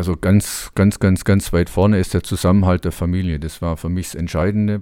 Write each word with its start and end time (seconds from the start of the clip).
Also 0.00 0.16
ganz, 0.16 0.70
ganz, 0.74 0.98
ganz, 0.98 1.24
ganz 1.24 1.52
weit 1.52 1.68
vorne 1.68 1.98
ist 1.98 2.14
der 2.14 2.22
Zusammenhalt 2.22 2.86
der 2.86 2.90
Familie. 2.90 3.38
Das 3.38 3.60
war 3.60 3.76
für 3.76 3.90
mich 3.90 4.06
das 4.06 4.14
Entscheidende. 4.14 4.80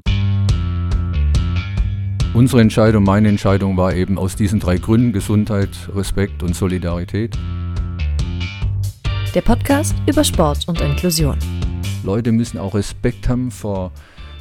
Unsere 2.35 2.61
Entscheidung, 2.61 3.03
meine 3.03 3.29
Entscheidung 3.29 3.77
war 3.77 3.93
eben 3.95 4.17
aus 4.17 4.37
diesen 4.37 4.61
drei 4.61 4.77
Gründen 4.77 5.13
Gesundheit, 5.13 5.71
Respekt 5.93 6.45
und 6.45 6.55
Solidarität. 6.55 7.37
Der 9.35 9.41
Podcast 9.41 9.97
über 10.07 10.23
Sport 10.23 10.69
und 10.69 10.81
Inklusion. 10.81 11.37
Leute 12.05 12.31
müssen 12.31 12.57
auch 12.57 12.77
Respekt 12.77 13.29
haben 13.29 13.51
vor 13.51 13.91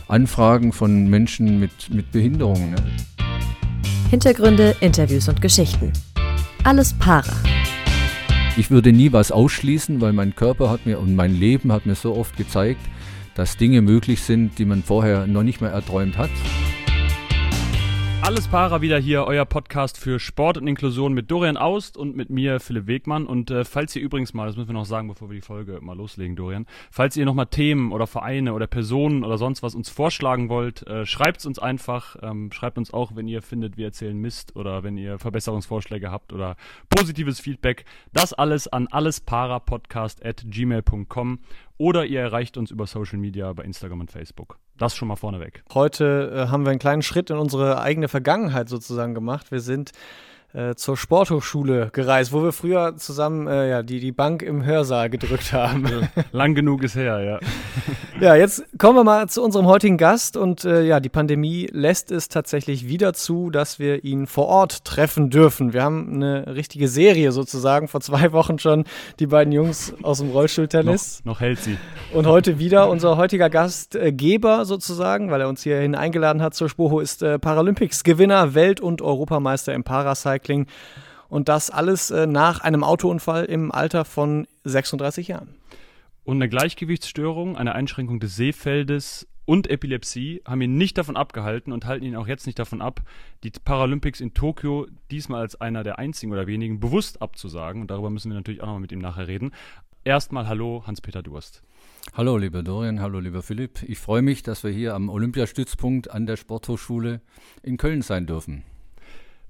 Anfragen 0.08 0.74
von 0.74 1.10
Menschen 1.10 1.60
mit, 1.60 1.92
mit 1.92 2.12
Behinderungen. 2.12 2.70
Ne? 2.70 2.78
Hintergründe, 4.12 4.76
Interviews 4.82 5.28
und 5.28 5.42
Geschichten. 5.42 5.92
Alles 6.64 6.94
para. 6.94 7.34
Ich 8.58 8.72
würde 8.72 8.92
nie 8.92 9.14
was 9.14 9.32
ausschließen, 9.32 10.02
weil 10.02 10.14
mein 10.14 10.36
Körper 10.36 10.72
hat 10.72 10.88
mir 10.88 11.00
und 11.00 11.16
mein 11.16 11.36
Leben 11.36 11.72
hat 11.72 11.86
mir 11.86 11.94
so 11.94 12.16
oft 12.16 12.36
gezeigt, 12.38 12.82
dass 13.36 13.56
Dinge 13.56 13.84
möglich 13.84 14.24
sind, 14.24 14.58
die 14.58 14.66
man 14.66 14.82
vorher 14.82 15.28
noch 15.28 15.44
nicht 15.44 15.62
mehr 15.62 15.70
erträumt 15.70 16.18
hat. 16.18 16.32
Alles 18.28 18.50
Para 18.50 18.82
wieder 18.82 19.00
hier, 19.00 19.24
euer 19.24 19.46
Podcast 19.46 19.98
für 19.98 20.20
Sport 20.20 20.58
und 20.58 20.68
Inklusion 20.68 21.14
mit 21.14 21.32
Dorian 21.32 21.56
Aust 21.56 21.96
und 21.96 22.18
mit 22.18 22.30
mir, 22.30 22.60
Philipp 22.60 22.86
Wegmann. 22.86 23.26
Und 23.26 23.52
äh, 23.52 23.64
falls 23.64 23.96
ihr 23.96 24.02
übrigens 24.02 24.34
mal, 24.34 24.48
das 24.48 24.58
müssen 24.58 24.68
wir 24.68 24.74
noch 24.74 24.84
sagen, 24.84 25.08
bevor 25.08 25.30
wir 25.30 25.36
die 25.36 25.42
Folge 25.42 25.80
mal 25.80 25.96
loslegen, 25.96 26.36
Dorian, 26.36 26.66
falls 26.92 27.16
ihr 27.16 27.24
nochmal 27.24 27.46
Themen 27.46 27.94
oder 27.94 28.06
Vereine 28.06 28.54
oder 28.54 28.68
Personen 28.68 29.24
oder 29.24 29.38
sonst 29.38 29.64
was 29.64 29.76
uns 29.76 29.88
vorschlagen 29.88 30.50
wollt, 30.50 30.86
äh, 30.88 31.06
schreibt 31.06 31.40
es 31.40 31.46
uns 31.46 31.58
einfach. 31.58 32.18
Ähm, 32.22 32.52
schreibt 32.52 32.78
uns 32.78 32.94
auch, 32.94 33.16
wenn 33.16 33.30
ihr 33.30 33.42
findet, 33.42 33.78
wir 33.78 33.86
erzählen 33.86 34.18
Mist 34.18 34.58
oder 34.58 34.84
wenn 34.84 34.98
ihr 34.98 35.20
Verbesserungsvorschläge 35.20 36.12
habt 36.12 36.34
oder 36.34 36.58
positives 36.90 37.40
Feedback. 37.40 37.86
Das 38.12 38.34
alles 38.34 38.68
an 38.68 38.88
allesparapodcast 38.88 40.26
at 40.26 40.44
gmail.com 40.46 41.40
oder 41.78 42.06
ihr 42.06 42.20
erreicht 42.20 42.58
uns 42.58 42.72
über 42.72 42.88
Social 42.88 43.20
Media 43.20 43.54
bei 43.54 43.64
Instagram 43.64 44.02
und 44.02 44.12
Facebook. 44.12 44.60
Das 44.78 44.96
schon 44.96 45.08
mal 45.08 45.16
vorneweg. 45.16 45.64
Heute 45.74 46.32
äh, 46.34 46.52
haben 46.52 46.66
wir 46.66 46.70
einen 46.70 46.80
kleinen 46.80 47.02
Schritt 47.02 47.30
in 47.30 47.38
unsere 47.38 47.82
eigene 47.82 48.08
Vergangenheit 48.08 48.70
sozusagen 48.70 49.16
gemacht. 49.16 49.52
Wir 49.52 49.60
sind 49.60 49.92
äh, 50.54 50.76
zur 50.76 50.98
Sporthochschule 50.98 51.90
gereist, 51.92 52.32
wo 52.32 52.44
wir 52.44 52.52
früher 52.52 52.96
zusammen 52.96 53.48
äh, 53.48 53.70
ja, 53.70 53.84
die, 53.84 54.00
die 54.00 54.12
Bank 54.12 54.42
im 54.42 54.64
Hörsaal 54.64 55.10
gedrückt 55.10 55.52
haben. 55.52 56.08
Lang 56.32 56.56
genug 56.56 56.84
ist 56.84 56.96
her, 56.96 57.20
ja. 57.20 57.40
ja, 58.20 58.36
jetzt 58.36 58.66
kommen 58.80 58.98
wir 58.98 59.04
mal 59.04 59.30
zu 59.30 59.44
unserem 59.44 59.68
heutigen 59.68 59.98
Gast 59.98 60.38
und 60.38 60.66
äh, 60.66 60.84
ja, 60.84 61.00
die 61.00 61.10
Pandemie 61.10 61.68
lässt 61.72 62.12
es 62.12 62.30
tatsächlich 62.30 62.88
wieder 62.88 63.14
zu, 63.14 63.52
dass 63.52 63.78
wir 63.78 64.04
ihn 64.04 64.26
vor 64.26 64.48
Ort 64.48 64.86
treffen 64.86 65.30
dürfen. 65.30 65.74
Wir 65.74 65.84
haben 65.84 66.16
eine 66.16 66.56
richtige 66.56 66.88
Serie 66.88 67.32
sozusagen, 67.32 67.88
vor 67.88 68.02
zwei 68.02 68.32
Wochen 68.32 68.58
schon 68.58 68.86
die 69.20 69.28
beiden 69.28 69.54
Jungs 69.54 69.94
aus 70.02 70.18
dem 70.18 70.32
Rollstuhltennis. 70.32 71.22
noch, 71.26 71.34
noch 71.34 71.42
hält 71.42 71.60
sie. 71.60 71.78
Und 72.14 72.26
heute 72.26 72.58
wieder 72.58 72.90
unser 72.90 73.18
heutiger 73.18 73.50
Gastgeber 73.50 74.66
sozusagen, 74.66 75.30
weil 75.30 75.42
er 75.42 75.50
uns 75.50 75.62
hierhin 75.62 75.94
eingeladen 75.94 76.42
hat 76.42 76.56
zur 76.56 76.70
Spoho, 76.70 77.00
ist 77.00 77.22
äh, 77.22 77.38
Paralympics-Gewinner, 77.38 78.56
Welt- 78.56 78.82
und 78.82 79.02
Europameister 79.02 79.74
im 79.74 79.84
Paracycling. 79.84 80.66
Und 81.30 81.50
das 81.50 81.70
alles 81.70 82.10
äh, 82.10 82.26
nach 82.26 82.62
einem 82.62 82.84
Autounfall 82.84 83.46
im 83.46 83.72
Alter 83.72 84.06
von 84.06 84.48
36 84.64 85.28
Jahren. 85.28 85.50
Und 86.28 86.40
eine 86.40 86.50
Gleichgewichtsstörung, 86.50 87.56
eine 87.56 87.74
Einschränkung 87.74 88.20
des 88.20 88.36
Sehfeldes 88.36 89.30
und 89.46 89.70
Epilepsie 89.70 90.42
haben 90.46 90.60
ihn 90.60 90.76
nicht 90.76 90.98
davon 90.98 91.16
abgehalten 91.16 91.72
und 91.72 91.86
halten 91.86 92.04
ihn 92.04 92.18
auch 92.18 92.28
jetzt 92.28 92.48
nicht 92.48 92.60
davon 92.60 92.82
ab, 92.82 93.02
die 93.46 93.50
Paralympics 93.52 94.20
in 94.20 94.34
Tokio 94.34 94.88
diesmal 95.10 95.40
als 95.40 95.62
einer 95.62 95.86
der 95.86 96.00
einzigen 96.00 96.34
oder 96.34 96.46
wenigen 96.46 96.82
bewusst 96.82 97.22
abzusagen. 97.22 97.82
Und 97.82 97.92
darüber 97.92 98.10
müssen 98.10 98.30
wir 98.30 98.36
natürlich 98.36 98.60
auch 98.60 98.66
nochmal 98.66 98.82
mit 98.82 98.92
ihm 98.92 99.00
nachher 99.00 99.30
reden. 99.30 99.52
Erstmal 100.04 100.50
hallo, 100.50 100.84
Hans-Peter 100.86 101.24
Durst. 101.24 101.62
Hallo, 102.14 102.36
lieber 102.36 102.62
Dorian, 102.62 103.00
hallo, 103.00 103.22
lieber 103.22 103.42
Philipp. 103.42 103.84
Ich 103.84 103.98
freue 103.98 104.22
mich, 104.22 104.44
dass 104.44 104.66
wir 104.66 104.72
hier 104.72 104.96
am 104.96 105.08
Olympiastützpunkt 105.08 106.12
an 106.12 106.26
der 106.26 106.36
Sporthochschule 106.36 107.22
in 107.64 107.78
Köln 107.78 108.02
sein 108.02 108.26
dürfen. 108.26 108.64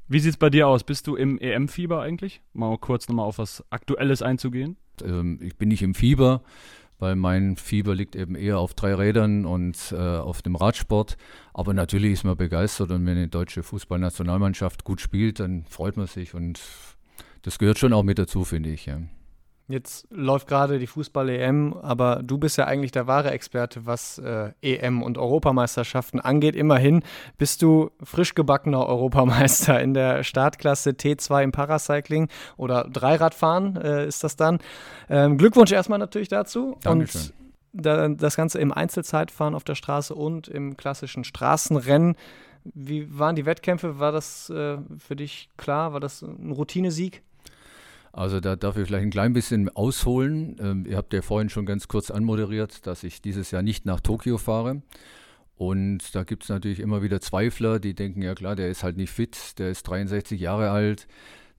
Wie 0.07 0.19
sieht 0.19 0.33
es 0.33 0.37
bei 0.37 0.51
dir 0.51 0.67
aus? 0.67 0.83
Bist 0.83 1.07
du 1.07 1.15
im 1.15 1.39
EM-Fieber 1.39 2.01
eigentlich? 2.01 2.43
Mal 2.53 2.77
kurz 2.77 3.09
nochmal 3.09 3.25
auf 3.25 3.39
was 3.39 3.65
Aktuelles 3.71 4.21
einzugehen. 4.21 4.77
Ähm, 5.01 5.39
ich 5.41 5.55
bin 5.55 5.69
nicht 5.69 5.81
im 5.81 5.93
Fieber, 5.93 6.41
weil 6.99 7.15
mein 7.15 7.57
Fieber 7.57 7.95
liegt 7.95 8.15
eben 8.15 8.35
eher 8.35 8.59
auf 8.59 8.73
drei 8.73 8.93
Rädern 8.95 9.45
und 9.45 9.91
äh, 9.91 9.95
auf 9.95 10.41
dem 10.41 10.55
Radsport. 10.55 11.17
Aber 11.53 11.73
natürlich 11.73 12.13
ist 12.13 12.23
man 12.23 12.37
begeistert 12.37 12.91
und 12.91 13.05
wenn 13.05 13.17
eine 13.17 13.27
deutsche 13.27 13.63
Fußballnationalmannschaft 13.63 14.83
gut 14.83 15.01
spielt, 15.01 15.39
dann 15.39 15.65
freut 15.69 15.97
man 15.97 16.07
sich 16.07 16.33
und 16.33 16.61
das 17.43 17.59
gehört 17.59 17.77
schon 17.77 17.93
auch 17.93 18.03
mit 18.03 18.19
dazu, 18.19 18.43
finde 18.43 18.71
ich. 18.71 18.87
Ja. 18.87 18.99
Jetzt 19.69 20.07
läuft 20.09 20.47
gerade 20.47 20.79
die 20.79 20.87
Fußball-EM, 20.87 21.73
aber 21.73 22.21
du 22.23 22.37
bist 22.37 22.57
ja 22.57 22.65
eigentlich 22.65 22.91
der 22.91 23.05
wahre 23.05 23.31
Experte, 23.31 23.85
was 23.85 24.17
äh, 24.17 24.53
EM 24.61 25.03
und 25.03 25.17
Europameisterschaften 25.17 26.21
angeht. 26.21 26.55
Immerhin 26.55 27.03
bist 27.37 27.61
du 27.61 27.91
frisch 28.01 28.33
gebackener 28.33 28.85
Europameister 28.85 29.81
in 29.81 29.93
der 29.93 30.23
Startklasse 30.23 30.91
T2 30.91 31.43
im 31.43 31.51
Paracycling 31.51 32.29
oder 32.55 32.85
Dreiradfahren 32.85 33.75
äh, 33.75 34.07
ist 34.07 34.23
das 34.23 34.37
dann. 34.37 34.59
Ähm, 35.09 35.37
Glückwunsch 35.37 35.73
erstmal 35.73 35.99
natürlich 35.99 36.29
dazu. 36.29 36.77
Dankeschön. 36.83 37.21
Und 37.21 37.33
da, 37.73 38.07
das 38.07 38.37
Ganze 38.37 38.59
im 38.59 38.71
Einzelzeitfahren 38.71 39.53
auf 39.53 39.65
der 39.65 39.75
Straße 39.75 40.15
und 40.15 40.47
im 40.47 40.77
klassischen 40.77 41.25
Straßenrennen. 41.25 42.15
Wie 42.63 43.19
waren 43.19 43.35
die 43.35 43.45
Wettkämpfe? 43.45 43.99
War 43.99 44.13
das 44.13 44.49
äh, 44.49 44.77
für 44.97 45.17
dich 45.17 45.49
klar? 45.57 45.91
War 45.91 45.99
das 45.99 46.21
ein 46.21 46.51
Routinesieg? 46.51 47.21
Also 48.17 48.39
da 48.39 48.55
darf 48.55 48.75
ich 48.77 48.87
vielleicht 48.87 49.03
ein 49.03 49.11
klein 49.11 49.33
bisschen 49.33 49.69
ausholen. 49.69 50.55
Ähm, 50.59 50.87
ihr 50.87 50.97
habt 50.97 51.13
ja 51.13 51.21
vorhin 51.21 51.49
schon 51.49 51.67
ganz 51.67 51.87
kurz 51.87 52.09
anmoderiert, 52.09 52.87
dass 52.87 53.03
ich 53.03 53.21
dieses 53.21 53.51
Jahr 53.51 53.61
nicht 53.61 53.85
nach 53.85 54.01
Tokio 54.01 54.39
fahre. 54.39 54.81
Und 55.55 56.15
da 56.15 56.23
gibt 56.23 56.41
es 56.41 56.49
natürlich 56.49 56.79
immer 56.79 57.03
wieder 57.03 57.21
Zweifler, 57.21 57.79
die 57.79 57.93
denken, 57.93 58.23
ja 58.23 58.33
klar, 58.33 58.55
der 58.55 58.69
ist 58.69 58.81
halt 58.81 58.97
nicht 58.97 59.11
fit, 59.11 59.59
der 59.59 59.69
ist 59.69 59.83
63 59.83 60.41
Jahre 60.41 60.71
alt, 60.71 61.07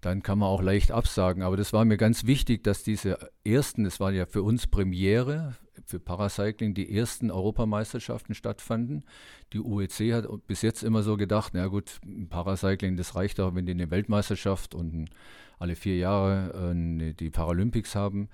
dann 0.01 0.23
kann 0.23 0.39
man 0.39 0.49
auch 0.49 0.63
leicht 0.63 0.93
absagen. 0.93 1.43
Aber 1.43 1.57
das 1.57 1.73
war 1.73 1.85
mir 1.85 1.97
ganz 1.97 2.27
wichtig, 2.27 2.63
dass 2.65 2.83
diese 2.83 3.19
ersten, 3.45 3.85
das 3.85 4.01
war 4.01 4.13
ja 4.13 4.27
für 4.27 4.43
uns 4.43 4.67
Premiere, 4.67 5.57
für 5.85 5.99
Paracycling 5.99 6.75
die 6.75 6.95
ersten 6.95 7.31
Europameisterschaften 7.31 8.35
stattfanden. 8.35 9.05
Die 9.53 9.61
UEC 9.61 10.13
hat 10.13 10.27
bis 10.47 10.63
jetzt 10.63 10.83
immer 10.83 11.03
so 11.03 11.17
gedacht, 11.17 11.53
na 11.55 11.67
gut, 11.67 11.99
Paracycling, 12.29 12.97
das 12.97 13.15
reicht 13.15 13.41
auch, 13.41 13.55
wenn 13.55 13.67
die 13.67 13.73
eine 13.73 13.91
Weltmeisterschaft 13.91 14.75
und 14.75 15.09
alle 15.59 15.75
vier 15.75 15.97
Jahre 15.97 16.73
äh, 16.73 17.13
die 17.15 17.31
Paralympics 17.31 17.95
haben. 17.95 18.29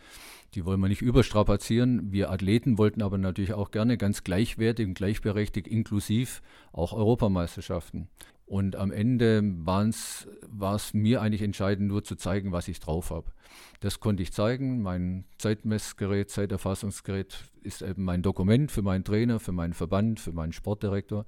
Die 0.55 0.65
wollen 0.65 0.81
wir 0.81 0.89
nicht 0.89 1.03
überstrapazieren. 1.03 2.13
Wir 2.13 2.31
Athleten 2.31 2.79
wollten 2.79 3.03
aber 3.03 3.19
natürlich 3.19 3.55
auch 3.55 3.71
gerne 3.71 3.97
ganz 3.97 4.25
gleichwertig 4.25 4.87
und 4.87 4.95
gleichberechtigt 4.95 5.67
inklusiv 5.67 6.43
auch 6.73 6.93
Europameisterschaften. 6.93 8.09
Und 8.47 8.77
am 8.77 8.93
Ende 8.93 9.43
war 9.65 9.87
es 9.87 10.95
mir 10.95 11.23
eigentlich 11.23 11.43
entscheidend, 11.43 11.89
nur 11.89 12.05
zu 12.05 12.15
zeigen, 12.17 12.53
was 12.53 12.69
ich 12.69 12.79
drauf 12.79 13.11
habe. 13.11 13.33
Das 13.81 14.01
konnte 14.01 14.23
ich 14.23 14.33
zeigen. 14.33 14.83
Mein 14.83 15.25
Zeitmessgerät, 15.39 16.31
Zeiterfassungsgerät 16.31 17.39
ist 17.63 17.83
eben 17.83 18.05
mein 18.05 18.23
Dokument 18.23 18.71
für 18.71 18.83
meinen 18.83 19.05
Trainer, 19.05 19.41
für 19.41 19.53
meinen 19.53 19.73
Verband, 19.73 20.21
für 20.21 20.33
meinen 20.33 20.53
Sportdirektor. 20.53 21.25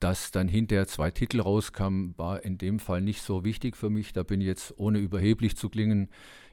Dass 0.00 0.30
dann 0.30 0.48
hinterher 0.48 0.88
zwei 0.88 1.10
Titel 1.10 1.40
rauskamen, 1.40 2.14
war 2.16 2.42
in 2.44 2.58
dem 2.58 2.78
Fall 2.78 3.02
nicht 3.02 3.22
so 3.22 3.44
wichtig 3.44 3.76
für 3.76 3.90
mich. 3.90 4.12
Da 4.12 4.22
bin 4.22 4.40
ich 4.40 4.46
jetzt, 4.46 4.74
ohne 4.78 4.98
überheblich 4.98 5.56
zu 5.56 5.68
klingen, 5.68 6.08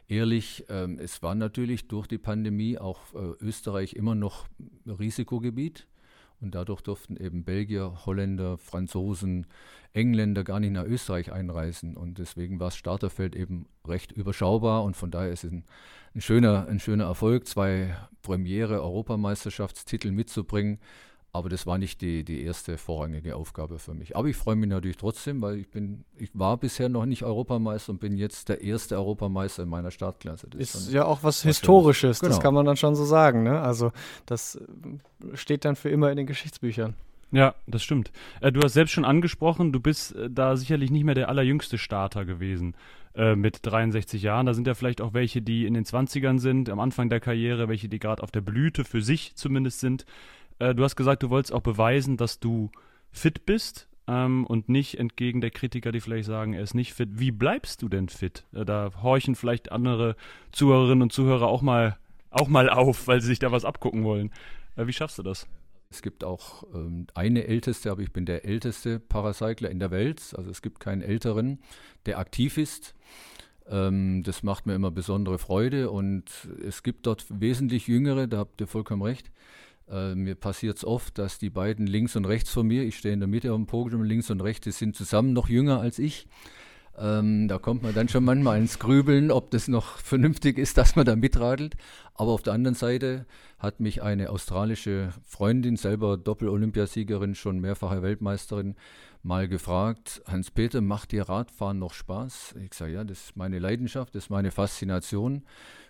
ehrlich. 0.07 0.65
Ähm, 0.69 0.99
es 0.99 1.23
war 1.23 1.33
natürlich 1.33 1.87
durch 1.87 2.07
die 2.07 2.17
Pandemie 2.17 2.77
auch 2.77 3.13
äh, 3.15 3.43
Österreich 3.43 3.93
immer 3.93 4.15
noch 4.15 4.47
Risikogebiet. 4.85 5.87
Und 6.39 6.53
dadurch 6.53 6.81
durften 6.81 7.17
eben 7.17 7.43
Belgier, 7.43 8.05
Holländer, 8.05 8.57
Franzosen, 8.57 9.47
Engländer 9.93 10.43
gar 10.43 10.59
nicht 10.59 10.71
nach 10.71 10.85
Österreich 10.85 11.31
einreisen. 11.31 11.97
Und 11.97 12.19
deswegen 12.19 12.59
war 12.59 12.67
das 12.67 12.77
Starterfeld 12.77 13.35
eben 13.35 13.67
recht 13.87 14.11
überschaubar. 14.11 14.83
Und 14.83 14.95
von 14.95 15.09
daher 15.09 15.31
ist 15.31 15.43
es 15.43 15.51
ein, 15.51 15.63
ein 16.13 16.21
schöner, 16.21 16.67
ein 16.67 16.79
schöner 16.79 17.05
Erfolg, 17.05 17.47
zwei 17.47 17.95
Premiere 18.21 18.81
Europameisterschaftstitel 18.83 20.11
mitzubringen. 20.11 20.79
Aber 21.37 21.49
das 21.49 21.67
war 21.67 21.77
nicht 21.77 22.01
die, 22.01 22.23
die 22.23 22.41
erste 22.41 22.79
vorrangige 22.79 23.35
Aufgabe 23.35 23.77
für 23.77 23.93
mich. 23.93 24.15
Aber 24.15 24.27
ich 24.27 24.35
freue 24.35 24.55
mich 24.55 24.69
natürlich 24.69 24.97
trotzdem, 24.97 25.39
weil 25.39 25.57
ich 25.57 25.69
bin, 25.69 26.03
ich 26.17 26.31
war 26.33 26.57
bisher 26.57 26.89
noch 26.89 27.05
nicht 27.05 27.23
Europameister 27.23 27.91
und 27.91 27.99
bin 27.99 28.17
jetzt 28.17 28.49
der 28.49 28.61
erste 28.61 28.95
Europameister 28.95 29.61
in 29.61 29.69
meiner 29.69 29.91
Startklasse. 29.91 30.47
Das 30.49 30.73
ist 30.73 30.91
ja 30.91 31.05
auch 31.05 31.21
was 31.21 31.43
Historisches, 31.43 32.21
genau. 32.21 32.31
das 32.31 32.41
kann 32.41 32.55
man 32.55 32.65
dann 32.65 32.75
schon 32.75 32.95
so 32.95 33.05
sagen. 33.05 33.43
Ne? 33.43 33.61
Also 33.61 33.91
das 34.25 34.55
äh, 34.55 35.37
steht 35.37 35.63
dann 35.63 35.75
für 35.75 35.89
immer 35.89 36.09
in 36.09 36.17
den 36.17 36.25
Geschichtsbüchern. 36.25 36.95
Ja, 37.31 37.53
das 37.67 37.83
stimmt. 37.83 38.11
Äh, 38.41 38.51
du 38.51 38.61
hast 38.61 38.73
selbst 38.73 38.93
schon 38.93 39.05
angesprochen, 39.05 39.71
du 39.71 39.79
bist 39.79 40.15
äh, 40.15 40.31
da 40.31 40.57
sicherlich 40.57 40.89
nicht 40.89 41.03
mehr 41.03 41.13
der 41.13 41.29
allerjüngste 41.29 41.77
Starter 41.77 42.25
gewesen 42.25 42.75
äh, 43.15 43.35
mit 43.35 43.59
63 43.61 44.21
Jahren. 44.21 44.45
Da 44.45 44.53
sind 44.53 44.65
ja 44.65 44.73
vielleicht 44.73 45.01
auch 45.01 45.13
welche, 45.13 45.41
die 45.41 45.65
in 45.65 45.73
den 45.73 45.83
20ern 45.83 46.39
sind, 46.39 46.69
am 46.69 46.79
Anfang 46.79 47.09
der 47.09 47.19
Karriere, 47.19 47.67
welche, 47.67 47.89
die 47.89 47.99
gerade 47.99 48.23
auf 48.23 48.31
der 48.31 48.41
Blüte 48.41 48.85
für 48.85 49.01
sich 49.01 49.35
zumindest 49.35 49.81
sind. 49.81 50.05
Äh, 50.59 50.75
du 50.75 50.83
hast 50.83 50.95
gesagt, 50.95 51.23
du 51.23 51.29
wolltest 51.29 51.53
auch 51.53 51.61
beweisen, 51.61 52.17
dass 52.17 52.39
du 52.39 52.71
fit 53.11 53.45
bist 53.45 53.87
ähm, 54.07 54.45
und 54.45 54.69
nicht 54.69 54.99
entgegen 54.99 55.41
der 55.41 55.51
Kritiker, 55.51 55.91
die 55.91 56.01
vielleicht 56.01 56.27
sagen, 56.27 56.53
er 56.53 56.61
ist 56.61 56.73
nicht 56.73 56.93
fit. 56.93 57.09
Wie 57.13 57.31
bleibst 57.31 57.81
du 57.81 57.89
denn 57.89 58.09
fit? 58.09 58.45
Äh, 58.53 58.65
da 58.65 58.91
horchen 59.01 59.35
vielleicht 59.35 59.71
andere 59.71 60.15
Zuhörerinnen 60.51 61.03
und 61.03 61.13
Zuhörer 61.13 61.47
auch 61.47 61.61
mal 61.61 61.97
auch 62.29 62.47
mal 62.47 62.69
auf, 62.69 63.07
weil 63.07 63.21
sie 63.21 63.27
sich 63.27 63.39
da 63.39 63.51
was 63.51 63.65
abgucken 63.65 64.03
wollen. 64.03 64.31
Äh, 64.75 64.87
wie 64.87 64.93
schaffst 64.93 65.17
du 65.17 65.23
das? 65.23 65.47
Es 65.89 66.01
gibt 66.01 66.23
auch 66.23 66.63
ähm, 66.73 67.07
eine 67.13 67.45
älteste, 67.45 67.91
aber 67.91 68.01
ich 68.01 68.11
bin 68.11 68.25
der 68.25 68.45
älteste 68.45 68.99
Paracycler 68.99 69.69
in 69.69 69.79
der 69.79 69.91
Welt. 69.91 70.33
Also 70.35 70.49
es 70.49 70.61
gibt 70.61 70.79
keinen 70.79 71.01
älteren, 71.01 71.59
der 72.05 72.19
aktiv 72.19 72.57
ist. 72.57 72.93
Ähm, 73.69 74.23
das 74.23 74.43
macht 74.43 74.65
mir 74.65 74.75
immer 74.75 74.91
besondere 74.91 75.39
Freude 75.39 75.89
und 75.89 76.25
es 76.65 76.83
gibt 76.83 77.05
dort 77.05 77.25
wesentlich 77.29 77.87
jüngere, 77.87 78.27
da 78.27 78.37
habt 78.37 78.59
ihr 78.59 78.67
vollkommen 78.67 79.01
recht. 79.01 79.31
Äh, 79.89 80.15
mir 80.15 80.35
passiert 80.35 80.77
es 80.77 80.85
oft, 80.85 81.17
dass 81.17 81.39
die 81.39 81.49
beiden 81.49 81.87
links 81.87 82.15
und 82.15 82.25
rechts 82.25 82.49
von 82.49 82.67
mir, 82.67 82.83
ich 82.83 82.97
stehe 82.97 83.13
in 83.13 83.19
der 83.19 83.27
Mitte 83.27 83.49
dem 83.49 83.67
Podium, 83.67 84.03
links 84.03 84.29
und 84.29 84.41
rechts, 84.41 84.65
die 84.65 84.71
sind 84.71 84.95
zusammen 84.95 85.33
noch 85.33 85.49
jünger 85.49 85.79
als 85.79 85.99
ich. 85.99 86.27
Ähm, 86.99 87.47
da 87.47 87.59
kommt 87.59 87.83
man 87.83 87.93
dann 87.93 88.09
schon 88.09 88.23
manchmal 88.23 88.57
ins 88.57 88.79
Grübeln, 88.79 89.29
ob 89.29 89.51
das 89.51 89.67
noch 89.67 89.97
vernünftig 89.99 90.57
ist, 90.57 90.77
dass 90.77 90.95
man 90.95 91.05
da 91.05 91.15
mitradelt. 91.15 91.75
Aber 92.15 92.31
auf 92.31 92.41
der 92.41 92.53
anderen 92.53 92.75
Seite 92.75 93.27
hat 93.59 93.79
mich 93.79 94.01
eine 94.01 94.31
australische 94.31 95.13
Freundin, 95.23 95.77
selber 95.77 96.17
Doppel-Olympiasiegerin, 96.17 97.35
schon 97.35 97.59
mehrfache 97.59 98.01
Weltmeisterin, 98.01 98.75
mal 99.23 99.47
gefragt, 99.47 100.21
Hans-Peter, 100.25 100.81
macht 100.81 101.11
dir 101.11 101.23
Radfahren 101.23 101.79
noch 101.79 101.93
Spaß? 101.93 102.55
Ich 102.63 102.73
sage, 102.73 102.93
ja, 102.93 103.03
das 103.03 103.25
ist 103.25 103.35
meine 103.35 103.59
Leidenschaft, 103.59 104.15
das 104.15 104.25
ist 104.25 104.29
meine 104.29 104.51
Faszination. 104.51 105.43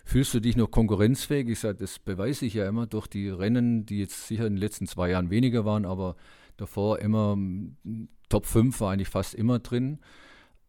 Fühlst 0.04 0.34
du 0.34 0.40
dich 0.40 0.56
noch 0.56 0.70
konkurrenzfähig? 0.70 1.48
Ich 1.48 1.60
sage, 1.60 1.78
das 1.78 1.98
beweise 1.98 2.46
ich 2.46 2.54
ja 2.54 2.68
immer 2.68 2.86
durch 2.86 3.06
die 3.06 3.28
Rennen, 3.28 3.86
die 3.86 4.00
jetzt 4.00 4.26
sicher 4.26 4.46
in 4.46 4.54
den 4.54 4.60
letzten 4.60 4.86
zwei 4.86 5.10
Jahren 5.10 5.30
weniger 5.30 5.64
waren, 5.64 5.84
aber 5.84 6.16
davor 6.56 6.98
immer 6.98 7.36
Top 8.28 8.46
5 8.46 8.80
war 8.80 8.92
eigentlich 8.92 9.08
fast 9.08 9.34
immer 9.34 9.58
drin. 9.58 9.98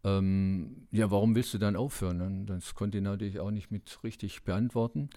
Ähm, 0.04 0.88
ja, 0.92 1.12
warum 1.12 1.36
willst 1.36 1.54
du 1.54 1.58
dann 1.58 1.76
aufhören? 1.76 2.46
Das 2.46 2.74
konnte 2.74 3.00
ich 3.00 3.04
natürlich 3.04 3.40
auch 3.40 3.52
nicht 3.52 3.70
mit 3.70 4.00
richtig 4.04 4.44
beantworten. 4.44 5.10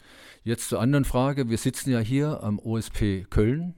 Jetzt 0.42 0.68
zur 0.68 0.80
anderen 0.80 1.04
Frage. 1.04 1.48
Wir 1.48 1.58
sitzen 1.58 1.90
ja 1.90 2.00
hier 2.00 2.42
am 2.42 2.58
OSP 2.58 3.26
Köln. 3.30 3.74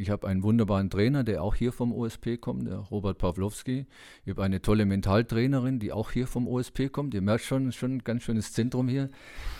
Ich 0.00 0.08
habe 0.08 0.26
einen 0.26 0.42
wunderbaren 0.42 0.88
Trainer, 0.88 1.24
der 1.24 1.42
auch 1.42 1.54
hier 1.54 1.72
vom 1.72 1.92
OSP 1.92 2.38
kommt, 2.40 2.66
der 2.66 2.78
Robert 2.78 3.18
Pawlowski. 3.18 3.84
Ich 4.24 4.30
habe 4.30 4.42
eine 4.42 4.62
tolle 4.62 4.86
Mentaltrainerin, 4.86 5.78
die 5.78 5.92
auch 5.92 6.10
hier 6.10 6.26
vom 6.26 6.48
OSP 6.48 6.88
kommt. 6.90 7.12
Ihr 7.12 7.20
merkt 7.20 7.44
schon, 7.44 7.70
schon 7.70 7.96
ein 7.96 7.98
ganz 7.98 8.22
schönes 8.22 8.54
Zentrum 8.54 8.88
hier, 8.88 9.10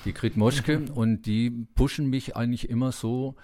die 0.07 0.15
Grit 0.15 0.39
Moschke. 0.39 0.81
Und 0.95 1.27
die 1.27 1.51
pushen 1.75 2.09
mich 2.09 2.37
eigentlich 2.37 2.71
immer 2.71 2.91
so, 2.91 3.37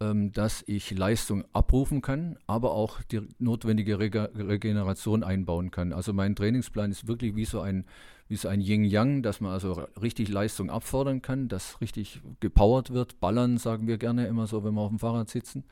ähm, 0.00 0.32
dass 0.32 0.64
ich 0.66 0.90
Leistung 0.92 1.44
abrufen 1.52 2.00
kann, 2.00 2.38
aber 2.46 2.72
auch 2.72 3.02
die 3.02 3.20
notwendige 3.38 3.98
Rege 3.98 4.30
Regeneration 4.34 5.22
einbauen 5.22 5.70
kann. 5.70 5.92
Also 5.92 6.14
mein 6.14 6.34
Trainingsplan 6.34 6.90
ist 6.90 7.06
wirklich 7.06 7.36
wie 7.36 7.44
so 7.44 7.60
ein, 7.60 7.84
wie 8.26 8.36
so 8.36 8.48
ein 8.48 8.62
Yin-Yang, 8.62 9.22
dass 9.22 9.42
man 9.42 9.52
also 9.52 9.72
richtig 10.00 10.30
Leistung 10.30 10.70
abfordern 10.70 11.20
kann, 11.20 11.48
dass 11.48 11.82
richtig 11.82 12.22
gepowert 12.40 12.94
wird. 12.94 13.20
Ballern 13.20 13.58
sagen 13.58 13.86
wir 13.86 13.98
gerne 13.98 14.26
immer 14.26 14.46
so, 14.46 14.64
wenn 14.64 14.72
wir 14.72 14.80
auf 14.80 14.88
dem 14.88 14.98
Fahrrad 14.98 15.28
sitzen. 15.28 15.64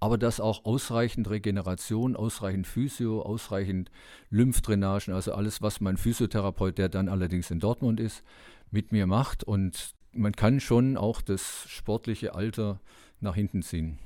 Aber 0.00 0.16
dass 0.16 0.40
auch 0.40 0.64
ausreichend 0.64 1.28
Regeneration, 1.28 2.16
ausreichend 2.16 2.66
Physio, 2.66 3.20
ausreichend 3.20 3.90
Lymphdrainagen, 4.30 5.12
also 5.12 5.34
alles, 5.34 5.60
was 5.60 5.80
mein 5.80 5.98
Physiotherapeut, 5.98 6.78
der 6.78 6.88
dann 6.88 7.08
allerdings 7.08 7.50
in 7.50 7.60
Dortmund 7.60 8.00
ist, 8.00 8.24
mit 8.70 8.92
mir 8.92 9.06
macht. 9.06 9.44
Und 9.44 9.94
man 10.12 10.32
kann 10.32 10.60
schon 10.60 10.96
auch 10.96 11.20
das 11.20 11.66
sportliche 11.68 12.34
Alter 12.34 12.80
nach 13.20 13.34
hinten 13.34 13.62
ziehen. 13.62 13.98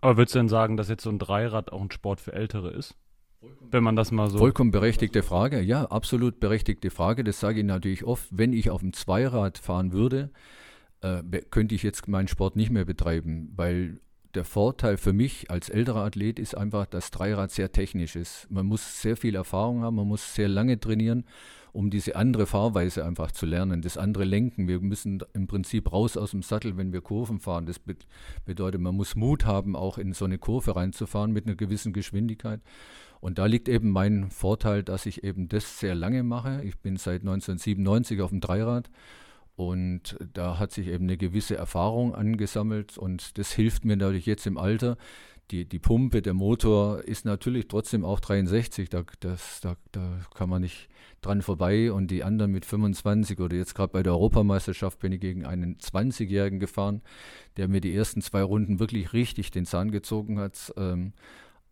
Aber 0.00 0.16
würdest 0.16 0.34
du 0.34 0.38
denn 0.38 0.48
sagen, 0.48 0.76
dass 0.76 0.88
jetzt 0.88 1.02
so 1.02 1.10
ein 1.10 1.18
Dreirad 1.18 1.70
auch 1.70 1.82
ein 1.82 1.90
Sport 1.90 2.20
für 2.20 2.32
Ältere 2.32 2.70
ist? 2.70 2.94
Wenn 3.70 3.84
man 3.84 3.96
das 3.96 4.12
mal 4.12 4.30
so. 4.30 4.38
Vollkommen 4.38 4.70
berechtigte 4.70 5.22
Frage, 5.22 5.60
ja, 5.60 5.84
absolut 5.84 6.40
berechtigte 6.40 6.90
Frage. 6.90 7.24
Das 7.24 7.40
sage 7.40 7.60
ich 7.60 7.66
natürlich 7.66 8.04
oft. 8.04 8.26
Wenn 8.30 8.52
ich 8.52 8.70
auf 8.70 8.80
dem 8.80 8.92
Zweirad 8.92 9.58
fahren 9.58 9.92
würde, 9.92 10.30
äh, 11.02 11.22
könnte 11.50 11.74
ich 11.74 11.82
jetzt 11.82 12.08
meinen 12.08 12.28
Sport 12.28 12.56
nicht 12.56 12.70
mehr 12.70 12.84
betreiben, 12.84 13.52
weil 13.54 14.00
der 14.36 14.44
Vorteil 14.44 14.96
für 14.96 15.12
mich 15.12 15.50
als 15.50 15.68
älterer 15.68 16.04
Athlet 16.04 16.38
ist 16.38 16.56
einfach, 16.56 16.86
dass 16.86 17.10
Dreirad 17.10 17.50
sehr 17.50 17.72
technisch 17.72 18.14
ist. 18.14 18.46
Man 18.50 18.66
muss 18.66 19.02
sehr 19.02 19.16
viel 19.16 19.34
Erfahrung 19.34 19.82
haben, 19.82 19.96
man 19.96 20.06
muss 20.06 20.34
sehr 20.34 20.48
lange 20.48 20.78
trainieren 20.78 21.24
um 21.76 21.90
diese 21.90 22.16
andere 22.16 22.46
Fahrweise 22.46 23.04
einfach 23.04 23.32
zu 23.32 23.44
lernen, 23.44 23.82
das 23.82 23.98
andere 23.98 24.24
Lenken. 24.24 24.66
Wir 24.66 24.80
müssen 24.80 25.22
im 25.34 25.46
Prinzip 25.46 25.92
raus 25.92 26.16
aus 26.16 26.30
dem 26.30 26.40
Sattel, 26.40 26.78
wenn 26.78 26.94
wir 26.94 27.02
Kurven 27.02 27.38
fahren. 27.38 27.66
Das 27.66 27.78
bedeutet, 28.46 28.80
man 28.80 28.96
muss 28.96 29.14
Mut 29.14 29.44
haben, 29.44 29.76
auch 29.76 29.98
in 29.98 30.14
so 30.14 30.24
eine 30.24 30.38
Kurve 30.38 30.74
reinzufahren 30.74 31.32
mit 31.32 31.46
einer 31.46 31.54
gewissen 31.54 31.92
Geschwindigkeit. 31.92 32.62
Und 33.20 33.36
da 33.36 33.44
liegt 33.44 33.68
eben 33.68 33.90
mein 33.90 34.30
Vorteil, 34.30 34.82
dass 34.84 35.04
ich 35.04 35.22
eben 35.22 35.48
das 35.48 35.78
sehr 35.78 35.94
lange 35.94 36.22
mache. 36.22 36.62
Ich 36.64 36.78
bin 36.78 36.96
seit 36.96 37.20
1997 37.20 38.22
auf 38.22 38.30
dem 38.30 38.40
Dreirad 38.40 38.88
und 39.56 40.16
da 40.34 40.58
hat 40.58 40.72
sich 40.72 40.88
eben 40.88 41.04
eine 41.04 41.16
gewisse 41.16 41.56
Erfahrung 41.56 42.14
angesammelt 42.14 42.96
und 42.98 43.38
das 43.38 43.52
hilft 43.52 43.84
mir 43.84 43.96
natürlich 43.96 44.26
jetzt 44.26 44.46
im 44.46 44.58
Alter, 44.58 44.96
die, 45.50 45.64
die 45.64 45.78
Pumpe, 45.78 46.22
der 46.22 46.34
Motor 46.34 47.04
ist 47.04 47.24
natürlich 47.24 47.68
trotzdem 47.68 48.04
auch 48.04 48.20
63, 48.20 48.88
da, 48.88 49.04
das, 49.20 49.60
da, 49.60 49.76
da 49.92 50.20
kann 50.34 50.48
man 50.48 50.62
nicht 50.62 50.88
dran 51.20 51.42
vorbei. 51.42 51.92
Und 51.92 52.10
die 52.10 52.24
anderen 52.24 52.50
mit 52.50 52.64
25 52.64 53.38
oder 53.38 53.56
jetzt 53.56 53.74
gerade 53.74 53.92
bei 53.92 54.02
der 54.02 54.12
Europameisterschaft 54.12 54.98
bin 54.98 55.12
ich 55.12 55.20
gegen 55.20 55.46
einen 55.46 55.76
20-Jährigen 55.76 56.58
gefahren, 56.58 57.00
der 57.56 57.68
mir 57.68 57.80
die 57.80 57.94
ersten 57.94 58.22
zwei 58.22 58.42
Runden 58.42 58.80
wirklich 58.80 59.12
richtig 59.12 59.52
den 59.52 59.66
Zahn 59.66 59.92
gezogen 59.92 60.40
hat. 60.40 60.72
Ähm, 60.76 61.12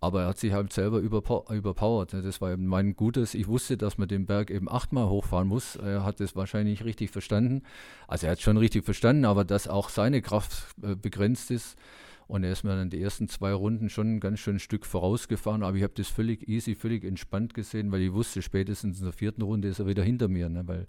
aber 0.05 0.23
er 0.23 0.29
hat 0.29 0.39
sich 0.39 0.53
halt 0.53 0.73
selber 0.73 0.99
überpowert. 0.99 2.12
Das 2.12 2.41
war 2.41 2.53
eben 2.53 2.67
mein 2.67 2.95
Gutes. 2.95 3.35
Ich 3.35 3.49
wusste, 3.49 3.77
dass 3.77 3.99
man 3.99 4.06
den 4.09 4.27
Berg 4.27 4.51
eben 4.51 4.71
achtmal 4.71 5.09
hochfahren 5.09 5.49
muss. 5.49 5.77
Er 5.77 6.05
hat 6.05 6.21
es 6.21 6.37
wahrscheinlich 6.37 6.85
richtig 6.85 7.11
verstanden. 7.11 7.62
Also 8.06 8.27
er 8.27 8.33
hat 8.33 8.39
es 8.39 8.45
schon 8.45 8.56
richtig 8.59 8.85
verstanden, 8.85 9.25
aber 9.25 9.45
dass 9.45 9.67
auch 9.67 9.89
seine 9.89 10.23
Kraft 10.23 10.75
äh, 10.83 10.95
begrenzt 10.95 11.51
ist. 11.51 11.77
Und 12.27 12.45
er 12.45 12.53
ist 12.53 12.65
mir 12.65 12.75
dann 12.75 12.91
die 12.91 13.03
ersten 13.03 13.29
zwei 13.29 13.53
Runden 13.53 13.91
schon 13.91 14.17
ein 14.17 14.21
ganz 14.21 14.41
schön 14.41 14.59
Stück 14.59 14.87
vorausgefahren, 14.87 15.62
aber 15.62 15.77
ich 15.77 15.83
habe 15.83 15.93
das 15.95 16.09
völlig 16.09 16.49
easy, 16.49 16.75
völlig 16.75 17.05
entspannt 17.05 17.53
gesehen, 17.53 17.93
weil 17.93 18.00
ich 18.00 18.12
wusste, 18.12 18.41
spätestens 18.41 18.99
in 18.99 19.05
der 19.05 19.12
vierten 19.12 19.43
Runde 19.43 19.69
ist 19.69 19.79
er 19.79 19.87
wieder 19.87 20.03
hinter 20.03 20.29
mir, 20.29 20.49
ne? 20.49 20.67
weil 20.67 20.87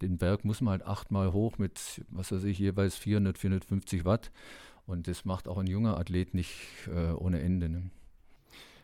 den 0.00 0.16
Berg 0.16 0.44
muss 0.44 0.60
man 0.60 0.72
halt 0.72 0.86
achtmal 0.86 1.32
hoch 1.32 1.58
mit, 1.58 2.04
was 2.08 2.30
weiß 2.30 2.44
ich, 2.44 2.60
jeweils 2.60 2.94
400, 2.96 3.36
450 3.36 4.04
Watt. 4.04 4.30
Und 4.86 5.08
das 5.08 5.24
macht 5.24 5.48
auch 5.48 5.58
ein 5.58 5.66
junger 5.66 5.98
Athlet 5.98 6.34
nicht 6.34 6.54
äh, 6.86 7.10
ohne 7.12 7.40
Ende. 7.40 7.68
Ne? 7.68 7.90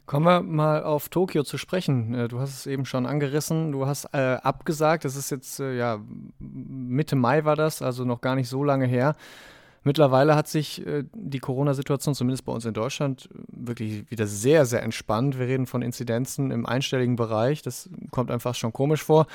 Kommen 0.07 0.27
wir 0.27 0.43
mal 0.43 0.83
auf 0.83 1.09
Tokio 1.09 1.45
zu 1.45 1.59
sprechen. 1.59 2.15
Äh, 2.15 2.29
du 2.29 2.41
hast 2.41 2.51
es 2.51 2.67
eben 2.67 2.85
schon 2.85 3.07
angerissen. 3.07 3.73
Du 3.73 3.87
hast 3.87 4.07
äh, 4.13 4.37
abgesagt. 4.43 5.05
Das 5.05 5.17
ist 5.17 5.31
jetzt, 5.31 5.61
äh, 5.61 5.77
ja, 5.77 6.01
Mitte 6.39 7.17
Mai 7.17 7.45
war 7.45 7.57
das, 7.57 7.83
also 7.83 8.05
noch 8.05 8.21
gar 8.21 8.35
nicht 8.35 8.49
so 8.49 8.65
lange 8.65 8.87
her. 8.87 9.15
Mittlerweile 9.85 10.37
hat 10.37 10.49
sich 10.49 10.87
äh, 10.87 11.05
die 11.13 11.41
Corona-Situation, 11.41 12.15
zumindest 12.15 12.45
bei 12.45 12.53
uns 12.53 12.65
in 12.65 12.75
Deutschland, 12.75 13.29
wirklich 13.49 14.11
wieder 14.11 14.27
sehr, 14.27 14.65
sehr 14.65 14.83
entspannt. 14.83 15.39
Wir 15.39 15.47
reden 15.47 15.67
von 15.67 15.83
Inzidenzen 15.83 16.51
im 16.51 16.67
einstelligen 16.67 17.17
Bereich. 17.17 17.63
Das 17.63 17.91
kommt 18.11 18.31
einfach 18.31 18.55
schon 18.55 18.73
komisch 18.73 19.03
vor. 19.03 19.27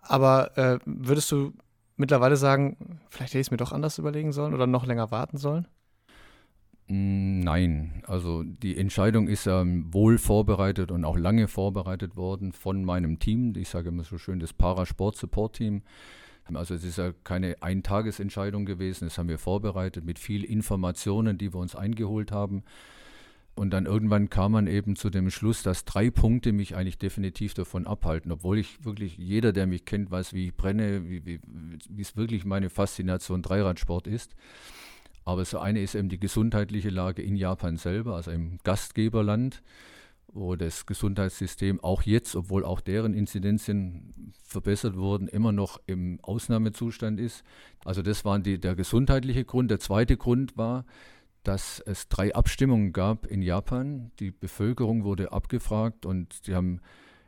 Aber 0.00 0.56
äh, 0.56 0.78
würdest 0.84 1.30
du 1.30 1.52
mittlerweile 1.96 2.36
sagen, 2.36 2.76
vielleicht 3.08 3.34
hätte 3.34 3.40
ich 3.40 3.48
es 3.48 3.50
mir 3.50 3.56
doch 3.56 3.72
anders 3.72 3.98
überlegen 3.98 4.32
sollen 4.32 4.54
oder 4.54 4.66
noch 4.66 4.86
länger 4.86 5.10
warten 5.10 5.36
sollen? 5.36 5.66
Mm, 6.88 7.40
nein, 7.40 8.02
also 8.06 8.42
die 8.42 8.78
Entscheidung 8.78 9.28
ist 9.28 9.44
ja 9.44 9.62
wohl 9.92 10.16
vorbereitet 10.16 10.90
und 10.90 11.04
auch 11.04 11.18
lange 11.18 11.46
vorbereitet 11.46 12.16
worden 12.16 12.52
von 12.52 12.84
meinem 12.84 13.18
Team. 13.18 13.52
Ich 13.56 13.68
sage 13.68 13.90
immer 13.90 14.04
so 14.04 14.16
schön 14.16 14.40
das 14.40 14.54
Parasport-Support-Team. 14.54 15.82
Also 16.54 16.74
es 16.74 16.84
ist 16.84 16.96
ja 16.96 17.12
keine 17.24 17.62
Eintagesentscheidung 17.62 18.64
gewesen, 18.64 19.04
das 19.04 19.18
haben 19.18 19.28
wir 19.28 19.38
vorbereitet 19.38 20.06
mit 20.06 20.18
viel 20.18 20.44
Informationen, 20.44 21.36
die 21.36 21.52
wir 21.52 21.60
uns 21.60 21.76
eingeholt 21.76 22.32
haben. 22.32 22.64
Und 23.54 23.70
dann 23.70 23.86
irgendwann 23.86 24.30
kam 24.30 24.52
man 24.52 24.66
eben 24.66 24.96
zu 24.96 25.10
dem 25.10 25.30
Schluss, 25.30 25.62
dass 25.62 25.84
drei 25.84 26.10
Punkte 26.10 26.52
mich 26.52 26.74
eigentlich 26.74 26.96
definitiv 26.96 27.54
davon 27.54 27.86
abhalten, 27.86 28.32
obwohl 28.32 28.56
ich 28.56 28.82
wirklich, 28.84 29.18
jeder, 29.18 29.52
der 29.52 29.66
mich 29.66 29.84
kennt, 29.84 30.10
weiß, 30.10 30.32
wie 30.32 30.46
ich 30.46 30.54
brenne, 30.54 31.10
wie, 31.10 31.26
wie, 31.26 31.40
wie 31.90 32.02
es 32.02 32.16
wirklich 32.16 32.44
meine 32.44 32.70
Faszination 32.70 33.42
Dreiradsport 33.42 34.06
ist. 34.06 34.36
Aber 35.28 35.44
so 35.44 35.58
eine 35.58 35.82
ist 35.82 35.94
eben 35.94 36.08
die 36.08 36.18
gesundheitliche 36.18 36.88
Lage 36.88 37.20
in 37.20 37.36
Japan 37.36 37.76
selber, 37.76 38.14
also 38.14 38.30
im 38.30 38.58
Gastgeberland 38.64 39.62
wo 40.32 40.56
das 40.56 40.86
Gesundheitssystem 40.86 41.82
auch 41.82 42.02
jetzt, 42.02 42.36
obwohl 42.36 42.64
auch 42.64 42.80
deren 42.80 43.14
Inzidenzien 43.14 44.32
verbessert 44.44 44.96
wurden, 44.96 45.26
immer 45.26 45.52
noch 45.52 45.80
im 45.86 46.20
Ausnahmezustand 46.22 47.18
ist. 47.18 47.44
Also 47.84 48.02
das 48.02 48.24
war 48.24 48.38
die, 48.38 48.60
der 48.60 48.74
gesundheitliche 48.74 49.44
Grund. 49.44 49.70
Der 49.70 49.80
zweite 49.80 50.16
Grund 50.16 50.56
war, 50.56 50.84
dass 51.44 51.80
es 51.80 52.08
drei 52.08 52.34
Abstimmungen 52.34 52.92
gab 52.92 53.26
in 53.26 53.40
Japan. 53.40 54.10
Die 54.20 54.30
Bevölkerung 54.30 55.04
wurde 55.04 55.32
abgefragt 55.32 56.04
und 56.04 56.34
sie 56.44 56.54
haben 56.54 56.80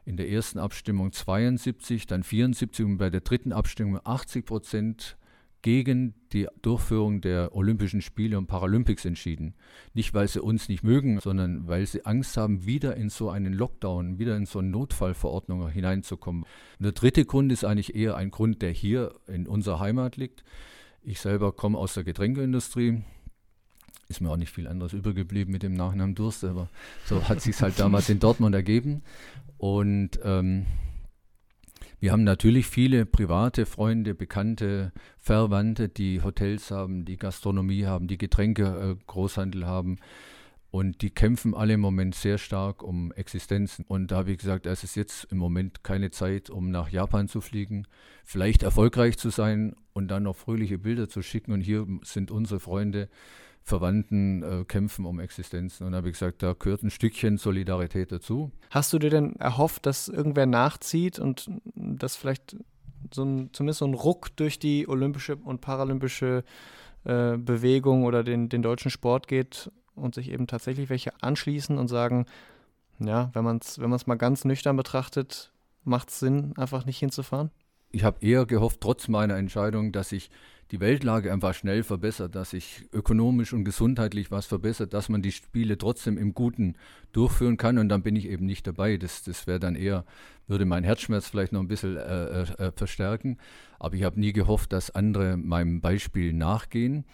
in 0.04 0.16
der 0.16 0.28
ersten 0.28 0.58
Abstimmung 0.58 1.12
72, 1.12 2.06
dann 2.06 2.22
74 2.22 2.84
und 2.84 2.98
bei 2.98 3.08
der 3.08 3.22
dritten 3.22 3.52
Abstimmung 3.52 3.98
80 4.04 4.44
Prozent 4.44 5.16
gegen 5.62 6.14
die 6.32 6.46
Durchführung 6.62 7.20
der 7.20 7.54
Olympischen 7.54 8.02
Spiele 8.02 8.38
und 8.38 8.46
Paralympics 8.46 9.04
entschieden. 9.04 9.54
Nicht, 9.94 10.14
weil 10.14 10.28
sie 10.28 10.40
uns 10.40 10.68
nicht 10.68 10.82
mögen, 10.82 11.20
sondern 11.20 11.68
weil 11.68 11.86
sie 11.86 12.06
Angst 12.06 12.36
haben, 12.36 12.64
wieder 12.64 12.96
in 12.96 13.10
so 13.10 13.30
einen 13.30 13.52
Lockdown, 13.52 14.18
wieder 14.18 14.36
in 14.36 14.46
so 14.46 14.60
eine 14.60 14.68
Notfallverordnung 14.68 15.68
hineinzukommen. 15.68 16.42
Und 16.42 16.84
der 16.84 16.92
dritte 16.92 17.24
Grund 17.24 17.52
ist 17.52 17.64
eigentlich 17.64 17.94
eher 17.94 18.16
ein 18.16 18.30
Grund, 18.30 18.62
der 18.62 18.70
hier 18.70 19.14
in 19.26 19.46
unserer 19.46 19.80
Heimat 19.80 20.16
liegt. 20.16 20.44
Ich 21.02 21.20
selber 21.20 21.52
komme 21.52 21.78
aus 21.78 21.94
der 21.94 22.04
Getränkeindustrie. 22.04 23.02
Ist 24.08 24.20
mir 24.20 24.30
auch 24.30 24.36
nicht 24.36 24.52
viel 24.52 24.66
anderes 24.66 24.92
übergeblieben 24.92 25.52
mit 25.52 25.62
dem 25.62 25.74
Nachnamen 25.74 26.14
Durst, 26.14 26.44
aber 26.44 26.68
so 27.04 27.28
hat 27.28 27.40
sich 27.40 27.60
halt 27.60 27.78
damals 27.78 28.08
in 28.08 28.18
Dortmund 28.18 28.54
ergeben. 28.54 29.02
Und 29.58 30.18
ähm, 30.24 30.66
wir 32.00 32.12
haben 32.12 32.24
natürlich 32.24 32.66
viele 32.66 33.04
private 33.04 33.66
Freunde, 33.66 34.14
Bekannte, 34.14 34.92
Verwandte, 35.18 35.88
die 35.88 36.22
Hotels 36.22 36.70
haben, 36.70 37.04
die 37.04 37.18
Gastronomie 37.18 37.84
haben, 37.84 38.08
die 38.08 38.18
Getränke 38.18 38.96
äh, 38.98 39.04
Großhandel 39.06 39.66
haben. 39.66 39.98
Und 40.70 41.02
die 41.02 41.10
kämpfen 41.10 41.54
alle 41.54 41.74
im 41.74 41.80
Moment 41.80 42.14
sehr 42.14 42.38
stark 42.38 42.82
um 42.82 43.10
Existenzen. 43.12 43.84
Und 43.88 44.12
da 44.12 44.18
habe 44.18 44.30
ich 44.30 44.38
gesagt, 44.38 44.66
es 44.66 44.84
ist 44.84 44.94
jetzt 44.94 45.24
im 45.32 45.38
Moment 45.38 45.82
keine 45.82 46.10
Zeit, 46.10 46.48
um 46.48 46.70
nach 46.70 46.90
Japan 46.90 47.26
zu 47.26 47.40
fliegen, 47.40 47.86
vielleicht 48.24 48.62
erfolgreich 48.62 49.18
zu 49.18 49.30
sein 49.30 49.74
und 49.94 50.08
dann 50.08 50.22
noch 50.22 50.36
fröhliche 50.36 50.78
Bilder 50.78 51.08
zu 51.08 51.22
schicken. 51.22 51.52
Und 51.52 51.60
hier 51.60 51.86
sind 52.04 52.30
unsere 52.30 52.60
Freunde, 52.60 53.08
Verwandten 53.62 54.42
äh, 54.42 54.64
kämpfen 54.64 55.06
um 55.06 55.18
Existenzen. 55.18 55.86
Und 55.86 55.92
da 55.92 55.98
habe 55.98 56.08
ich 56.08 56.14
gesagt, 56.14 56.42
da 56.42 56.54
gehört 56.56 56.82
ein 56.82 56.90
Stückchen 56.90 57.36
Solidarität 57.36 58.12
dazu. 58.12 58.52
Hast 58.70 58.92
du 58.92 58.98
dir 58.98 59.10
denn 59.10 59.36
erhofft, 59.36 59.86
dass 59.86 60.08
irgendwer 60.08 60.46
nachzieht 60.46 61.18
und 61.18 61.50
dass 61.74 62.16
vielleicht 62.16 62.56
so 63.12 63.24
ein, 63.24 63.50
zumindest 63.52 63.80
so 63.80 63.86
ein 63.86 63.94
Ruck 63.94 64.34
durch 64.36 64.60
die 64.60 64.88
olympische 64.88 65.36
und 65.36 65.60
paralympische 65.60 66.44
äh, 67.04 67.36
Bewegung 67.36 68.04
oder 68.04 68.22
den, 68.22 68.48
den 68.48 68.62
deutschen 68.62 68.90
Sport 68.90 69.26
geht 69.26 69.70
und 70.00 70.14
sich 70.14 70.30
eben 70.30 70.46
tatsächlich 70.46 70.90
welche 70.90 71.12
anschließen 71.22 71.78
und 71.78 71.88
sagen, 71.88 72.26
ja, 72.98 73.30
wenn 73.32 73.44
man 73.44 73.58
es 73.58 73.78
wenn 73.78 73.90
mal 73.90 74.16
ganz 74.16 74.44
nüchtern 74.44 74.76
betrachtet, 74.76 75.52
macht 75.84 76.10
es 76.10 76.20
Sinn, 76.20 76.54
einfach 76.56 76.84
nicht 76.84 76.98
hinzufahren? 76.98 77.50
Ich 77.92 78.04
habe 78.04 78.24
eher 78.24 78.46
gehofft, 78.46 78.80
trotz 78.80 79.08
meiner 79.08 79.36
Entscheidung, 79.36 79.92
dass 79.92 80.10
sich 80.10 80.30
die 80.70 80.78
Weltlage 80.78 81.32
einfach 81.32 81.54
schnell 81.54 81.82
verbessert, 81.82 82.36
dass 82.36 82.50
sich 82.50 82.86
ökonomisch 82.92 83.52
und 83.52 83.64
gesundheitlich 83.64 84.30
was 84.30 84.46
verbessert, 84.46 84.94
dass 84.94 85.08
man 85.08 85.20
die 85.20 85.32
Spiele 85.32 85.76
trotzdem 85.76 86.16
im 86.16 86.32
Guten 86.32 86.76
durchführen 87.12 87.56
kann. 87.56 87.78
Und 87.78 87.88
dann 87.88 88.02
bin 88.02 88.14
ich 88.14 88.28
eben 88.28 88.46
nicht 88.46 88.66
dabei. 88.66 88.96
Das, 88.96 89.24
das 89.24 89.48
wäre 89.48 89.58
dann 89.58 89.74
eher, 89.74 90.04
würde 90.46 90.64
mein 90.66 90.84
Herzschmerz 90.84 91.28
vielleicht 91.28 91.52
noch 91.52 91.60
ein 91.60 91.68
bisschen 91.68 91.96
äh, 91.96 92.42
äh, 92.42 92.42
äh 92.58 92.72
verstärken. 92.72 93.38
Aber 93.80 93.96
ich 93.96 94.04
habe 94.04 94.20
nie 94.20 94.32
gehofft, 94.32 94.72
dass 94.72 94.94
andere 94.94 95.36
meinem 95.36 95.80
Beispiel 95.80 96.32
nachgehen. 96.32 97.04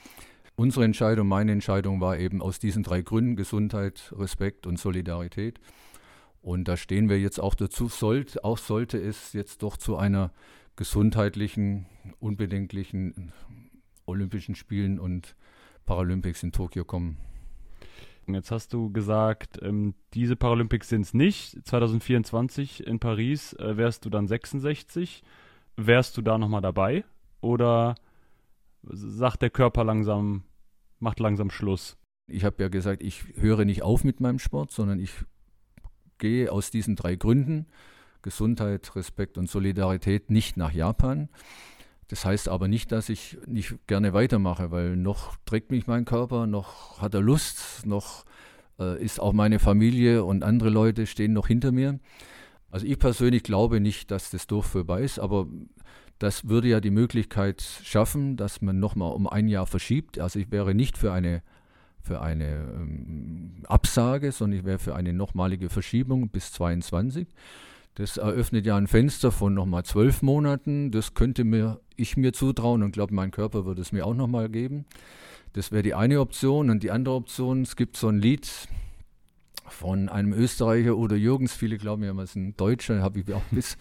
Unsere 0.59 0.87
Entscheidung, 0.87 1.29
meine 1.29 1.53
Entscheidung 1.53 2.01
war 2.01 2.19
eben 2.19 2.41
aus 2.41 2.59
diesen 2.59 2.83
drei 2.83 3.03
Gründen, 3.03 3.37
Gesundheit, 3.37 4.15
Respekt 4.17 4.67
und 4.67 4.79
Solidarität. 4.79 5.61
Und 6.41 6.67
da 6.67 6.79
stehen 6.79 7.11
wir 7.11 7.21
jetzt 7.21 7.39
auch 7.39 7.55
dazu, 7.55 7.89
sollte, 7.89 8.43
auch 8.43 8.57
sollte 8.57 8.99
es 8.99 9.35
jetzt 9.35 9.63
doch 9.63 9.77
zu 9.77 9.97
einer 9.99 10.33
gesundheitlichen, 10.75 11.87
unbedenklichen 12.21 13.33
Olympischen 14.07 14.55
Spielen 14.55 14.99
und 14.99 15.37
Paralympics 15.85 16.43
in 16.43 16.53
Tokio 16.53 16.87
kommen. 16.87 17.19
Jetzt 18.27 18.51
hast 18.51 18.73
du 18.73 18.91
gesagt, 18.91 19.59
ähm, 19.63 19.95
diese 20.15 20.37
Paralympics 20.37 20.89
sind 20.89 21.03
es 21.03 21.15
nicht. 21.15 21.67
2024 21.67 22.87
in 22.87 22.99
Paris 22.99 23.53
äh, 23.55 23.77
wärst 23.77 24.05
du 24.05 24.11
dann 24.11 24.27
66. 24.27 25.23
Wärst 25.77 26.17
du 26.17 26.23
da 26.23 26.39
nochmal 26.39 26.63
dabei? 26.63 27.05
Oder 27.41 27.95
sagt 28.91 29.43
der 29.43 29.51
Körper 29.51 29.85
langsam, 29.85 30.45
macht 30.99 31.21
langsam 31.21 31.51
Schluss. 31.51 31.97
Ich 32.29 32.45
habe 32.45 32.63
ja 32.63 32.69
gesagt, 32.69 33.03
ich 33.03 33.25
höre 33.37 33.65
nicht 33.65 33.83
auf 33.83 34.05
mit 34.05 34.21
meinem 34.21 34.39
Sport, 34.39 34.73
sondern 34.73 34.99
ich 34.99 35.13
gehe 36.19 36.51
aus 36.51 36.71
diesen 36.71 36.97
drei 36.97 37.17
Gründen, 37.17 37.67
Gesundheit, 38.23 38.97
Respekt 38.97 39.39
und 39.39 39.49
Solidarität, 39.49 40.31
nicht 40.31 40.57
nach 40.57 40.73
Japan. 40.73 41.29
Das 42.09 42.25
heißt 42.25 42.49
aber 42.49 42.69
nicht, 42.69 42.93
dass 42.93 43.09
ich 43.09 43.37
nicht 43.47 43.87
gerne 43.87 44.13
weitermache, 44.13 44.71
weil 44.71 44.97
noch 44.97 45.37
trägt 45.45 45.71
mich 45.71 45.87
mein 45.87 46.05
Körper, 46.05 46.47
noch 46.47 47.01
hat 47.01 47.15
er 47.15 47.21
Lust, 47.21 47.85
noch 47.85 48.25
äh, 48.79 49.03
ist 49.03 49.21
auch 49.21 49.33
meine 49.33 49.59
Familie 49.59 50.25
und 50.25 50.45
andere 50.45 50.71
Leute 50.71 51.07
stehen 51.07 51.33
noch 51.33 51.49
hinter 51.49 51.73
mir. 51.73 51.99
Also 52.71 52.87
ich 52.87 52.99
persönlich 52.99 53.43
glaube 53.43 53.81
nicht, 53.81 54.11
dass 54.11 54.31
das 54.31 54.47
durchführbar 54.47 55.01
ist, 55.01 55.19
aber 55.19 55.47
das 56.19 56.49
würde 56.49 56.69
ja 56.69 56.81
die 56.81 56.91
Möglichkeit 56.91 57.63
schaffen, 57.83 58.37
dass 58.37 58.63
man 58.63 58.79
nochmal 58.79 59.13
um 59.13 59.27
ein 59.27 59.49
Jahr 59.49 59.67
verschiebt. 59.67 60.19
Also 60.19 60.39
ich 60.39 60.51
wäre 60.51 60.75
nicht 60.75 60.97
für 60.97 61.13
eine, 61.13 61.43
für 62.01 62.21
eine 62.23 62.69
ähm, 62.75 63.65
Absage, 63.67 64.33
sondern 64.33 64.61
ich 64.61 64.65
wäre 64.65 64.79
für 64.79 64.95
eine 64.95 65.13
nochmalige 65.13 65.69
Verschiebung 65.69 66.29
bis 66.29 66.53
22. 66.53 67.27
Das 67.97 68.17
eröffnet 68.17 68.67
ja 68.67 68.77
ein 68.77 68.87
Fenster 68.87 69.33
von 69.33 69.55
nochmal 69.55 69.85
zwölf 69.85 70.23
Monaten. 70.23 70.91
Das 70.91 71.15
könnte 71.15 71.45
mir 71.45 71.81
ich 71.97 72.17
mir 72.17 72.33
zutrauen 72.33 72.83
und 72.83 72.93
glaube, 72.93 73.15
mein 73.15 73.31
Körper 73.31 73.65
würde 73.65 73.81
es 73.81 73.93
mir 73.93 74.07
auch 74.07 74.15
nochmal 74.15 74.49
geben. 74.49 74.85
Das 75.55 75.73
wäre 75.73 75.83
die 75.83 75.95
eine 75.95 76.21
Option. 76.21 76.71
Und 76.71 76.83
die 76.83 76.91
andere 76.91 77.15
Option, 77.15 77.63
es 77.63 77.77
gibt 77.77 77.97
so 77.97 78.09
ein 78.09 78.19
Lied 78.19 78.49
von 79.67 80.09
einem 80.09 80.33
Österreicher 80.33 80.97
oder 80.97 81.17
Jürgens. 81.17 81.55
Viele 81.55 81.79
glauben 81.79 82.05
ja, 82.05 82.13
man 82.13 82.25
ist 82.25 82.37
ein 82.37 82.57
Deutscher, 82.57 83.01
habe 83.03 83.21
ich 83.21 83.33
auch 83.33 83.43
bis 83.51 83.77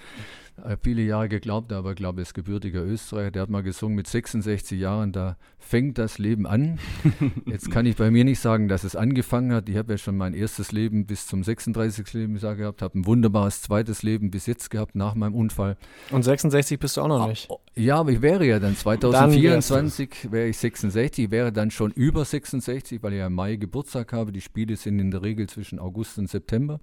viele 0.82 1.02
Jahre 1.02 1.30
geglaubt, 1.30 1.74
aber 1.74 1.92
ich 1.92 1.96
glaube, 1.96 2.22
er 2.22 2.24
ist 2.24 2.34
gebürtiger 2.34 2.84
Österreicher. 2.84 3.32
Der 3.32 3.42
hat 3.44 3.50
mal 3.50 3.64
gesungen 3.64 3.96
mit 3.96 4.08
66 4.08 4.80
Jahren, 4.80 5.12
da 5.12 5.38
fängt 5.60 5.98
das 5.98 6.18
Leben 6.18 6.48
an. 6.48 6.80
Jetzt 7.46 7.72
kann 7.72 7.86
ich 7.86 7.96
bei 7.96 8.10
mir 8.12 8.24
nicht 8.24 8.40
sagen, 8.40 8.68
dass 8.68 8.84
es 8.84 8.96
angefangen 8.96 9.54
hat. 9.54 9.68
Ich 9.68 9.78
habe 9.78 9.94
ja 9.94 9.98
schon 9.98 10.16
mein 10.16 10.34
erstes 10.34 10.72
Leben 10.72 11.06
bis 11.06 11.28
zum 11.28 11.44
36. 11.44 12.14
Lebensjahr 12.14 12.56
gehabt, 12.56 12.82
habe 12.82 12.98
ein 12.98 13.06
wunderbares 13.06 13.62
zweites 13.62 14.04
Leben 14.04 14.32
bis 14.32 14.46
jetzt 14.46 14.70
gehabt 14.70 14.96
nach 14.96 15.16
meinem 15.16 15.36
Unfall. 15.36 15.78
Und 16.12 16.24
66 16.24 16.80
bist 16.80 16.98
du 16.98 17.02
auch 17.02 17.08
noch 17.08 17.24
ah, 17.24 17.28
nicht? 17.28 17.50
Ja, 17.76 17.98
aber 17.98 18.12
ich 18.12 18.22
wäre 18.22 18.46
ja 18.46 18.60
dann 18.60 18.76
2024 18.76 20.10
dann 20.24 20.32
wäre 20.32 20.48
ich 20.48 20.58
66, 20.58 21.32
wäre 21.32 21.52
dann 21.52 21.72
schon 21.72 21.92
über 21.92 22.24
66, 22.24 23.04
weil 23.04 23.14
ich 23.14 23.20
ja 23.20 23.28
im 23.28 23.34
Mai 23.34 23.58
Geburtstag 23.58 24.14
habe. 24.14 24.32
Die 24.32 24.42
Spiele 24.42 24.76
sind 24.76 25.00
in 25.00 25.12
der 25.12 25.22
Regel 25.22 25.48
zwischen 25.48 25.80
August 25.80 26.18
und 26.18 26.30
September. 26.30 26.80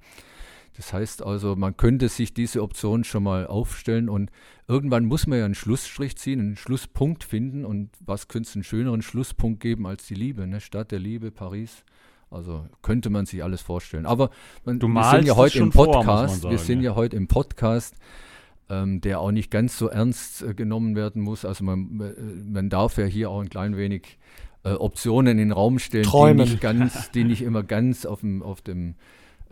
Das 0.76 0.92
heißt 0.92 1.22
also, 1.22 1.54
man 1.54 1.76
könnte 1.76 2.08
sich 2.08 2.32
diese 2.32 2.62
Option 2.62 3.04
schon 3.04 3.24
mal 3.24 3.46
aufstellen 3.46 4.08
und 4.08 4.30
irgendwann 4.68 5.04
muss 5.04 5.26
man 5.26 5.38
ja 5.38 5.44
einen 5.44 5.54
Schlussstrich 5.54 6.16
ziehen, 6.16 6.40
einen 6.40 6.56
Schlusspunkt 6.56 7.24
finden 7.24 7.64
und 7.64 7.90
was 8.00 8.28
könnte 8.28 8.48
es 8.48 8.56
einen 8.56 8.64
schöneren 8.64 9.02
Schlusspunkt 9.02 9.60
geben 9.60 9.86
als 9.86 10.06
die 10.06 10.14
Liebe, 10.14 10.46
ne? 10.46 10.60
Stadt 10.60 10.90
der 10.90 10.98
Liebe, 10.98 11.30
Paris. 11.30 11.84
Also 12.30 12.66
könnte 12.80 13.10
man 13.10 13.26
sich 13.26 13.44
alles 13.44 13.60
vorstellen. 13.60 14.06
Aber 14.06 14.30
man, 14.64 14.78
du 14.78 14.88
wir 14.88 15.04
sind 15.10 15.26
ja 15.26 15.36
heute 15.36 15.58
im 15.58 15.70
Podcast, 15.70 16.06
vor, 16.06 16.28
sagen, 16.28 16.50
wir 16.50 16.58
sind 16.58 16.80
ja, 16.80 16.92
ja 16.92 16.96
heute 16.96 17.16
im 17.16 17.28
Podcast, 17.28 17.96
ähm, 18.70 19.02
der 19.02 19.20
auch 19.20 19.32
nicht 19.32 19.50
ganz 19.50 19.76
so 19.76 19.88
ernst 19.88 20.42
äh, 20.42 20.54
genommen 20.54 20.96
werden 20.96 21.20
muss. 21.20 21.44
Also 21.44 21.62
man, 21.64 22.00
äh, 22.00 22.50
man 22.50 22.70
darf 22.70 22.96
ja 22.96 23.04
hier 23.04 23.28
auch 23.28 23.40
ein 23.40 23.50
klein 23.50 23.76
wenig 23.76 24.18
äh, 24.64 24.70
Optionen 24.70 25.32
in 25.32 25.38
den 25.38 25.52
Raum 25.52 25.78
stellen, 25.78 26.08
die 26.10 26.34
nicht, 26.34 26.60
ganz, 26.62 27.10
die 27.10 27.24
nicht 27.24 27.42
immer 27.42 27.62
ganz 27.62 28.06
auf 28.06 28.20
dem, 28.20 28.42
auf 28.42 28.62
dem 28.62 28.94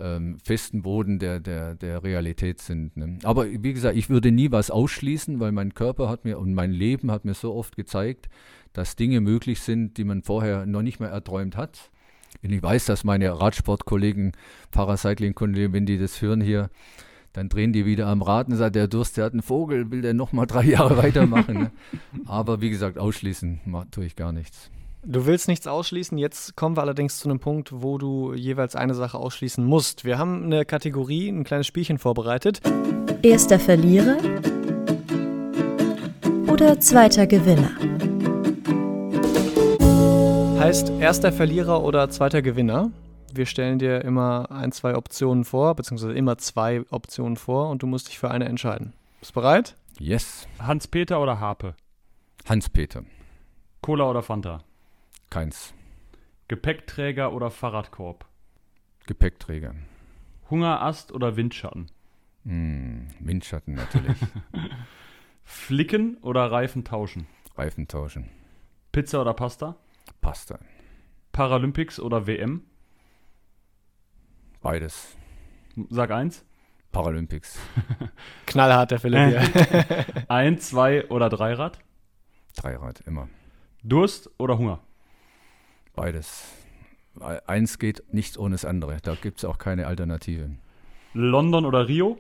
ähm, 0.00 0.38
festen 0.42 0.82
Boden 0.82 1.18
der, 1.18 1.40
der, 1.40 1.74
der 1.74 2.02
Realität 2.02 2.60
sind. 2.60 2.96
Ne? 2.96 3.18
Aber 3.22 3.46
wie 3.46 3.72
gesagt, 3.72 3.96
ich 3.96 4.10
würde 4.10 4.30
nie 4.32 4.50
was 4.50 4.70
ausschließen, 4.70 5.40
weil 5.40 5.52
mein 5.52 5.74
Körper 5.74 6.08
hat 6.08 6.24
mir 6.24 6.38
und 6.38 6.54
mein 6.54 6.72
Leben 6.72 7.10
hat 7.10 7.24
mir 7.24 7.34
so 7.34 7.54
oft 7.54 7.76
gezeigt, 7.76 8.28
dass 8.72 8.96
Dinge 8.96 9.20
möglich 9.20 9.60
sind, 9.60 9.96
die 9.96 10.04
man 10.04 10.22
vorher 10.22 10.66
noch 10.66 10.82
nicht 10.82 11.00
mehr 11.00 11.10
erträumt 11.10 11.56
hat. 11.56 11.90
Und 12.42 12.52
ich 12.52 12.62
weiß, 12.62 12.86
dass 12.86 13.04
meine 13.04 13.40
Radsportkollegen, 13.40 14.32
Paracycling-Kollegen, 14.70 15.72
wenn 15.72 15.86
die 15.86 15.98
das 15.98 16.22
hören 16.22 16.40
hier, 16.40 16.70
dann 17.32 17.48
drehen 17.48 17.72
die 17.72 17.86
wieder 17.86 18.06
am 18.06 18.22
Rad 18.22 18.48
und 18.48 18.56
sagen, 18.56 18.72
der 18.72 18.88
Durst, 18.88 19.16
der 19.16 19.24
hat 19.24 19.32
einen 19.32 19.42
Vogel, 19.42 19.90
will 19.90 20.02
der 20.02 20.14
nochmal 20.14 20.46
drei 20.46 20.64
Jahre 20.64 20.96
weitermachen. 21.02 21.54
Ne? 21.54 21.72
Aber 22.26 22.60
wie 22.60 22.70
gesagt, 22.70 22.98
ausschließen 22.98 23.60
tue 23.90 24.04
ich 24.04 24.16
gar 24.16 24.32
nichts. 24.32 24.70
Du 25.02 25.24
willst 25.24 25.48
nichts 25.48 25.66
ausschließen. 25.66 26.18
Jetzt 26.18 26.56
kommen 26.56 26.76
wir 26.76 26.82
allerdings 26.82 27.18
zu 27.18 27.28
einem 27.28 27.40
Punkt, 27.40 27.70
wo 27.72 27.96
du 27.96 28.34
jeweils 28.34 28.76
eine 28.76 28.94
Sache 28.94 29.16
ausschließen 29.16 29.64
musst. 29.64 30.04
Wir 30.04 30.18
haben 30.18 30.44
eine 30.44 30.66
Kategorie, 30.66 31.28
ein 31.30 31.42
kleines 31.42 31.66
Spielchen 31.66 31.96
vorbereitet. 31.96 32.60
Erster 33.22 33.58
Verlierer 33.58 34.18
oder 36.46 36.78
zweiter 36.80 37.26
Gewinner? 37.26 37.70
Heißt 40.60 40.90
erster 41.00 41.32
Verlierer 41.32 41.82
oder 41.82 42.10
zweiter 42.10 42.42
Gewinner. 42.42 42.90
Wir 43.32 43.46
stellen 43.46 43.78
dir 43.78 44.04
immer 44.04 44.50
ein, 44.50 44.70
zwei 44.70 44.96
Optionen 44.96 45.44
vor, 45.44 45.74
beziehungsweise 45.76 46.12
immer 46.12 46.36
zwei 46.36 46.82
Optionen 46.90 47.38
vor 47.38 47.70
und 47.70 47.82
du 47.82 47.86
musst 47.86 48.08
dich 48.08 48.18
für 48.18 48.30
eine 48.30 48.44
entscheiden. 48.44 48.92
Bist 49.20 49.30
du 49.30 49.40
bereit? 49.40 49.76
Yes. 49.98 50.46
Hans-Peter 50.58 51.22
oder 51.22 51.40
Harpe? 51.40 51.74
Hans-Peter. 52.46 53.02
Cola 53.80 54.10
oder 54.10 54.22
Fanta? 54.22 54.62
Keins. 55.30 55.72
Gepäckträger 56.48 57.32
oder 57.32 57.52
Fahrradkorb? 57.52 58.26
Gepäckträger. 59.06 59.76
Hungerast 60.50 61.12
oder 61.12 61.36
Windschatten? 61.36 61.86
Mm, 62.42 63.02
Windschatten 63.20 63.74
natürlich. 63.74 64.18
Flicken 65.44 66.16
oder 66.18 66.50
Reifen 66.50 66.84
tauschen? 66.84 67.28
Reifen 67.56 67.86
tauschen. 67.86 68.28
Pizza 68.90 69.20
oder 69.20 69.34
Pasta? 69.34 69.76
Pasta. 70.20 70.58
Paralympics 71.30 72.00
oder 72.00 72.26
WM? 72.26 72.64
Beides. 74.60 75.16
Sag 75.90 76.10
eins. 76.10 76.44
Paralympics. 76.90 77.56
Knallhart, 78.46 78.90
der 78.90 78.98
Philipp 78.98 79.28
hier. 79.28 80.06
Ein, 80.28 80.58
zwei 80.58 81.06
oder 81.08 81.28
Dreirad? 81.28 81.78
Dreirad, 82.56 83.00
immer. 83.02 83.28
Durst 83.84 84.28
oder 84.38 84.58
Hunger? 84.58 84.80
Beides. 85.94 86.44
Eins 87.46 87.78
geht 87.78 88.02
nicht 88.12 88.38
ohne 88.38 88.54
das 88.54 88.64
andere. 88.64 88.98
Da 89.02 89.14
gibt 89.14 89.38
es 89.38 89.44
auch 89.44 89.58
keine 89.58 89.86
Alternative. 89.86 90.50
London 91.12 91.64
oder 91.64 91.88
Rio? 91.88 92.18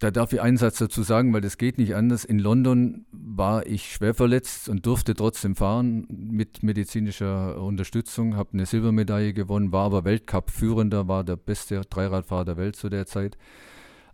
Da 0.00 0.10
darf 0.10 0.32
ich 0.32 0.40
einen 0.40 0.56
Satz 0.56 0.78
dazu 0.78 1.02
sagen, 1.02 1.32
weil 1.32 1.40
das 1.40 1.56
geht 1.56 1.78
nicht 1.78 1.94
anders. 1.94 2.24
In 2.24 2.38
London 2.38 3.06
war 3.12 3.66
ich 3.66 3.92
schwer 3.92 4.12
verletzt 4.12 4.68
und 4.68 4.84
durfte 4.86 5.14
trotzdem 5.14 5.54
fahren 5.54 6.06
mit 6.08 6.62
medizinischer 6.62 7.62
Unterstützung, 7.62 8.36
habe 8.36 8.50
eine 8.54 8.66
Silbermedaille 8.66 9.32
gewonnen, 9.32 9.72
war 9.72 9.86
aber 9.86 10.04
Weltcup-Führender, 10.04 11.06
war 11.06 11.22
der 11.22 11.36
beste 11.36 11.80
Dreiradfahrer 11.82 12.44
der 12.44 12.56
Welt 12.56 12.76
zu 12.76 12.88
der 12.88 13.06
Zeit. 13.06 13.38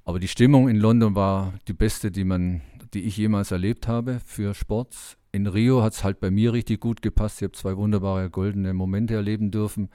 Aber 0.04 0.20
die 0.20 0.28
Stimmung 0.28 0.68
in 0.68 0.76
London 0.76 1.14
war 1.14 1.54
die 1.66 1.72
beste, 1.72 2.10
die 2.10 2.24
man, 2.24 2.60
die 2.92 3.02
ich 3.02 3.16
jemals 3.16 3.50
erlebt 3.50 3.88
habe 3.88 4.20
für 4.24 4.54
Sport. 4.54 5.16
In 5.32 5.46
Rio 5.46 5.82
hat 5.82 5.92
es 5.92 6.04
halt 6.04 6.20
bei 6.20 6.30
mir 6.30 6.52
richtig 6.52 6.80
gut 6.80 7.02
gepasst. 7.02 7.38
Ich 7.38 7.44
habe 7.44 7.52
zwei 7.52 7.76
wunderbare 7.76 8.30
goldene 8.30 8.74
Momente 8.74 9.14
erleben 9.14 9.50
dürfen. 9.50 9.90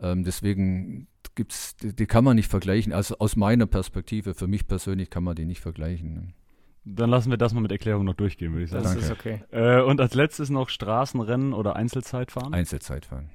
Ähm, 0.00 0.24
deswegen 0.24 1.08
gibt's, 1.34 1.76
die, 1.76 1.94
die, 1.94 2.06
kann 2.06 2.24
man 2.24 2.36
nicht 2.36 2.50
vergleichen. 2.50 2.92
Also 2.92 3.16
aus 3.18 3.36
meiner 3.36 3.66
Perspektive, 3.66 4.34
für 4.34 4.46
mich 4.46 4.66
persönlich 4.66 5.10
kann 5.10 5.24
man 5.24 5.36
die 5.36 5.46
nicht 5.46 5.60
vergleichen. 5.60 6.34
Dann 6.84 7.10
lassen 7.10 7.30
wir 7.30 7.36
das 7.36 7.52
mal 7.54 7.60
mit 7.60 7.72
Erklärung 7.72 8.04
noch 8.04 8.14
durchgehen, 8.14 8.52
würde 8.52 8.64
ich 8.64 8.70
sagen. 8.70 8.84
Das 8.84 8.92
Danke. 8.92 9.06
ist 9.06 9.12
okay. 9.12 9.42
Äh, 9.50 9.82
und 9.82 10.00
als 10.00 10.14
letztes 10.14 10.50
noch 10.50 10.68
Straßenrennen 10.68 11.52
oder 11.52 11.76
Einzelzeitfahren? 11.76 12.54
Einzelzeitfahren. 12.54 13.30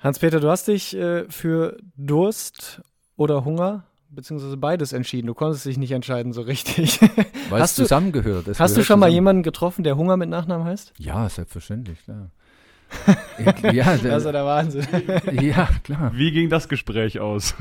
Hans-Peter, 0.00 0.40
du 0.40 0.48
hast 0.48 0.68
dich 0.68 0.96
äh, 0.96 1.28
für 1.28 1.76
Durst 1.96 2.82
oder 3.16 3.44
Hunger 3.44 3.84
beziehungsweise 4.10 4.56
beides 4.56 4.92
entschieden. 4.92 5.26
Du 5.26 5.34
konntest 5.34 5.64
dich 5.64 5.78
nicht 5.78 5.92
entscheiden 5.92 6.32
so 6.32 6.42
richtig. 6.42 7.00
Weil 7.50 7.62
es 7.62 7.74
du- 7.76 7.82
zusammengehört. 7.82 8.48
Es 8.48 8.60
hast 8.60 8.76
du 8.76 8.82
schon 8.84 8.98
mal 9.00 9.06
zusammen. 9.06 9.14
jemanden 9.14 9.42
getroffen, 9.42 9.84
der 9.84 9.96
Hunger 9.96 10.16
mit 10.16 10.28
Nachnamen 10.28 10.66
heißt? 10.66 10.92
Ja, 10.98 11.28
selbstverständlich, 11.28 12.02
klar. 12.04 12.30
ja, 13.38 13.52
der, 13.96 14.12
Das 14.12 14.18
ist 14.18 14.24
ja 14.24 14.32
der 14.32 14.46
Wahnsinn. 14.46 14.86
ja, 15.42 15.68
klar. 15.84 16.10
Wie 16.14 16.30
ging 16.32 16.48
das 16.48 16.68
Gespräch 16.70 17.20
aus? 17.20 17.54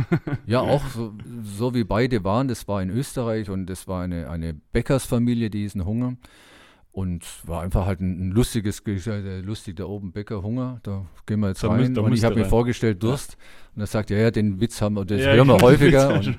Ja, 0.45 0.61
auch 0.61 0.85
so, 0.87 1.13
so 1.43 1.73
wie 1.73 1.83
beide 1.83 2.23
waren. 2.23 2.47
Das 2.47 2.65
war 2.69 2.81
in 2.81 2.89
Österreich 2.89 3.49
und 3.49 3.65
das 3.65 3.89
war 3.89 4.03
eine, 4.03 4.29
eine 4.29 4.53
Bäckersfamilie, 4.53 5.49
die 5.49 5.59
hießen 5.63 5.83
Hunger. 5.85 6.15
Und 6.97 7.23
war 7.47 7.61
einfach 7.61 7.85
halt 7.85 7.99
ein, 7.99 8.29
ein 8.29 8.31
lustiges, 8.31 8.83
Ge- 8.83 8.97
äh, 9.05 9.41
lustig 9.41 9.75
da 9.75 9.85
oben 9.85 10.11
Bäcker 10.11 10.41
Hunger. 10.41 10.79
Da 10.81 11.05
gehen 11.27 11.41
wir 11.41 11.49
jetzt 11.49 11.61
Da 11.63 11.67
rein. 11.67 11.81
müsst- 11.81 11.95
da 11.95 12.01
und 12.01 12.11
ich 12.11 12.23
habe 12.23 12.33
mir 12.33 12.45
vorgestellt, 12.45 13.03
Durst. 13.03 13.37
Und 13.75 13.81
er 13.81 13.85
sagt, 13.85 14.09
ja, 14.09 14.17
ja, 14.17 14.31
den 14.31 14.59
Witz 14.59 14.81
haben 14.81 14.95
wir, 14.95 15.05
das 15.05 15.21
Ja, 15.21 15.33
hören 15.33 15.47
wir 15.47 15.57
häufiger. 15.61 16.15
Und, 16.15 16.35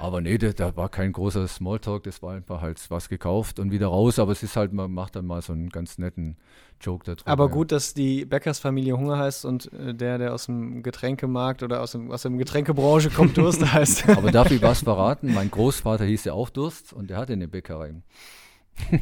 aber 0.00 0.20
nee, 0.20 0.36
da, 0.36 0.48
da 0.52 0.74
war 0.76 0.88
kein 0.88 1.12
großer 1.12 1.46
Smalltalk. 1.46 2.02
Das 2.02 2.20
war 2.22 2.34
einfach 2.34 2.60
halt 2.60 2.84
was 2.90 3.08
gekauft 3.08 3.60
und 3.60 3.70
wieder 3.70 3.86
raus. 3.86 4.18
Aber 4.18 4.32
es 4.32 4.42
ist 4.42 4.56
halt, 4.56 4.72
man 4.72 4.90
macht 4.92 5.14
dann 5.14 5.26
mal 5.28 5.42
so 5.42 5.52
einen 5.52 5.68
ganz 5.68 5.96
netten 5.96 6.36
Joke 6.80 7.04
darüber. 7.04 7.28
Aber 7.30 7.44
ja. 7.44 7.50
gut, 7.52 7.70
dass 7.70 7.94
die 7.94 8.24
Bäckersfamilie 8.24 8.98
Hunger 8.98 9.16
heißt 9.18 9.44
und 9.44 9.72
äh, 9.72 9.94
der, 9.94 10.18
der 10.18 10.34
aus 10.34 10.46
dem 10.46 10.82
Getränkemarkt 10.82 11.62
oder 11.62 11.82
aus, 11.82 11.92
dem, 11.92 12.10
aus 12.10 12.22
der 12.22 12.32
Getränkebranche 12.32 13.10
kommt, 13.10 13.36
Durst 13.36 13.62
heißt. 13.72 14.08
Aber 14.08 14.32
darf 14.32 14.50
ich 14.50 14.60
was 14.60 14.80
verraten? 14.82 15.32
Mein 15.34 15.52
Großvater 15.52 16.04
hieß 16.04 16.24
ja 16.24 16.32
auch 16.32 16.50
Durst 16.50 16.92
und 16.92 17.10
der 17.10 17.16
hatte 17.18 17.32
eine 17.34 17.46
Bäckerei. 17.46 17.94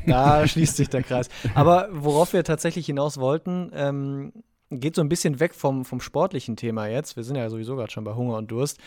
Da 0.06 0.46
schließt 0.46 0.76
sich 0.76 0.88
der 0.88 1.02
Kreis. 1.02 1.28
Aber 1.54 1.88
worauf 1.92 2.32
wir 2.32 2.44
tatsächlich 2.44 2.86
hinaus 2.86 3.18
wollten, 3.18 3.70
ähm, 3.74 4.32
geht 4.70 4.96
so 4.96 5.00
ein 5.00 5.08
bisschen 5.08 5.38
weg 5.40 5.54
vom, 5.54 5.84
vom 5.84 6.00
sportlichen 6.00 6.56
Thema 6.56 6.86
jetzt. 6.86 7.16
Wir 7.16 7.22
sind 7.22 7.36
ja 7.36 7.48
sowieso 7.48 7.76
gerade 7.76 7.90
schon 7.90 8.04
bei 8.04 8.14
Hunger 8.14 8.36
und 8.36 8.50
Durst. 8.50 8.78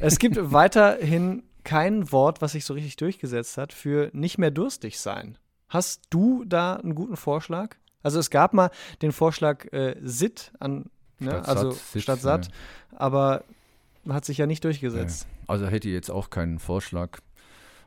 Es 0.00 0.18
gibt 0.18 0.36
weiterhin 0.40 1.44
kein 1.64 2.10
Wort, 2.10 2.42
was 2.42 2.52
sich 2.52 2.64
so 2.64 2.74
richtig 2.74 2.96
durchgesetzt 2.96 3.58
hat 3.58 3.72
für 3.72 4.10
nicht 4.12 4.38
mehr 4.38 4.50
durstig 4.50 4.98
sein. 4.98 5.38
Hast 5.68 6.02
du 6.10 6.44
da 6.44 6.74
einen 6.76 6.94
guten 6.94 7.16
Vorschlag? 7.16 7.76
Also 8.02 8.18
es 8.18 8.30
gab 8.30 8.54
mal 8.54 8.70
den 9.02 9.12
Vorschlag 9.12 9.72
äh, 9.72 9.94
SIT 10.02 10.52
an, 10.58 10.90
ne? 11.18 11.30
Statt 11.30 11.48
also 11.48 11.70
satt, 11.72 12.02
statt 12.02 12.20
satt, 12.20 12.48
aber 12.96 13.44
hat 14.08 14.24
sich 14.24 14.38
ja 14.38 14.46
nicht 14.46 14.64
durchgesetzt. 14.64 15.26
Also 15.46 15.66
hätte 15.66 15.88
ich 15.88 15.94
jetzt 15.94 16.10
auch 16.10 16.30
keinen 16.30 16.58
Vorschlag. 16.58 17.18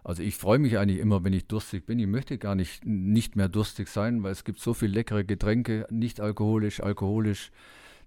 Also 0.03 0.21
ich 0.21 0.35
freue 0.35 0.59
mich 0.59 0.77
eigentlich 0.77 0.99
immer, 0.99 1.23
wenn 1.23 1.33
ich 1.33 1.47
durstig 1.47 1.85
bin. 1.85 1.97
Ich 1.99 2.07
möchte 2.07 2.37
gar 2.37 2.55
nicht, 2.55 2.85
nicht 2.85 3.35
mehr 3.35 3.47
durstig 3.47 3.87
sein, 3.87 4.23
weil 4.23 4.31
es 4.31 4.43
gibt 4.43 4.59
so 4.59 4.73
viele 4.73 4.93
leckere 4.93 5.23
Getränke, 5.23 5.87
nicht 5.89 6.19
alkoholisch, 6.19 6.81
alkoholisch. 6.81 7.51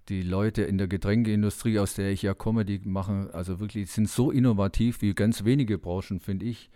Die 0.09 0.23
Leute 0.23 0.63
in 0.63 0.79
der 0.79 0.87
Getränkeindustrie, 0.87 1.79
aus 1.79 1.95
der 1.95 2.11
ich 2.11 2.23
ja 2.23 2.33
komme, 2.33 2.65
die 2.65 2.81
machen, 2.85 3.29
also 3.33 3.59
wirklich, 3.59 3.91
sind 3.91 4.09
so 4.09 4.31
innovativ 4.31 5.03
wie 5.03 5.15
ganz 5.15 5.45
wenige 5.45 5.79
Branchen, 5.79 6.21
finde 6.21 6.47
ich, 6.47 6.71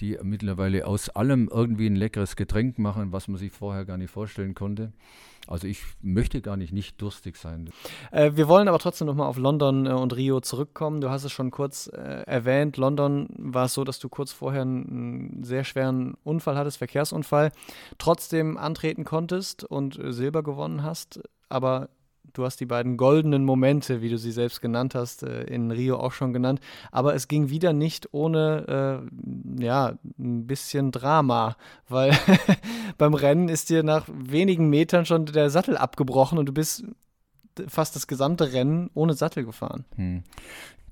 die 0.00 0.16
mittlerweile 0.22 0.86
aus 0.86 1.08
allem 1.08 1.48
irgendwie 1.52 1.86
ein 1.86 1.96
leckeres 1.96 2.36
Getränk 2.36 2.78
machen, 2.78 3.12
was 3.12 3.26
man 3.26 3.36
sich 3.36 3.52
vorher 3.52 3.84
gar 3.84 3.96
nicht 3.96 4.10
vorstellen 4.10 4.54
konnte. 4.54 4.92
Also 5.48 5.66
ich 5.66 5.82
möchte 6.02 6.42
gar 6.42 6.56
nicht 6.56 6.72
nicht 6.72 7.00
durstig 7.00 7.36
sein. 7.36 7.70
Äh, 8.12 8.32
wir 8.34 8.48
wollen 8.48 8.68
aber 8.68 8.78
trotzdem 8.78 9.06
nochmal 9.06 9.28
auf 9.28 9.38
London 9.38 9.86
äh, 9.86 9.90
und 9.90 10.14
Rio 10.14 10.40
zurückkommen. 10.40 11.00
Du 11.00 11.08
hast 11.10 11.24
es 11.24 11.32
schon 11.32 11.50
kurz 11.50 11.88
äh, 11.88 12.22
erwähnt. 12.26 12.76
London 12.76 13.28
war 13.38 13.64
es 13.64 13.74
so, 13.74 13.82
dass 13.82 13.98
du 13.98 14.08
kurz 14.08 14.30
vorher 14.30 14.62
einen, 14.62 15.42
sehr 15.42 15.64
schweren 15.64 16.14
Unfall 16.22 16.56
hattest, 16.56 16.76
Verkehrsunfall, 16.78 17.50
trotzdem 17.96 18.58
antreten 18.58 19.04
konntest 19.04 19.64
und 19.64 19.98
äh, 19.98 20.12
Silber 20.12 20.42
gewonnen 20.42 20.82
hast. 20.82 21.20
Aber 21.48 21.88
du 22.32 22.44
hast 22.44 22.60
die 22.60 22.66
beiden 22.66 22.96
goldenen 22.96 23.44
Momente, 23.44 24.02
wie 24.02 24.08
du 24.08 24.18
sie 24.18 24.32
selbst 24.32 24.60
genannt 24.60 24.94
hast, 24.94 25.22
äh, 25.22 25.44
in 25.44 25.70
Rio 25.70 25.98
auch 25.98 26.12
schon 26.12 26.32
genannt. 26.32 26.60
Aber 26.92 27.14
es 27.14 27.28
ging 27.28 27.50
wieder 27.50 27.72
nicht 27.72 28.08
ohne 28.12 29.02
äh, 29.58 29.64
ja, 29.64 29.98
ein 30.18 30.46
bisschen 30.46 30.92
Drama, 30.92 31.56
weil 31.88 32.16
beim 32.98 33.14
Rennen 33.14 33.48
ist 33.48 33.70
dir 33.70 33.82
nach 33.82 34.06
wenigen 34.08 34.68
Metern 34.68 35.06
schon 35.06 35.26
der 35.26 35.50
Sattel 35.50 35.76
abgebrochen 35.76 36.38
und 36.38 36.46
du 36.46 36.52
bist 36.52 36.84
fast 37.66 37.96
das 37.96 38.06
gesamte 38.06 38.52
Rennen 38.52 38.90
ohne 38.94 39.14
Sattel 39.14 39.44
gefahren. 39.44 39.84
Hm. 39.96 40.22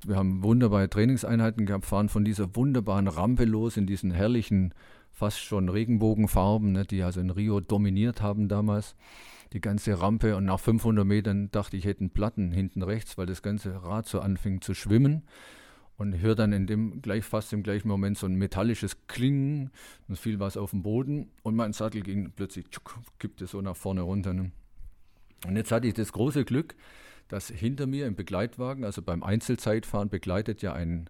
Wir 0.04 0.16
haben 0.16 0.42
wunderbare 0.42 0.88
Trainingseinheiten 0.88 1.66
gehabt, 1.66 1.86
fahren 1.86 2.08
von 2.08 2.24
dieser 2.24 2.54
wunderbaren 2.54 3.08
Rampe 3.08 3.44
los 3.44 3.76
in 3.76 3.86
diesen 3.86 4.10
herrlichen, 4.10 4.74
fast 5.10 5.40
schon 5.40 5.68
Regenbogenfarben, 5.68 6.72
ne, 6.72 6.84
die 6.84 7.02
also 7.02 7.20
in 7.20 7.30
Rio 7.30 7.60
dominiert 7.60 8.20
haben 8.20 8.48
damals. 8.48 8.94
Die 9.52 9.60
ganze 9.60 10.00
Rampe 10.00 10.36
und 10.36 10.44
nach 10.44 10.60
500 10.60 11.04
Metern 11.04 11.50
dachte 11.50 11.76
ich, 11.76 11.84
ich 11.84 11.88
hätte 11.88 12.00
einen 12.00 12.10
Platten 12.10 12.52
hinten 12.52 12.82
rechts, 12.82 13.16
weil 13.16 13.26
das 13.26 13.42
ganze 13.42 13.82
Rad 13.82 14.06
so 14.06 14.20
anfing 14.20 14.60
zu 14.60 14.74
schwimmen. 14.74 15.22
Und 15.98 16.20
höre 16.20 16.34
dann 16.34 16.52
in 16.52 16.66
dem 16.66 17.00
gleich 17.00 17.24
fast 17.24 17.54
im 17.54 17.62
gleichen 17.62 17.88
Moment 17.88 18.18
so 18.18 18.26
ein 18.26 18.34
metallisches 18.34 19.06
Klingen. 19.06 19.70
Und 20.08 20.18
fiel 20.18 20.38
was 20.40 20.56
auf 20.56 20.72
den 20.72 20.82
Boden 20.82 21.30
und 21.42 21.56
mein 21.56 21.72
Sattel 21.72 22.02
ging 22.02 22.32
plötzlich, 22.36 22.68
tschuck, 22.68 22.98
kippte 23.18 23.46
so 23.46 23.62
nach 23.62 23.76
vorne 23.76 24.02
runter. 24.02 24.34
Ne. 24.34 24.50
Und 25.46 25.56
jetzt 25.56 25.72
hatte 25.72 25.86
ich 25.86 25.94
das 25.94 26.12
große 26.12 26.44
Glück, 26.44 26.74
dass 27.28 27.48
hinter 27.48 27.86
mir 27.86 28.06
im 28.06 28.14
Begleitwagen, 28.14 28.84
also 28.84 29.00
beim 29.00 29.22
Einzelzeitfahren, 29.22 30.08
begleitet 30.08 30.60
ja 30.60 30.72
ein 30.74 31.08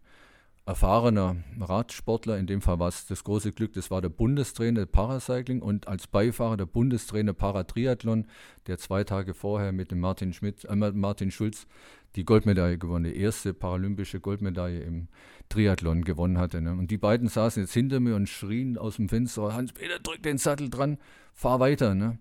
erfahrener 0.66 1.36
Radsportler, 1.60 2.36
in 2.38 2.48
dem 2.48 2.60
Fall 2.60 2.80
war 2.80 2.88
es 2.88 3.06
das 3.06 3.22
große 3.22 3.52
Glück, 3.52 3.72
das 3.74 3.92
war 3.92 4.02
der 4.02 4.08
Bundestrainer 4.08 4.84
Paracycling 4.84 5.62
und 5.62 5.86
als 5.86 6.08
Beifahrer 6.08 6.56
der 6.56 6.66
Bundestrainer 6.66 7.32
Paratriathlon, 7.32 8.26
der 8.66 8.76
zwei 8.78 9.04
Tage 9.04 9.32
vorher 9.32 9.70
mit 9.70 9.92
dem 9.92 10.00
Martin, 10.00 10.32
Schmidt, 10.32 10.64
äh, 10.64 10.74
Martin 10.74 11.30
Schulz 11.30 11.68
die 12.16 12.24
Goldmedaille 12.24 12.78
gewonnen, 12.78 13.04
die 13.04 13.16
erste 13.16 13.54
paralympische 13.54 14.18
Goldmedaille 14.18 14.80
im 14.80 15.06
Triathlon 15.48 16.02
gewonnen 16.02 16.38
hatte. 16.38 16.60
Ne? 16.60 16.72
Und 16.72 16.90
die 16.90 16.98
beiden 16.98 17.28
saßen 17.28 17.62
jetzt 17.62 17.74
hinter 17.74 18.00
mir 18.00 18.16
und 18.16 18.28
schrien 18.28 18.76
aus 18.76 18.96
dem 18.96 19.08
Fenster, 19.08 19.54
Hans-Peter, 19.54 20.00
drück 20.00 20.22
den 20.22 20.38
Sattel 20.38 20.68
dran, 20.68 20.98
fahr 21.32 21.60
weiter. 21.60 21.94
Ne? 21.94 22.18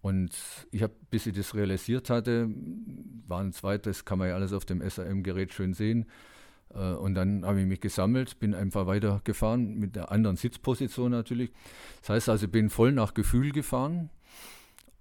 Und 0.00 0.30
ich 0.70 0.82
habe, 0.82 0.94
bis 1.10 1.26
ich 1.26 1.34
das 1.34 1.54
realisiert 1.54 2.08
hatte, 2.10 2.48
war 3.26 3.40
ein 3.40 3.52
zweites, 3.52 4.04
kann 4.04 4.18
man 4.18 4.28
ja 4.28 4.34
alles 4.36 4.52
auf 4.52 4.64
dem 4.64 4.80
SAM-Gerät 4.88 5.52
schön 5.52 5.74
sehen. 5.74 6.06
Äh, 6.74 6.94
Und 6.94 7.14
dann 7.14 7.44
habe 7.44 7.60
ich 7.60 7.66
mich 7.66 7.80
gesammelt, 7.80 8.38
bin 8.38 8.54
einfach 8.54 8.86
weitergefahren, 8.86 9.78
mit 9.78 9.96
der 9.96 10.10
anderen 10.10 10.36
Sitzposition 10.36 11.10
natürlich. 11.10 11.50
Das 12.00 12.10
heißt 12.10 12.28
also, 12.28 12.46
ich 12.46 12.52
bin 12.52 12.70
voll 12.70 12.92
nach 12.92 13.14
Gefühl 13.14 13.52
gefahren. 13.52 14.10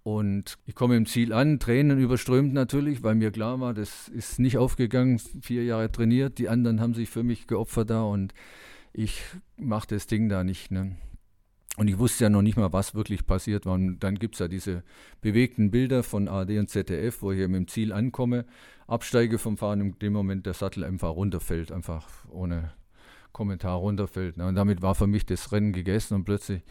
Und 0.04 0.58
ich 0.66 0.76
komme 0.76 0.98
im 0.98 1.06
Ziel 1.06 1.32
an, 1.32 1.60
Tränen 1.60 1.98
überströmt 1.98 2.54
natürlich, 2.54 3.04
weil 3.04 3.16
mir 3.16 3.32
klar 3.32 3.62
war, 3.62 3.74
das 3.74 4.10
ist 4.10 4.38
nicht 4.38 4.58
aufgegangen, 4.58 5.18
vier 5.42 5.64
Jahre 5.64 5.90
trainiert, 5.90 6.40
die 6.40 6.50
anderen 6.50 6.82
haben 6.82 6.94
sich 6.94 7.10
für 7.10 7.24
mich 7.24 7.48
geopfert 7.48 7.90
da 7.90 8.04
und 8.04 8.34
ich 8.92 9.22
mache 9.56 9.88
das 9.88 10.06
Ding 10.06 10.28
da 10.28 10.44
nicht. 10.44 10.72
Ne? 10.72 10.98
Und 11.78 11.88
ich 11.88 11.98
wusste 11.98 12.26
ja 12.26 12.30
noch 12.30 12.44
nicht 12.44 12.56
mal, 12.56 12.72
was 12.72 12.94
wirklich 12.94 13.26
passiert 13.26 13.66
war. 13.66 13.74
Und 13.74 14.00
dann 14.00 14.16
gibt 14.20 14.36
es 14.36 14.40
ja 14.40 14.48
diese 14.48 14.84
bewegten 15.22 15.72
Bilder 15.72 16.04
von 16.04 16.28
ARD 16.28 16.52
und 16.60 16.70
ZDF, 16.70 17.22
wo 17.22 17.32
ich 17.32 17.40
mit 17.48 17.56
dem 17.56 17.68
Ziel 17.68 17.92
ankomme, 17.92 18.46
absteige 18.86 19.40
vom 19.40 19.58
Fahren, 19.58 19.82
in 19.82 20.00
dem 20.00 20.14
Moment 20.14 20.46
der 20.46 20.54
Sattel 20.54 20.84
einfach 20.84 21.10
runterfällt, 21.10 21.72
einfach 21.72 22.08
ohne 22.30 22.74
Kommentar 23.32 23.78
runterfällt. 23.78 24.38
Ne? 24.38 24.46
Und 24.46 24.56
damit 24.56 24.84
war 24.84 24.94
für 24.94 25.08
mich 25.08 25.26
das 25.26 25.52
Rennen 25.52 25.74
gegessen 25.74 26.14
und 26.14 26.26
plötzlich 26.26 26.62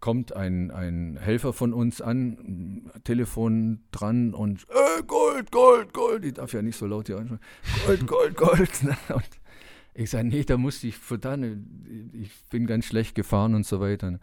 kommt 0.00 0.36
ein, 0.36 0.70
ein 0.70 1.16
Helfer 1.18 1.54
von 1.54 1.72
uns 1.72 2.02
an, 2.02 2.90
Telefon 3.04 3.80
dran 3.90 4.34
und 4.34 4.66
äh, 4.68 5.02
Gold, 5.04 5.50
Gold, 5.50 5.94
Gold. 5.94 6.24
Ich 6.26 6.34
darf 6.34 6.52
ja 6.52 6.60
nicht 6.60 6.76
so 6.76 6.86
laut 6.86 7.06
hier 7.06 7.16
anschauen. 7.16 7.40
Gold, 7.86 8.06
Gold, 8.06 8.36
Gold. 8.36 8.70
Und 9.08 9.30
Ich 9.98 10.10
sage, 10.10 10.28
nee, 10.28 10.44
da 10.44 10.58
musste 10.58 10.88
ich 10.88 10.96
verdammt, 10.96 11.56
ich 12.12 12.30
bin 12.50 12.66
ganz 12.66 12.84
schlecht 12.84 13.14
gefahren 13.14 13.54
und 13.54 13.64
so 13.66 13.80
weiter. 13.80 14.08
Und 14.08 14.20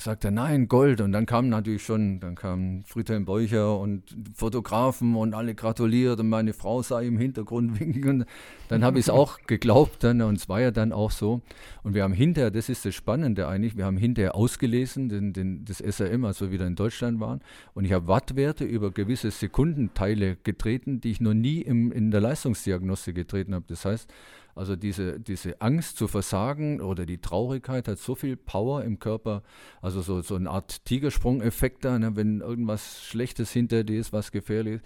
sagte, 0.00 0.32
nein, 0.32 0.66
Gold. 0.66 1.00
Und 1.00 1.12
dann 1.12 1.24
kam 1.24 1.48
natürlich 1.48 1.84
schon, 1.84 2.18
dann 2.18 2.34
kam 2.34 2.82
Friedhelm 2.82 3.24
Beucher 3.24 3.78
und 3.78 4.02
Fotografen 4.34 5.14
und 5.14 5.34
alle 5.34 5.54
gratuliert 5.54 6.18
und 6.18 6.28
meine 6.28 6.52
Frau 6.52 6.82
sah 6.82 7.00
im 7.00 7.16
Hintergrund 7.16 7.78
winken. 7.80 8.22
Und 8.22 8.26
dann 8.68 8.82
habe 8.82 8.98
ich 8.98 9.04
es 9.04 9.08
auch 9.08 9.38
geglaubt 9.46 10.02
dann, 10.02 10.20
und 10.22 10.34
es 10.34 10.48
war 10.48 10.60
ja 10.60 10.72
dann 10.72 10.92
auch 10.92 11.12
so. 11.12 11.42
Und 11.84 11.94
wir 11.94 12.02
haben 12.02 12.12
hinterher, 12.12 12.50
das 12.50 12.68
ist 12.68 12.84
das 12.84 12.96
Spannende 12.96 13.46
eigentlich, 13.46 13.76
wir 13.76 13.84
haben 13.84 13.96
hinterher 13.96 14.34
ausgelesen, 14.34 15.08
den, 15.08 15.32
den, 15.32 15.64
das 15.64 15.78
SRM, 15.78 16.24
als 16.24 16.40
wir 16.40 16.50
wieder 16.50 16.66
in 16.66 16.74
Deutschland 16.74 17.20
waren. 17.20 17.40
Und 17.74 17.84
ich 17.84 17.92
habe 17.92 18.08
Wattwerte 18.08 18.64
über 18.64 18.90
gewisse 18.90 19.30
Sekundenteile 19.30 20.38
getreten, 20.42 21.00
die 21.00 21.12
ich 21.12 21.20
noch 21.20 21.34
nie 21.34 21.60
im, 21.60 21.92
in 21.92 22.10
der 22.10 22.20
Leistungsdiagnostik 22.20 23.14
getreten 23.14 23.54
habe. 23.54 23.66
Das 23.68 23.84
heißt, 23.84 24.10
also 24.54 24.76
diese, 24.76 25.18
diese 25.18 25.60
Angst 25.60 25.96
zu 25.96 26.08
versagen 26.08 26.80
oder 26.80 27.06
die 27.06 27.18
Traurigkeit 27.18 27.88
hat 27.88 27.98
so 27.98 28.14
viel 28.14 28.36
Power 28.36 28.84
im 28.84 28.98
Körper, 28.98 29.42
also 29.82 30.00
so, 30.00 30.20
so 30.22 30.36
eine 30.36 30.50
Art 30.50 30.84
Tigersprung-Effekt 30.84 31.84
da, 31.84 31.98
ne, 31.98 32.16
wenn 32.16 32.40
irgendwas 32.40 33.02
Schlechtes 33.04 33.50
hinter 33.52 33.84
dir 33.84 33.98
ist, 33.98 34.12
was 34.12 34.32
gefährlich 34.32 34.76
ist. 34.76 34.84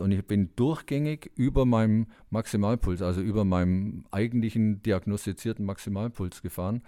Und 0.00 0.12
ich 0.12 0.24
bin 0.26 0.50
durchgängig 0.56 1.30
über 1.36 1.64
meinem 1.64 2.08
Maximalpuls, 2.30 3.02
also 3.02 3.20
über 3.20 3.44
meinem 3.44 4.04
eigentlichen 4.10 4.82
diagnostizierten 4.82 5.64
Maximalpuls 5.64 6.42
gefahren. 6.42 6.82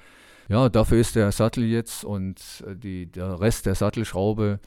Ja, 0.48 0.68
dafür 0.68 0.98
ist 0.98 1.16
der 1.16 1.32
Sattel 1.32 1.64
jetzt 1.64 2.04
und 2.04 2.40
äh, 2.66 2.74
die, 2.76 3.06
der 3.06 3.40
Rest 3.40 3.66
der 3.66 3.74
Sattelschraube 3.74 4.60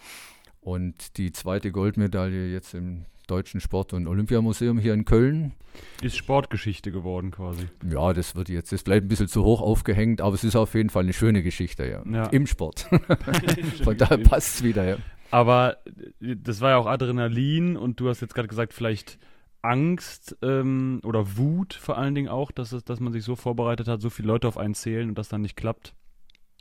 und 0.59 1.17
die 1.17 1.31
zweite 1.31 1.71
Goldmedaille 1.71 2.51
jetzt 2.51 2.73
im 2.73 3.05
Deutschen 3.31 3.61
Sport- 3.61 3.93
und 3.93 4.07
Olympiamuseum 4.07 4.77
hier 4.77 4.93
in 4.93 5.05
Köln. 5.05 5.53
Ist 6.01 6.17
Sportgeschichte 6.17 6.91
geworden 6.91 7.31
quasi. 7.31 7.67
Ja, 7.89 8.11
das 8.11 8.35
wird 8.35 8.49
jetzt, 8.49 8.71
das 8.73 8.83
bleibt 8.83 9.05
ein 9.05 9.07
bisschen 9.07 9.29
zu 9.29 9.43
hoch 9.43 9.61
aufgehängt, 9.61 10.19
aber 10.19 10.35
es 10.35 10.43
ist 10.43 10.55
auf 10.55 10.73
jeden 10.73 10.89
Fall 10.89 11.03
eine 11.03 11.13
schöne 11.13 11.41
Geschichte, 11.41 11.87
ja. 11.87 12.03
ja. 12.11 12.25
Im 12.27 12.45
Sport. 12.45 12.89
Von 13.83 13.97
daher 13.97 14.17
passt 14.17 14.55
es 14.55 14.63
wieder, 14.63 14.83
ja. 14.83 14.97
Aber 15.31 15.77
äh, 16.21 16.35
das 16.35 16.59
war 16.59 16.71
ja 16.71 16.77
auch 16.77 16.87
Adrenalin 16.87 17.77
und 17.77 17.99
du 18.01 18.09
hast 18.09 18.21
jetzt 18.21 18.35
gerade 18.35 18.49
gesagt, 18.49 18.73
vielleicht 18.73 19.17
Angst 19.61 20.37
ähm, 20.41 20.99
oder 21.03 21.37
Wut 21.37 21.73
vor 21.73 21.97
allen 21.97 22.15
Dingen 22.15 22.29
auch, 22.29 22.51
dass, 22.51 22.73
es, 22.73 22.83
dass 22.83 22.99
man 22.99 23.13
sich 23.13 23.23
so 23.23 23.35
vorbereitet 23.35 23.87
hat, 23.87 24.01
so 24.01 24.09
viele 24.09 24.27
Leute 24.27 24.47
auf 24.47 24.57
einen 24.57 24.73
zählen 24.73 25.09
und 25.09 25.17
das 25.17 25.29
dann 25.29 25.41
nicht 25.41 25.55
klappt. 25.55 25.93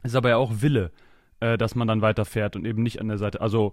Ist 0.03 0.15
aber 0.15 0.29
ja 0.29 0.37
auch 0.37 0.63
Wille, 0.63 0.93
äh, 1.41 1.59
dass 1.59 1.75
man 1.75 1.89
dann 1.89 2.03
weiterfährt 2.03 2.57
und 2.57 2.65
eben 2.65 2.83
nicht 2.83 3.01
an 3.01 3.09
der 3.09 3.19
Seite. 3.19 3.41
Also 3.41 3.73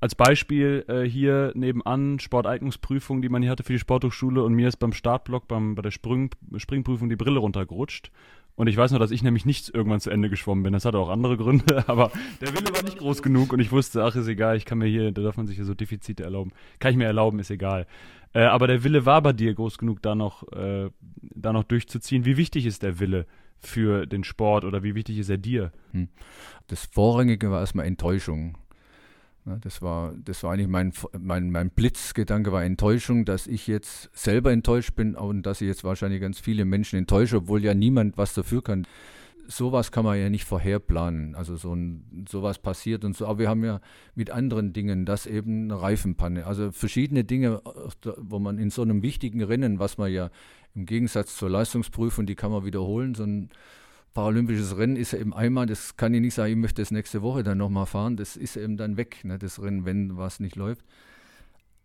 als 0.00 0.14
Beispiel 0.14 0.84
äh, 0.88 1.02
hier 1.02 1.52
nebenan 1.54 2.18
Sporteignungsprüfung, 2.18 3.22
die 3.22 3.28
man 3.28 3.42
hier 3.42 3.50
hatte 3.50 3.62
für 3.62 3.72
die 3.72 3.78
Sporthochschule 3.78 4.42
und 4.42 4.54
mir 4.54 4.68
ist 4.68 4.76
beim 4.76 4.92
Startblock 4.92 5.48
beim, 5.48 5.74
bei 5.74 5.82
der 5.82 5.90
Spring, 5.90 6.30
Springprüfung 6.56 7.08
die 7.08 7.16
Brille 7.16 7.38
runtergerutscht. 7.38 8.10
Und 8.56 8.68
ich 8.68 8.76
weiß 8.76 8.92
noch, 8.92 8.98
dass 8.98 9.10
ich 9.10 9.22
nämlich 9.22 9.44
nicht 9.44 9.74
irgendwann 9.74 10.00
zu 10.00 10.08
Ende 10.08 10.30
geschwommen 10.30 10.64
bin. 10.64 10.72
Das 10.72 10.86
hatte 10.86 10.98
auch 10.98 11.10
andere 11.10 11.36
Gründe, 11.36 11.84
aber 11.88 12.10
der 12.40 12.54
Wille 12.54 12.74
war 12.74 12.82
nicht 12.82 12.98
groß 12.98 13.22
genug 13.22 13.52
und 13.52 13.60
ich 13.60 13.70
wusste, 13.70 14.02
ach, 14.02 14.16
ist 14.16 14.28
egal, 14.28 14.56
ich 14.56 14.64
kann 14.64 14.78
mir 14.78 14.86
hier, 14.86 15.12
da 15.12 15.22
darf 15.22 15.36
man 15.36 15.46
sich 15.46 15.58
ja 15.58 15.64
so 15.64 15.74
Defizite 15.74 16.24
erlauben. 16.24 16.52
Kann 16.78 16.90
ich 16.92 16.96
mir 16.96 17.04
erlauben, 17.04 17.38
ist 17.38 17.50
egal. 17.50 17.86
Äh, 18.32 18.44
aber 18.44 18.66
der 18.66 18.82
Wille 18.82 19.06
war 19.06 19.22
bei 19.22 19.32
dir 19.32 19.54
groß 19.54 19.78
genug, 19.78 20.02
da 20.02 20.14
noch, 20.14 20.50
äh, 20.52 20.90
da 21.20 21.52
noch 21.52 21.64
durchzuziehen. 21.64 22.24
Wie 22.24 22.36
wichtig 22.36 22.66
ist 22.66 22.82
der 22.82 22.98
Wille 22.98 23.26
für 23.58 24.06
den 24.06 24.24
Sport 24.24 24.64
oder 24.64 24.82
wie 24.82 24.94
wichtig 24.94 25.18
ist 25.18 25.30
er 25.30 25.38
dir? 25.38 25.72
Hm. 25.92 26.08
Das 26.66 26.86
Vorrangige 26.86 27.50
war 27.50 27.60
erstmal 27.60 27.86
Enttäuschung. 27.86 28.56
Das 29.62 29.80
war, 29.80 30.12
das 30.24 30.42
war 30.42 30.52
eigentlich 30.52 30.66
mein, 30.66 30.92
mein, 31.16 31.50
mein 31.50 31.70
Blitzgedanke, 31.70 32.50
war 32.50 32.64
Enttäuschung, 32.64 33.24
dass 33.24 33.46
ich 33.46 33.68
jetzt 33.68 34.10
selber 34.12 34.50
enttäuscht 34.50 34.96
bin 34.96 35.14
und 35.14 35.44
dass 35.44 35.60
ich 35.60 35.68
jetzt 35.68 35.84
wahrscheinlich 35.84 36.20
ganz 36.20 36.40
viele 36.40 36.64
Menschen 36.64 36.98
enttäusche, 36.98 37.36
obwohl 37.36 37.62
ja 37.62 37.72
niemand 37.72 38.18
was 38.18 38.34
dafür 38.34 38.62
kann. 38.64 38.88
Sowas 39.46 39.92
kann 39.92 40.04
man 40.04 40.18
ja 40.18 40.30
nicht 40.30 40.44
vorherplanen. 40.44 41.36
Also 41.36 41.54
so 41.54 41.72
ein, 41.72 42.26
sowas 42.28 42.58
passiert 42.58 43.04
und 43.04 43.16
so. 43.16 43.28
Aber 43.28 43.38
wir 43.38 43.48
haben 43.48 43.64
ja 43.64 43.80
mit 44.16 44.32
anderen 44.32 44.72
Dingen, 44.72 45.06
das 45.06 45.26
eben 45.26 45.70
eine 45.70 45.80
Reifenpanne. 45.80 46.44
Also 46.44 46.72
verschiedene 46.72 47.22
Dinge, 47.22 47.62
wo 48.16 48.40
man 48.40 48.58
in 48.58 48.70
so 48.70 48.82
einem 48.82 49.02
wichtigen 49.02 49.44
Rennen, 49.44 49.78
was 49.78 49.96
man 49.96 50.12
ja 50.12 50.30
im 50.74 50.86
Gegensatz 50.86 51.36
zur 51.36 51.50
Leistungsprüfung, 51.50 52.26
die 52.26 52.34
kann 52.34 52.50
man 52.50 52.64
wiederholen, 52.64 53.14
so 53.14 53.22
ein 53.22 53.50
paralympisches 54.16 54.78
Rennen 54.78 54.96
ist 54.96 55.12
ja 55.12 55.18
eben 55.18 55.34
einmal, 55.34 55.66
das 55.66 55.98
kann 55.98 56.14
ich 56.14 56.22
nicht 56.22 56.32
sagen, 56.32 56.50
ich 56.50 56.56
möchte 56.56 56.80
das 56.80 56.90
nächste 56.90 57.20
Woche 57.20 57.42
dann 57.42 57.58
nochmal 57.58 57.84
fahren, 57.84 58.16
das 58.16 58.34
ist 58.38 58.56
eben 58.56 58.78
dann 58.78 58.96
weg, 58.96 59.22
ne, 59.24 59.38
das 59.38 59.60
Rennen, 59.60 59.84
wenn 59.84 60.16
was 60.16 60.40
nicht 60.40 60.56
läuft. 60.56 60.86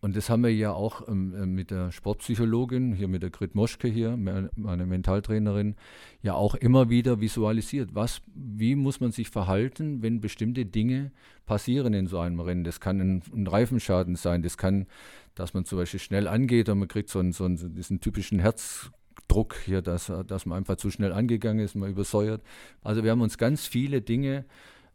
Und 0.00 0.16
das 0.16 0.30
haben 0.30 0.42
wir 0.42 0.52
ja 0.52 0.72
auch 0.72 1.06
ähm, 1.08 1.34
äh, 1.34 1.44
mit 1.44 1.70
der 1.70 1.92
Sportpsychologin, 1.92 2.94
hier 2.94 3.06
mit 3.06 3.22
der 3.22 3.28
Grit 3.28 3.54
Moschke 3.54 3.86
hier, 3.86 4.16
meine 4.16 4.86
Mentaltrainerin, 4.86 5.76
ja 6.22 6.32
auch 6.32 6.54
immer 6.54 6.88
wieder 6.88 7.20
visualisiert. 7.20 7.94
Was, 7.94 8.22
wie 8.34 8.76
muss 8.76 8.98
man 8.98 9.12
sich 9.12 9.28
verhalten, 9.28 10.00
wenn 10.00 10.22
bestimmte 10.22 10.64
Dinge 10.64 11.12
passieren 11.44 11.92
in 11.92 12.06
so 12.06 12.18
einem 12.18 12.40
Rennen? 12.40 12.64
Das 12.64 12.80
kann 12.80 12.98
ein, 12.98 13.22
ein 13.34 13.46
Reifenschaden 13.46 14.16
sein, 14.16 14.42
das 14.42 14.56
kann, 14.56 14.86
dass 15.34 15.52
man 15.52 15.66
zum 15.66 15.76
Beispiel 15.76 16.00
schnell 16.00 16.26
angeht 16.26 16.70
und 16.70 16.78
man 16.78 16.88
kriegt 16.88 17.10
so 17.10 17.18
einen, 17.18 17.32
so 17.32 17.44
einen 17.44 17.74
diesen 17.74 18.00
typischen 18.00 18.38
Herz 18.38 18.90
Druck 19.32 19.56
hier, 19.64 19.80
dass, 19.80 20.12
dass 20.26 20.44
man 20.44 20.58
einfach 20.58 20.76
zu 20.76 20.90
schnell 20.90 21.12
angegangen 21.12 21.64
ist, 21.64 21.74
man 21.74 21.90
übersäuert. 21.90 22.42
Also 22.82 23.02
wir 23.02 23.10
haben 23.10 23.22
uns 23.22 23.38
ganz 23.38 23.66
viele 23.66 24.02
Dinge 24.02 24.44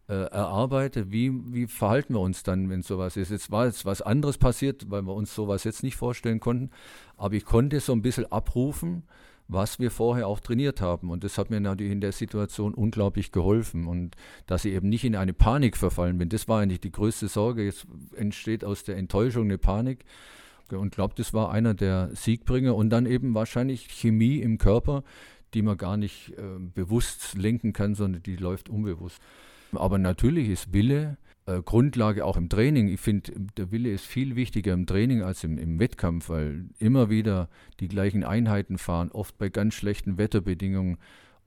äh, 0.07 0.13
erarbeitet. 0.13 1.11
Wie, 1.11 1.31
wie 1.53 1.65
verhalten 1.65 2.13
wir 2.13 2.19
uns 2.19 2.43
dann, 2.43 2.69
wenn 2.69 2.83
sowas 2.83 3.17
ist? 3.17 3.31
Jetzt 3.31 3.49
war 3.49 3.65
jetzt 3.65 3.85
was 3.85 4.03
anderes 4.03 4.37
passiert, 4.37 4.91
weil 4.91 5.01
wir 5.01 5.15
uns 5.15 5.33
sowas 5.33 5.63
jetzt 5.63 5.81
nicht 5.81 5.95
vorstellen 5.95 6.39
konnten. 6.39 6.69
Aber 7.17 7.33
ich 7.33 7.45
konnte 7.45 7.79
so 7.79 7.93
ein 7.93 8.03
bisschen 8.03 8.31
abrufen, 8.31 9.03
was 9.47 9.79
wir 9.79 9.89
vorher 9.89 10.27
auch 10.27 10.39
trainiert 10.39 10.81
haben. 10.81 11.09
Und 11.09 11.23
das 11.23 11.39
hat 11.39 11.49
mir 11.49 11.59
natürlich 11.59 11.91
in 11.91 12.01
der 12.01 12.11
Situation 12.11 12.75
unglaublich 12.75 13.31
geholfen. 13.31 13.87
Und 13.87 14.15
dass 14.45 14.65
ich 14.65 14.73
eben 14.73 14.89
nicht 14.89 15.03
in 15.03 15.15
eine 15.15 15.33
Panik 15.33 15.75
verfallen 15.75 16.19
bin, 16.19 16.29
das 16.29 16.47
war 16.47 16.61
eigentlich 16.61 16.81
die 16.81 16.91
größte 16.91 17.27
Sorge. 17.27 17.65
Jetzt 17.65 17.87
entsteht 18.15 18.63
aus 18.63 18.83
der 18.83 18.97
Enttäuschung 18.97 19.45
eine 19.45 19.57
Panik 19.57 20.05
und 20.73 20.93
glaube, 20.93 21.13
das 21.17 21.33
war 21.33 21.51
einer 21.51 21.73
der 21.73 22.09
Siegbringer 22.13 22.75
und 22.75 22.89
dann 22.89 23.05
eben 23.05 23.33
wahrscheinlich 23.33 23.87
Chemie 23.89 24.39
im 24.39 24.57
Körper, 24.57 25.03
die 25.53 25.61
man 25.61 25.77
gar 25.77 25.97
nicht 25.97 26.33
äh, 26.37 26.59
bewusst 26.59 27.37
lenken 27.37 27.73
kann, 27.73 27.95
sondern 27.95 28.23
die 28.23 28.35
läuft 28.35 28.69
unbewusst. 28.69 29.21
Aber 29.73 29.97
natürlich 29.97 30.49
ist 30.49 30.73
Wille 30.73 31.17
äh, 31.47 31.61
Grundlage 31.61 32.25
auch 32.25 32.37
im 32.37 32.49
Training. 32.49 32.89
Ich 32.89 32.99
finde, 32.99 33.31
der 33.57 33.71
Wille 33.71 33.91
ist 33.91 34.05
viel 34.05 34.35
wichtiger 34.35 34.73
im 34.73 34.85
Training 34.85 35.23
als 35.23 35.43
im, 35.43 35.57
im 35.57 35.79
Wettkampf, 35.79 36.29
weil 36.29 36.65
immer 36.77 37.09
wieder 37.09 37.49
die 37.79 37.87
gleichen 37.87 38.23
Einheiten 38.23 38.77
fahren, 38.77 39.11
oft 39.11 39.37
bei 39.37 39.49
ganz 39.49 39.73
schlechten 39.73 40.17
Wetterbedingungen 40.17 40.97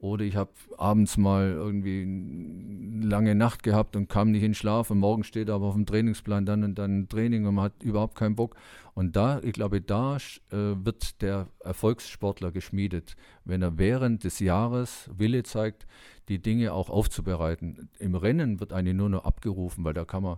oder 0.01 0.25
ich 0.25 0.35
habe 0.35 0.49
abends 0.79 1.15
mal 1.17 1.51
irgendwie 1.51 2.01
eine 2.01 3.05
lange 3.05 3.35
Nacht 3.35 3.61
gehabt 3.61 3.95
und 3.95 4.09
kam 4.09 4.31
nicht 4.31 4.41
in 4.41 4.55
Schlaf 4.55 4.89
und 4.89 4.97
morgen 4.97 5.23
steht 5.23 5.47
aber 5.51 5.67
auf 5.67 5.75
dem 5.75 5.85
Trainingsplan 5.85 6.43
dann 6.47 6.63
und 6.63 6.79
dann 6.79 7.07
Training 7.07 7.45
und 7.45 7.53
man 7.53 7.65
hat 7.65 7.83
überhaupt 7.83 8.15
keinen 8.15 8.35
Bock. 8.35 8.55
Und 8.95 9.15
da, 9.15 9.39
ich 9.43 9.53
glaube, 9.53 9.79
da 9.79 10.17
äh, 10.17 10.17
wird 10.51 11.21
der 11.21 11.47
Erfolgssportler 11.59 12.51
geschmiedet, 12.51 13.15
wenn 13.45 13.61
er 13.61 13.77
während 13.77 14.23
des 14.23 14.39
Jahres 14.39 15.07
Wille 15.15 15.43
zeigt, 15.43 15.85
die 16.29 16.41
Dinge 16.41 16.73
auch 16.73 16.89
aufzubereiten. 16.89 17.89
Im 17.99 18.15
Rennen 18.15 18.59
wird 18.59 18.73
eigentlich 18.73 18.95
nur 18.95 19.09
noch 19.09 19.23
abgerufen, 19.23 19.83
weil 19.83 19.93
da 19.93 20.03
kann 20.03 20.23
man 20.23 20.37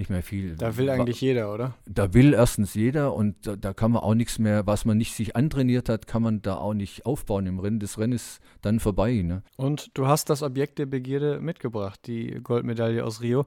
nicht 0.00 0.10
mehr 0.10 0.22
viel. 0.22 0.56
Da 0.56 0.76
will 0.76 0.90
eigentlich 0.90 1.20
jeder, 1.20 1.54
oder? 1.54 1.74
Da 1.86 2.12
will 2.14 2.34
erstens 2.34 2.74
jeder 2.74 3.14
und 3.14 3.36
da, 3.46 3.54
da, 3.54 3.72
kann 3.72 3.92
man 3.92 4.02
auch 4.02 4.14
nichts 4.14 4.38
mehr, 4.38 4.66
was 4.66 4.84
man 4.84 4.98
nicht 4.98 5.14
sich 5.14 5.36
antrainiert 5.36 5.88
hat, 5.88 6.06
kann 6.06 6.22
man 6.22 6.42
da 6.42 6.56
auch 6.56 6.74
nicht 6.74 7.06
aufbauen 7.06 7.46
im 7.46 7.60
Rennen. 7.60 7.78
Das 7.78 7.98
Rennen 7.98 8.14
ist 8.14 8.40
dann 8.62 8.80
vorbei. 8.80 9.22
Ne? 9.22 9.42
Und 9.56 9.90
du 9.94 10.06
hast 10.06 10.30
das 10.30 10.42
Objekt 10.42 10.78
der 10.78 10.86
Begierde 10.86 11.38
mitgebracht, 11.40 12.00
die 12.06 12.40
Goldmedaille 12.42 13.04
aus 13.04 13.20
Rio. 13.20 13.44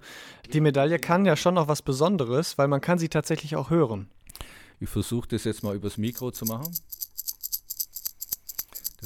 Die 0.53 0.61
Medaille 0.61 0.99
kann 0.99 1.25
ja 1.25 1.35
schon 1.35 1.55
noch 1.55 1.67
was 1.67 1.81
Besonderes, 1.81 2.57
weil 2.57 2.67
man 2.67 2.81
kann 2.81 2.99
sie 2.99 3.09
tatsächlich 3.09 3.55
auch 3.55 3.69
hören. 3.69 4.07
Ich 4.79 4.89
versuche 4.89 5.27
das 5.29 5.43
jetzt 5.45 5.63
mal 5.63 5.75
übers 5.75 5.97
Mikro 5.97 6.31
zu 6.31 6.45
machen. 6.45 6.71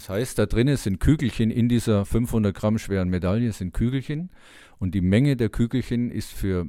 Das 0.08 0.16
heißt, 0.16 0.40
da 0.40 0.46
drinnen 0.46 0.78
sind 0.78 1.02
Kügelchen 1.02 1.52
in 1.52 1.68
dieser 1.68 2.06
500 2.06 2.56
Gramm 2.56 2.78
schweren 2.78 3.10
Medaille, 3.10 3.52
sind 3.52 3.74
Kügelchen. 3.74 4.30
Und 4.80 4.96
die 4.96 5.02
Menge 5.02 5.36
der 5.36 5.50
Kügelchen 5.50 6.12
ist 6.12 6.32
für 6.32 6.66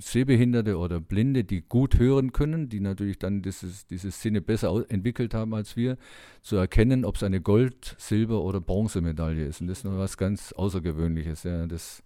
Sehbehinderte 0.00 0.78
oder 0.78 0.98
Blinde, 0.98 1.44
die 1.44 1.60
gut 1.60 1.98
hören 1.98 2.32
können, 2.32 2.70
die 2.70 2.80
natürlich 2.80 3.18
dann 3.18 3.42
dieses, 3.42 3.86
dieses 3.88 4.22
Sinne 4.22 4.40
besser 4.40 4.86
entwickelt 4.88 5.34
haben 5.34 5.52
als 5.52 5.76
wir, 5.76 5.98
zu 6.40 6.56
erkennen, 6.56 7.04
ob 7.04 7.16
es 7.16 7.22
eine 7.22 7.42
Gold-, 7.42 7.94
Silber- 7.98 8.40
oder 8.40 8.62
Bronzemedaille 8.62 9.44
ist. 9.44 9.60
Und 9.60 9.66
das 9.66 9.78
ist 9.80 9.84
noch 9.84 9.98
was 9.98 10.16
ganz 10.16 10.52
Außergewöhnliches. 10.52 11.42
Ja. 11.42 11.66
Das 11.66 12.02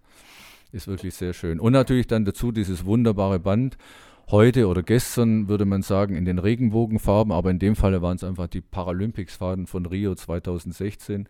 ist 0.72 0.88
wirklich 0.88 1.14
sehr 1.14 1.32
schön. 1.32 1.60
Und 1.60 1.74
natürlich 1.74 2.08
dann 2.08 2.24
dazu 2.24 2.50
dieses 2.50 2.84
wunderbare 2.84 3.38
Band 3.38 3.76
heute 4.30 4.68
oder 4.68 4.82
gestern, 4.82 5.48
würde 5.48 5.64
man 5.64 5.82
sagen, 5.82 6.16
in 6.16 6.24
den 6.24 6.38
Regenbogenfarben, 6.38 7.32
aber 7.32 7.50
in 7.50 7.58
dem 7.58 7.76
Falle 7.76 8.02
waren 8.02 8.16
es 8.16 8.24
einfach 8.24 8.48
die 8.48 8.60
Paralympics-Farben 8.60 9.66
von 9.66 9.86
Rio 9.86 10.14
2016 10.14 11.28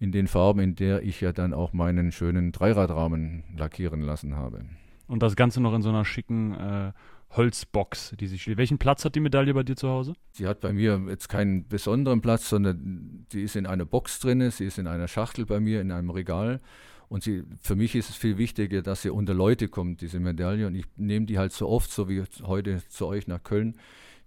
in 0.00 0.12
den 0.12 0.26
Farben, 0.26 0.60
in 0.60 0.74
der 0.74 1.02
ich 1.02 1.20
ja 1.20 1.32
dann 1.32 1.54
auch 1.54 1.72
meinen 1.72 2.12
schönen 2.12 2.52
Dreiradrahmen 2.52 3.44
lackieren 3.56 4.00
lassen 4.00 4.36
habe. 4.36 4.64
Und 5.06 5.22
das 5.22 5.36
Ganze 5.36 5.60
noch 5.60 5.74
in 5.74 5.82
so 5.82 5.90
einer 5.90 6.04
schicken 6.04 6.54
äh, 6.54 6.92
Holzbox, 7.36 8.14
die 8.18 8.26
sie 8.26 8.38
steht. 8.38 8.56
Welchen 8.56 8.78
Platz 8.78 9.04
hat 9.04 9.14
die 9.14 9.20
Medaille 9.20 9.54
bei 9.54 9.62
dir 9.62 9.76
zu 9.76 9.88
Hause? 9.88 10.14
Sie 10.32 10.46
hat 10.46 10.60
bei 10.60 10.72
mir 10.72 11.00
jetzt 11.08 11.28
keinen 11.28 11.68
besonderen 11.68 12.20
Platz, 12.20 12.48
sondern 12.48 13.26
die 13.32 13.42
ist 13.42 13.56
in 13.56 13.66
einer 13.66 13.84
Box 13.84 14.20
drin, 14.20 14.50
sie 14.50 14.64
ist 14.64 14.78
in 14.78 14.86
einer 14.86 15.08
Schachtel 15.08 15.46
bei 15.46 15.60
mir, 15.60 15.80
in 15.80 15.92
einem 15.92 16.10
Regal. 16.10 16.60
Und 17.08 17.22
sie, 17.22 17.44
für 17.60 17.76
mich 17.76 17.94
ist 17.94 18.10
es 18.10 18.16
viel 18.16 18.38
wichtiger, 18.38 18.82
dass 18.82 19.02
sie 19.02 19.10
unter 19.10 19.34
Leute 19.34 19.68
kommt, 19.68 20.00
diese 20.00 20.20
Medaille. 20.20 20.66
Und 20.66 20.74
ich 20.74 20.86
nehme 20.96 21.26
die 21.26 21.38
halt 21.38 21.52
so 21.52 21.68
oft, 21.68 21.90
so 21.90 22.08
wie 22.08 22.22
heute 22.42 22.82
zu 22.88 23.06
euch 23.06 23.26
nach 23.26 23.42
Köln, 23.42 23.76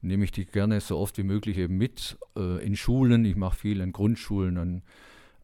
nehme 0.01 0.23
ich 0.23 0.31
die 0.31 0.45
gerne 0.45 0.79
so 0.79 0.97
oft 0.97 1.17
wie 1.17 1.23
möglich 1.23 1.57
eben 1.57 1.77
mit 1.77 2.17
äh, 2.37 2.63
in 2.63 2.75
Schulen. 2.75 3.25
Ich 3.25 3.35
mache 3.35 3.57
viel 3.57 3.81
an 3.81 3.91
Grundschulen, 3.91 4.57
an 4.57 4.81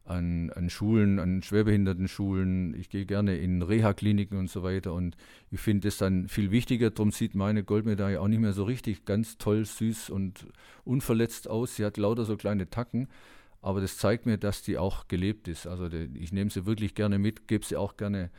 an, 0.04 0.50
an 0.50 0.68
Schulen, 0.68 1.18
an 1.18 1.42
Schwerbehindertenschulen. 1.42 2.74
Ich 2.78 2.90
gehe 2.90 3.06
gerne 3.06 3.36
in 3.36 3.62
Reha-Kliniken 3.62 4.38
und 4.38 4.50
so 4.50 4.62
weiter. 4.62 4.92
Und 4.92 5.16
ich 5.50 5.60
finde 5.60 5.88
das 5.88 5.96
dann 5.96 6.28
viel 6.28 6.50
wichtiger. 6.50 6.90
Darum 6.90 7.10
sieht 7.10 7.34
meine 7.34 7.64
Goldmedaille 7.64 8.20
auch 8.20 8.28
nicht 8.28 8.40
mehr 8.40 8.52
so 8.52 8.64
richtig 8.64 9.04
ganz 9.04 9.38
toll, 9.38 9.64
süß 9.64 10.10
und 10.10 10.46
unverletzt 10.84 11.48
aus. 11.48 11.76
Sie 11.76 11.84
hat 11.84 11.96
lauter 11.96 12.24
so 12.24 12.36
kleine 12.36 12.68
Tacken. 12.68 13.08
Aber 13.64 13.80
das 13.80 13.96
zeigt 13.96 14.26
mir, 14.26 14.36
dass 14.36 14.60
die 14.60 14.76
auch 14.76 15.08
gelebt 15.08 15.48
ist. 15.48 15.66
Also 15.66 15.88
die, 15.88 16.10
ich 16.18 16.34
nehme 16.34 16.50
sie 16.50 16.66
wirklich 16.66 16.94
gerne 16.94 17.18
mit, 17.18 17.48
gebe 17.48 17.64
sie 17.64 17.76
auch 17.76 17.96
gerne 17.96 18.30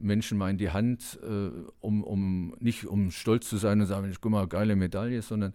Menschen 0.00 0.36
mal 0.36 0.50
in 0.50 0.58
die 0.58 0.70
Hand, 0.70 1.20
äh, 1.22 1.50
um, 1.78 2.02
um 2.02 2.56
nicht 2.58 2.84
um 2.84 3.12
stolz 3.12 3.48
zu 3.48 3.56
sein 3.56 3.80
und 3.80 3.86
sagen, 3.86 4.12
guck 4.20 4.32
mal, 4.32 4.48
geile 4.48 4.74
Medaille, 4.74 5.22
sondern 5.22 5.54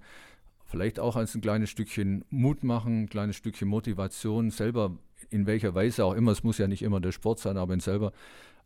vielleicht 0.66 1.02
auch 1.02 1.18
als 1.18 1.36
ein 1.36 1.42
kleines 1.42 1.70
Stückchen 1.70 2.24
Mut 2.30 2.64
machen, 2.64 3.04
ein 3.04 3.10
kleines 3.10 3.36
Stückchen 3.36 3.68
Motivation, 3.68 4.52
selber 4.52 4.98
in 5.30 5.46
welcher 5.46 5.76
Weise 5.76 6.06
auch 6.06 6.14
immer, 6.14 6.32
es 6.32 6.44
muss 6.44 6.58
ja 6.58 6.70
nicht 6.70 6.82
immer 6.82 7.02
der 7.02 7.12
Sport 7.12 7.40
sein, 7.40 7.58
aber 7.58 7.78
selber 7.82 8.08
äh, 8.08 8.12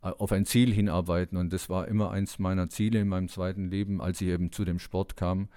auf 0.04 0.32
ein 0.32 0.46
Ziel 0.46 0.74
hinarbeiten. 0.74 1.38
Und 1.38 1.54
das 1.54 1.70
war 1.70 1.88
immer 1.88 2.12
eins 2.12 2.38
meiner 2.39 2.70
Ziele 2.70 3.00
in 3.00 3.08
meinem 3.08 3.30
zweiten 3.30 3.70
Leben, 3.70 4.02
als 4.02 4.20
ich 4.22 4.28
eben 4.28 4.52
zu 4.52 4.66
dem 4.66 4.80
Sport 4.80 5.16
kam, 5.16 5.48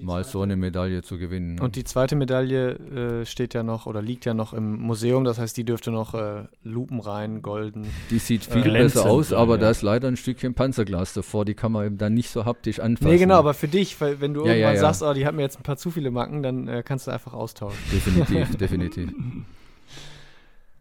mal 0.00 0.24
so 0.24 0.40
eine 0.40 0.56
Medaille 0.56 1.02
zu 1.02 1.18
gewinnen. 1.18 1.60
Und 1.60 1.76
die 1.76 1.84
zweite 1.84 2.16
Medaille 2.16 3.20
äh, 3.20 3.26
steht 3.26 3.54
ja 3.54 3.62
noch 3.62 3.86
oder 3.86 4.00
liegt 4.00 4.24
ja 4.24 4.34
noch 4.34 4.52
im 4.52 4.80
Museum, 4.80 5.24
das 5.24 5.38
heißt, 5.38 5.56
die 5.56 5.64
dürfte 5.64 5.90
noch 5.90 6.14
äh, 6.14 6.44
lupenrein, 6.62 7.42
golden. 7.42 7.86
Die 8.10 8.18
sieht 8.18 8.44
viel 8.44 8.74
äh, 8.74 8.82
besser 8.82 9.04
aus, 9.04 9.32
aber 9.32 9.54
ja. 9.54 9.62
da 9.62 9.70
ist 9.70 9.82
leider 9.82 10.08
ein 10.08 10.16
Stückchen 10.16 10.54
Panzerglas 10.54 11.12
davor, 11.12 11.44
die 11.44 11.54
kann 11.54 11.72
man 11.72 11.86
eben 11.86 11.98
dann 11.98 12.14
nicht 12.14 12.30
so 12.30 12.44
haptisch 12.44 12.80
anfassen. 12.80 13.10
Nee, 13.10 13.18
genau, 13.18 13.36
aber 13.36 13.54
für 13.54 13.68
dich, 13.68 14.00
weil 14.00 14.20
wenn 14.20 14.34
du 14.34 14.44
ja, 14.46 14.52
irgendwann 14.52 14.74
ja, 14.74 14.80
sagst, 14.80 15.02
oh, 15.02 15.12
die 15.12 15.26
hat 15.26 15.34
mir 15.34 15.42
jetzt 15.42 15.58
ein 15.58 15.62
paar 15.62 15.76
zu 15.76 15.90
viele 15.90 16.10
Macken, 16.10 16.42
dann 16.42 16.68
äh, 16.68 16.82
kannst 16.84 17.06
du 17.06 17.10
einfach 17.10 17.34
austauschen. 17.34 17.78
Definitiv, 17.92 18.56
definitiv. 18.58 19.12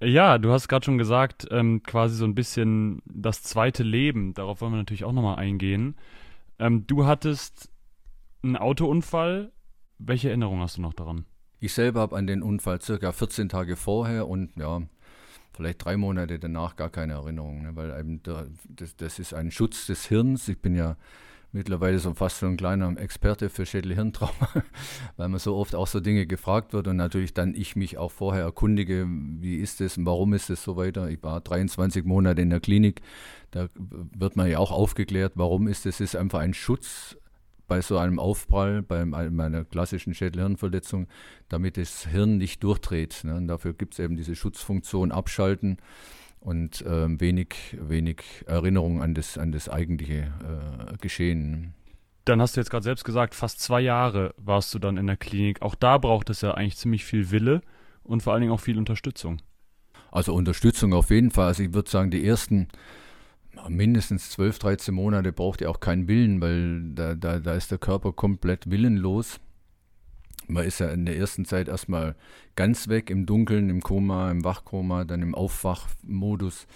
Ja, 0.02 0.38
du 0.38 0.52
hast 0.52 0.70
gerade 0.70 0.86
schon 0.86 0.98
gesagt, 0.98 1.48
ähm, 1.52 1.84
quasi 1.84 2.16
so 2.16 2.26
ein 2.26 2.36
bisschen 2.36 3.02
das 3.06 3.44
zweite 3.44 3.84
Leben. 3.84 4.34
Darauf 4.34 4.62
wollen 4.62 4.72
wir 4.72 4.78
natürlich 4.78 5.04
auch 5.04 5.12
nochmal 5.12 5.38
eingehen. 5.38 5.96
Ähm, 6.58 6.88
du 6.88 7.06
hattest 7.06 7.70
einen 8.42 8.56
Autounfall. 8.56 9.52
Welche 9.98 10.30
Erinnerung 10.30 10.62
hast 10.62 10.78
du 10.78 10.82
noch 10.82 10.94
daran? 10.94 11.26
Ich 11.60 11.74
selber 11.74 12.00
habe 12.00 12.16
an 12.16 12.28
den 12.28 12.42
Unfall 12.42 12.80
circa 12.82 13.12
14 13.12 13.50
Tage 13.50 13.76
vorher 13.76 14.30
und 14.30 14.56
ja, 14.56 14.82
vielleicht 15.54 15.84
drei 15.84 15.98
Monate 15.98 16.40
danach 16.40 16.78
gar 16.78 16.90
keine 16.90 17.14
Erinnerung, 17.14 17.64
ne, 17.64 17.76
weil 17.76 17.92
eben 18.00 18.24
da, 18.24 18.46
das, 18.70 18.96
das 18.96 19.20
ist 19.20 19.34
ein 19.34 19.52
Schutz 19.52 19.88
des 19.88 20.06
Hirns. 20.06 20.48
Ich 20.48 20.62
bin 20.62 20.76
ja 20.76 20.96
mittlerweile 21.52 22.00
so 22.00 22.14
fast 22.14 22.40
so 22.40 22.46
ein 22.46 22.58
kleiner 22.58 22.96
Experte 22.98 23.50
für 23.50 23.66
Schädel-Hirntrauma, 23.66 24.64
weil 25.18 25.30
man 25.30 25.40
so 25.40 25.56
oft 25.56 25.76
auch 25.76 25.88
so 25.88 26.00
Dinge 26.00 26.28
gefragt 26.28 26.74
wird 26.74 26.88
und 26.88 26.98
natürlich 26.98 27.34
dann 27.34 27.56
ich 27.56 27.76
mich 27.76 27.98
auch 27.98 28.12
vorher 28.12 28.44
erkundige, 28.44 29.08
wie 29.08 29.58
ist 29.58 29.82
es 29.82 29.98
und 29.98 30.06
warum 30.06 30.34
ist 30.34 30.50
es 30.50 30.64
so 30.64 30.78
weiter. 30.78 31.10
Ich 31.10 31.22
war 31.24 31.42
23 31.42 32.06
Monate 32.06 32.42
in 32.42 32.50
der 32.50 32.60
Klinik, 32.60 33.02
da 33.52 33.68
wird 33.76 34.36
man 34.36 34.50
ja 34.50 34.60
auch 34.60 34.72
aufgeklärt, 34.72 35.34
warum 35.36 35.68
ist 35.68 35.86
es, 35.86 36.00
ist 36.00 36.16
einfach 36.16 36.40
ein 36.40 36.54
Schutz 36.54 37.18
bei 37.68 37.82
so 37.82 37.98
einem 37.98 38.20
Aufprall, 38.20 38.82
bei 38.82 39.06
meiner 39.06 39.64
klassischen 39.64 40.14
Schädel-Hirnverletzung, 40.14 41.08
damit 41.50 41.78
das 41.78 42.08
Hirn 42.08 42.38
nicht 42.38 42.64
durchdreht. 42.64 43.22
Ne? 43.24 43.36
Und 43.36 43.48
dafür 43.48 43.74
gibt 43.74 43.94
es 43.94 44.00
eben 44.00 44.16
diese 44.16 44.36
Schutzfunktion 44.36 45.12
Abschalten 45.12 45.78
und 46.40 46.82
äh, 46.82 47.20
wenig, 47.20 47.78
wenig 47.80 48.24
Erinnerung 48.46 49.02
an 49.02 49.14
das, 49.14 49.38
an 49.38 49.52
das 49.52 49.70
eigentliche 49.70 50.32
äh, 50.92 50.98
Geschehen. 51.02 51.74
Dann 52.26 52.42
hast 52.42 52.56
du 52.56 52.62
jetzt 52.62 52.70
gerade 52.70 52.84
selbst 52.84 53.04
gesagt, 53.04 53.36
fast 53.36 53.60
zwei 53.60 53.82
Jahre 53.82 54.34
warst 54.38 54.74
du 54.74 54.80
dann 54.80 54.98
in 54.98 55.08
der 55.08 55.18
Klinik. 55.18 55.62
Auch 55.62 55.76
da 55.76 55.98
braucht 55.98 56.30
es 56.30 56.42
ja 56.42 56.52
eigentlich 56.54 56.78
ziemlich 56.78 57.06
viel 57.06 57.32
Wille 57.32 57.62
und 58.04 58.22
vor 58.22 58.34
allen 58.34 58.42
Dingen 58.42 58.54
auch 58.54 58.60
viel 58.60 58.78
Unterstützung. 58.78 59.42
Also 60.12 60.34
Unterstützung 60.34 60.94
auf 60.94 61.10
jeden 61.10 61.32
Fall. 61.32 61.48
Also 61.48 61.64
ich 61.64 61.74
würde 61.74 61.90
sagen, 61.90 62.12
die 62.12 62.26
ersten 62.26 62.68
mindestens 63.68 64.30
12, 64.32 64.60
13 64.60 64.94
Monate 64.94 65.34
braucht 65.34 65.62
ihr 65.62 65.70
auch 65.70 65.80
keinen 65.80 66.08
Willen, 66.08 66.40
weil 66.42 66.94
da, 66.94 67.16
da, 67.16 67.40
da 67.40 67.54
ist 67.54 67.72
der 67.72 67.78
Körper 67.78 68.14
komplett 68.14 68.70
willenlos 68.70 69.40
man 70.50 70.66
ist 70.66 70.80
ja 70.80 70.90
in 70.90 71.06
der 71.06 71.18
ersten 71.18 71.46
Zeit 71.46 71.68
erstmal 71.68 72.16
ganz 72.56 72.88
weg 72.88 73.10
im 73.10 73.26
Dunkeln, 73.26 73.70
im 73.70 73.82
Koma, 73.82 74.32
im 74.32 74.44
Wachkoma, 74.44 75.06
dann 75.06 75.22
im 75.22 75.36
Aufwachmodus, 75.36 76.68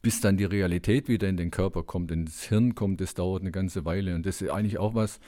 bis 0.00 0.20
dann 0.20 0.36
die 0.36 0.44
Realität 0.44 1.08
wieder 1.08 1.28
in 1.28 1.36
den 1.36 1.50
Körper 1.50 1.82
kommt, 1.82 2.10
ins 2.10 2.44
Hirn 2.44 2.74
kommt, 2.74 3.00
das 3.00 3.14
dauert 3.14 3.42
eine 3.42 3.52
ganze 3.52 3.84
Weile. 3.84 4.14
Und 4.14 4.26
das 4.26 4.42
ist 4.42 4.50
eigentlich 4.50 4.78
auch 4.78 4.94
was 4.94 5.20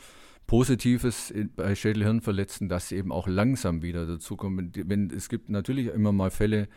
Positives 0.46 1.32
bei 1.56 1.74
Schädelhirnverletzten, 1.74 2.68
dass 2.68 2.88
sie 2.88 2.96
eben 2.96 3.12
auch 3.12 3.28
langsam 3.28 3.82
wieder 3.82 4.06
dazukommen. 4.06 4.72
Wenn, 4.74 5.10
es 5.10 5.28
gibt 5.28 5.48
natürlich 5.48 5.88
immer 5.88 6.12
mal 6.12 6.30
Fälle, 6.30 6.68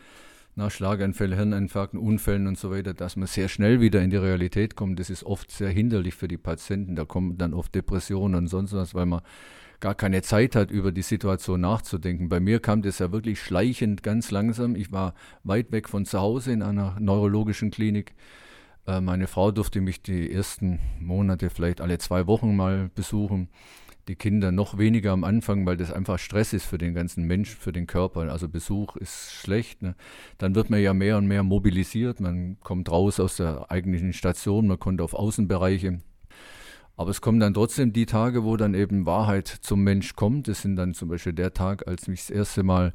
nach 0.58 0.72
Schlaganfällen, 0.72 1.38
Hirninfarkten, 1.38 2.00
Unfällen 2.00 2.48
und 2.48 2.58
so 2.58 2.72
weiter, 2.72 2.92
dass 2.92 3.14
man 3.14 3.28
sehr 3.28 3.48
schnell 3.48 3.80
wieder 3.80 4.02
in 4.02 4.10
die 4.10 4.16
Realität 4.16 4.74
kommt. 4.74 4.98
Das 4.98 5.08
ist 5.08 5.22
oft 5.22 5.52
sehr 5.52 5.68
hinderlich 5.68 6.14
für 6.14 6.26
die 6.26 6.36
Patienten. 6.36 6.96
Da 6.96 7.04
kommen 7.04 7.38
dann 7.38 7.54
oft 7.54 7.74
Depressionen 7.74 8.34
und 8.34 8.48
sonst 8.48 8.72
was, 8.72 8.92
weil 8.92 9.06
man 9.06 9.20
gar 9.80 9.94
keine 9.94 10.22
Zeit 10.22 10.56
hat, 10.56 10.70
über 10.70 10.92
die 10.92 11.02
Situation 11.02 11.60
nachzudenken. 11.60 12.28
Bei 12.28 12.40
mir 12.40 12.60
kam 12.60 12.82
das 12.82 12.98
ja 12.98 13.12
wirklich 13.12 13.40
schleichend 13.40 14.02
ganz 14.02 14.30
langsam. 14.30 14.74
Ich 14.76 14.92
war 14.92 15.14
weit 15.44 15.72
weg 15.72 15.88
von 15.88 16.04
zu 16.04 16.18
Hause 16.18 16.52
in 16.52 16.62
einer 16.62 16.96
neurologischen 16.98 17.70
Klinik. 17.70 18.14
Äh, 18.86 19.00
meine 19.00 19.26
Frau 19.26 19.52
durfte 19.52 19.80
mich 19.80 20.02
die 20.02 20.32
ersten 20.32 20.80
Monate 20.98 21.50
vielleicht 21.50 21.80
alle 21.80 21.98
zwei 21.98 22.26
Wochen 22.26 22.56
mal 22.56 22.90
besuchen. 22.94 23.48
Die 24.08 24.16
Kinder 24.16 24.50
noch 24.52 24.78
weniger 24.78 25.12
am 25.12 25.22
Anfang, 25.22 25.66
weil 25.66 25.76
das 25.76 25.92
einfach 25.92 26.18
Stress 26.18 26.54
ist 26.54 26.64
für 26.64 26.78
den 26.78 26.94
ganzen 26.94 27.24
Mensch, 27.24 27.54
für 27.54 27.72
den 27.72 27.86
Körper. 27.86 28.20
Also 28.32 28.48
Besuch 28.48 28.96
ist 28.96 29.32
schlecht. 29.34 29.82
Ne? 29.82 29.94
Dann 30.38 30.54
wird 30.54 30.70
man 30.70 30.80
ja 30.80 30.94
mehr 30.94 31.18
und 31.18 31.26
mehr 31.26 31.42
mobilisiert. 31.42 32.18
Man 32.18 32.58
kommt 32.60 32.90
raus 32.90 33.20
aus 33.20 33.36
der 33.36 33.70
eigentlichen 33.70 34.14
Station, 34.14 34.66
man 34.66 34.78
kommt 34.78 35.02
auf 35.02 35.12
Außenbereiche. 35.12 36.00
Aber 36.98 37.10
es 37.10 37.20
kommen 37.20 37.38
dann 37.38 37.54
trotzdem 37.54 37.92
die 37.92 38.06
Tage, 38.06 38.42
wo 38.42 38.56
dann 38.56 38.74
eben 38.74 39.06
Wahrheit 39.06 39.46
zum 39.46 39.84
Mensch 39.84 40.16
kommt. 40.16 40.48
Das 40.48 40.62
sind 40.62 40.74
dann 40.74 40.94
zum 40.94 41.08
Beispiel 41.08 41.32
der 41.32 41.54
Tag, 41.54 41.86
als 41.86 42.08
mich 42.08 42.26
das 42.26 42.30
erste 42.30 42.64
Mal 42.64 42.92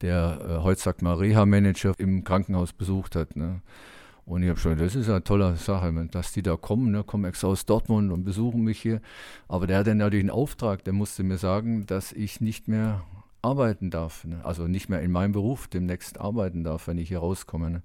der, 0.00 0.40
äh, 0.40 0.62
heute 0.64 0.80
sagt 0.80 1.00
man, 1.00 1.16
Reha-Manager 1.16 1.94
im 1.98 2.24
Krankenhaus 2.24 2.72
besucht 2.72 3.14
hat. 3.14 3.36
Ne? 3.36 3.62
Und 4.24 4.42
ich 4.42 4.48
habe 4.48 4.58
schon, 4.58 4.76
das 4.76 4.96
ist 4.96 5.08
eine 5.08 5.22
tolle 5.22 5.54
Sache, 5.54 6.08
dass 6.10 6.32
die 6.32 6.42
da 6.42 6.56
kommen, 6.56 6.90
ne, 6.90 7.04
kommen 7.04 7.24
extra 7.24 7.46
aus 7.46 7.64
Dortmund 7.64 8.10
und 8.10 8.24
besuchen 8.24 8.62
mich 8.62 8.82
hier. 8.82 9.00
Aber 9.46 9.68
der 9.68 9.78
hat 9.78 9.86
dann 9.86 9.98
natürlich 9.98 10.24
einen 10.24 10.30
Auftrag, 10.30 10.82
der 10.82 10.92
musste 10.92 11.22
mir 11.22 11.38
sagen, 11.38 11.86
dass 11.86 12.10
ich 12.10 12.40
nicht 12.40 12.66
mehr 12.66 13.04
arbeiten 13.46 13.90
darf. 13.90 14.24
Ne? 14.24 14.40
Also 14.44 14.66
nicht 14.66 14.88
mehr 14.88 15.00
in 15.00 15.12
meinem 15.12 15.32
Beruf 15.32 15.68
demnächst 15.68 16.20
arbeiten 16.20 16.64
darf, 16.64 16.88
wenn 16.88 16.98
ich 16.98 17.08
hier 17.08 17.20
rauskomme. 17.20 17.70
Ne? 17.70 17.82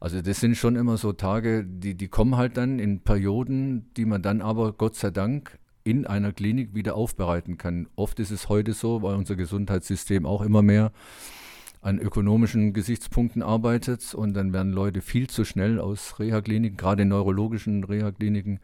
Also 0.00 0.22
das 0.22 0.40
sind 0.40 0.56
schon 0.56 0.76
immer 0.76 0.96
so 0.96 1.12
Tage, 1.12 1.64
die, 1.64 1.94
die 1.94 2.08
kommen 2.08 2.36
halt 2.36 2.56
dann 2.56 2.78
in 2.78 3.00
Perioden, 3.00 3.92
die 3.96 4.06
man 4.06 4.22
dann 4.22 4.40
aber 4.40 4.72
Gott 4.72 4.96
sei 4.96 5.10
Dank 5.10 5.58
in 5.84 6.06
einer 6.06 6.32
Klinik 6.32 6.74
wieder 6.74 6.96
aufbereiten 6.96 7.58
kann. 7.58 7.88
Oft 7.94 8.18
ist 8.18 8.30
es 8.30 8.48
heute 8.48 8.72
so, 8.72 9.02
weil 9.02 9.16
unser 9.16 9.36
Gesundheitssystem 9.36 10.24
auch 10.24 10.40
immer 10.40 10.62
mehr 10.62 10.92
an 11.82 11.98
ökonomischen 11.98 12.72
Gesichtspunkten 12.72 13.42
arbeitet 13.42 14.14
und 14.14 14.32
dann 14.32 14.54
werden 14.54 14.72
Leute 14.72 15.02
viel 15.02 15.28
zu 15.28 15.44
schnell 15.44 15.78
aus 15.78 16.18
Reha-Kliniken, 16.18 16.78
gerade 16.78 17.02
in 17.02 17.08
neurologischen 17.08 17.84
Reha-Kliniken, 17.84 18.60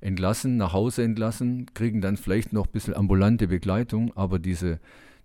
entlassen, 0.00 0.56
nach 0.56 0.72
Hause 0.72 1.02
entlassen, 1.04 1.66
kriegen 1.74 2.00
dann 2.00 2.16
vielleicht 2.16 2.54
noch 2.54 2.66
ein 2.66 2.72
bisschen 2.72 2.94
ambulante 2.94 3.46
Begleitung, 3.46 4.16
aber 4.16 4.38
diese 4.38 4.80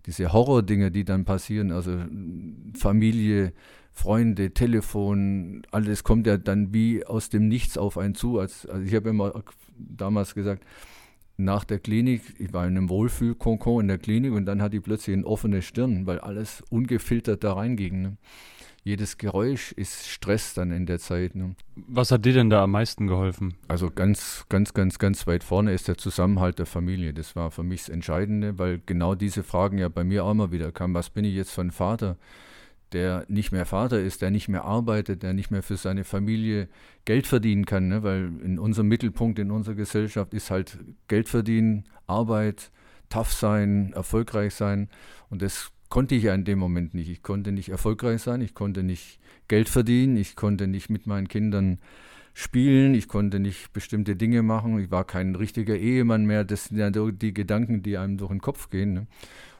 diese 0.08 0.32
Horror-Dinge, 0.32 0.90
die 0.90 1.04
dann 1.04 1.26
passieren, 1.26 1.72
also 1.72 1.92
Familie, 2.74 3.54
Freunde, 3.92 4.52
Telefon, 4.54 5.64
alles 5.72 6.04
kommt 6.04 6.28
ja 6.28 6.38
dann 6.38 6.74
wie 6.74 7.06
aus 7.06 7.30
dem 7.30 7.48
Nichts 7.48 7.78
auf 7.78 7.98
einen 7.98 8.16
zu. 8.16 8.40
Also 8.40 8.70
ich 8.84 8.96
habe 8.96 9.10
immer 9.10 9.44
damals 9.78 10.34
gesagt, 10.34 10.64
nach 11.36 11.66
der 11.66 11.80
Klinik, 11.80 12.22
ich 12.40 12.54
war 12.54 12.66
in 12.66 12.78
einem 12.78 12.90
Wohlfühlkonkon 12.90 13.82
in 13.82 13.88
der 13.90 13.98
Klinik 13.98 14.32
und 14.34 14.46
dann 14.46 14.62
hatte 14.62 14.78
ich 14.78 14.84
plötzlich 14.84 15.16
eine 15.16 15.26
offene 15.26 15.62
Stirn, 15.62 16.08
weil 16.08 16.20
alles 16.20 16.64
ungefiltert 16.70 17.44
da 17.44 17.54
reinging. 17.54 18.02
Ne? 18.02 18.18
Jedes 18.88 19.18
Geräusch 19.18 19.74
ist 19.74 20.08
Stress 20.08 20.54
dann 20.54 20.72
in 20.72 20.86
der 20.86 21.00
Zeit. 21.00 21.36
Ne? 21.36 21.56
Was 21.76 22.10
hat 22.10 22.24
dir 22.24 22.32
denn 22.32 22.50
da 22.50 22.64
am 22.64 22.72
meisten 22.72 23.08
geholfen? 23.08 23.56
Also 23.68 23.92
ganz, 23.92 24.46
ganz, 24.48 24.74
ganz, 24.74 24.98
ganz 24.98 25.28
weit 25.28 25.44
vorne 25.44 25.74
ist 25.74 25.90
der 25.90 25.98
Zusammenhalt 25.98 26.58
der 26.58 26.66
Familie. 26.66 27.14
Das 27.14 27.36
war 27.36 27.52
für 27.52 27.64
mich 27.64 27.82
das 27.82 27.90
Entscheidende, 27.90 28.58
weil 28.58 28.82
genau 28.86 29.14
diese 29.14 29.44
Fragen 29.44 29.78
ja 29.78 29.90
bei 29.90 30.06
mir 30.06 30.24
auch 30.24 30.32
immer 30.32 30.54
wieder 30.54 30.72
kamen. 30.72 30.94
Was 30.94 31.10
bin 31.10 31.26
ich 31.26 31.36
jetzt 31.36 31.52
für 31.52 31.62
ein 31.62 31.72
Vater, 31.72 32.16
der 32.94 33.26
nicht 33.28 33.52
mehr 33.52 33.66
Vater 33.66 34.00
ist, 34.00 34.22
der 34.22 34.32
nicht 34.32 34.48
mehr 34.48 34.64
arbeitet, 34.64 35.22
der 35.22 35.34
nicht 35.34 35.52
mehr 35.52 35.64
für 35.64 35.76
seine 35.76 36.06
Familie 36.06 36.70
Geld 37.04 37.28
verdienen 37.28 37.66
kann, 37.66 37.90
ne? 37.90 38.04
weil 38.04 38.32
in 38.42 38.58
unserem 38.58 38.88
Mittelpunkt 38.88 39.38
in 39.38 39.52
unserer 39.52 39.76
Gesellschaft 39.76 40.34
ist 40.34 40.50
halt 40.50 40.80
Geld 41.10 41.28
verdienen, 41.28 41.84
Arbeit, 42.08 42.72
tough 43.10 43.34
sein, 43.34 43.92
erfolgreich 43.94 44.56
sein 44.56 44.88
und 45.30 45.42
das 45.42 45.74
konnte 45.90 46.16
ich 46.16 46.24
ja 46.24 46.34
in 46.34 46.46
dem 46.46 46.60
Moment 46.60 46.94
nicht. 46.94 47.10
Ich 47.10 47.24
konnte 47.24 47.52
nicht 47.52 47.70
erfolgreich 47.70 48.22
sein, 48.22 48.42
ich 48.42 48.54
konnte 48.54 48.84
nicht 48.84 49.20
Geld 49.48 49.70
verdienen, 49.70 50.18
ich 50.18 50.36
konnte 50.36 50.68
nicht 50.68 50.90
mit 50.90 51.08
meinen 51.08 51.28
Kindern 51.28 51.80
spielen, 52.34 52.94
ich 52.94 53.08
konnte 53.08 53.40
nicht 53.40 53.74
bestimmte 53.74 54.16
Dinge 54.16 54.44
machen, 54.44 54.80
ich 54.80 54.92
war 54.92 55.06
kein 55.06 55.36
richtiger 55.36 55.76
Ehemann 55.76 56.26
mehr. 56.26 56.44
Das 56.44 56.66
sind 56.66 56.78
ja 56.78 56.92
die 56.92 57.34
Gedanken, 57.34 57.82
die 57.82 57.98
einem 57.98 58.18
durch 58.18 58.30
den 58.30 58.42
Kopf 58.42 58.70
gehen. 58.70 58.94
Ne? 58.94 59.08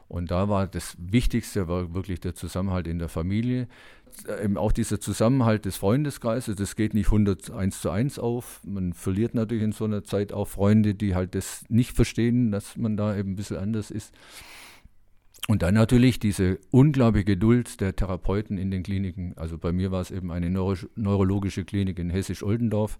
Und 0.06 0.30
da 0.30 0.48
war 0.48 0.66
das 0.66 0.96
Wichtigste 0.98 1.68
war 1.68 1.92
wirklich 1.92 2.20
der 2.20 2.34
Zusammenhalt 2.34 2.86
in 2.86 2.98
der 2.98 3.08
Familie. 3.08 3.68
Eben 4.42 4.56
auch 4.56 4.72
dieser 4.72 5.00
Zusammenhalt 5.00 5.64
des 5.64 5.76
Freundeskreises, 5.76 6.56
das 6.56 6.76
geht 6.76 6.94
nicht 6.94 7.06
101 7.06 7.80
zu 7.80 7.90
1 7.90 8.18
auf. 8.18 8.60
Man 8.64 8.94
verliert 8.94 9.34
natürlich 9.34 9.62
in 9.62 9.72
so 9.72 9.84
einer 9.84 10.04
Zeit 10.04 10.32
auch 10.32 10.48
Freunde, 10.48 10.94
die 10.94 11.14
halt 11.14 11.34
das 11.34 11.64
nicht 11.68 11.92
verstehen, 11.92 12.50
dass 12.50 12.76
man 12.76 12.96
da 12.96 13.16
eben 13.16 13.32
ein 13.32 13.36
bisschen 13.36 13.58
anders 13.58 13.90
ist. 13.90 14.14
Und 15.50 15.62
dann 15.62 15.74
natürlich 15.74 16.20
diese 16.20 16.58
unglaubliche 16.70 17.24
Geduld 17.24 17.80
der 17.80 17.96
Therapeuten 17.96 18.58
in 18.58 18.70
den 18.70 18.82
Kliniken. 18.82 19.32
Also 19.36 19.56
bei 19.56 19.72
mir 19.72 19.90
war 19.90 20.02
es 20.02 20.10
eben 20.10 20.30
eine 20.30 20.50
neuro 20.50 20.76
neurologische 20.94 21.64
Klinik 21.64 21.98
in 21.98 22.10
Hessisch-Oldendorf 22.10 22.98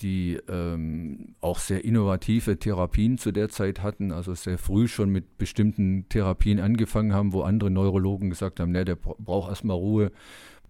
die 0.00 0.38
ähm, 0.48 1.34
auch 1.40 1.58
sehr 1.58 1.84
innovative 1.84 2.58
Therapien 2.58 3.18
zu 3.18 3.32
der 3.32 3.48
Zeit 3.48 3.82
hatten, 3.82 4.12
also 4.12 4.34
sehr 4.34 4.58
früh 4.58 4.88
schon 4.88 5.10
mit 5.10 5.38
bestimmten 5.38 6.08
Therapien 6.08 6.58
angefangen 6.58 7.12
haben, 7.12 7.32
wo 7.32 7.42
andere 7.42 7.70
Neurologen 7.70 8.30
gesagt 8.30 8.60
haben, 8.60 8.72
ne, 8.72 8.84
der 8.84 8.96
braucht 8.96 9.50
erstmal 9.50 9.76
Ruhe. 9.76 10.10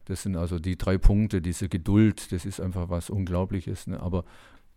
Das 0.06 0.22
sind 0.22 0.36
also 0.36 0.58
die 0.58 0.76
drei 0.76 0.98
Punkte, 0.98 1.40
diese 1.40 1.68
Geduld, 1.68 2.32
das 2.32 2.44
ist 2.44 2.60
einfach 2.60 2.88
was 2.88 3.10
Unglaubliches. 3.10 3.86
Ne? 3.86 4.00
Aber 4.00 4.24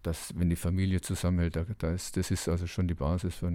das, 0.04 0.34
wenn 0.36 0.50
die 0.50 0.56
Familie 0.56 1.02
zusammenhält, 1.02 1.56
da, 1.56 1.66
da 1.80 1.92
ist, 1.92 2.18
das 2.18 2.30
ist 2.30 2.48
also 2.48 2.68
schon 2.68 2.88
die 2.88 2.94
Basis 2.94 3.36
für, 3.36 3.52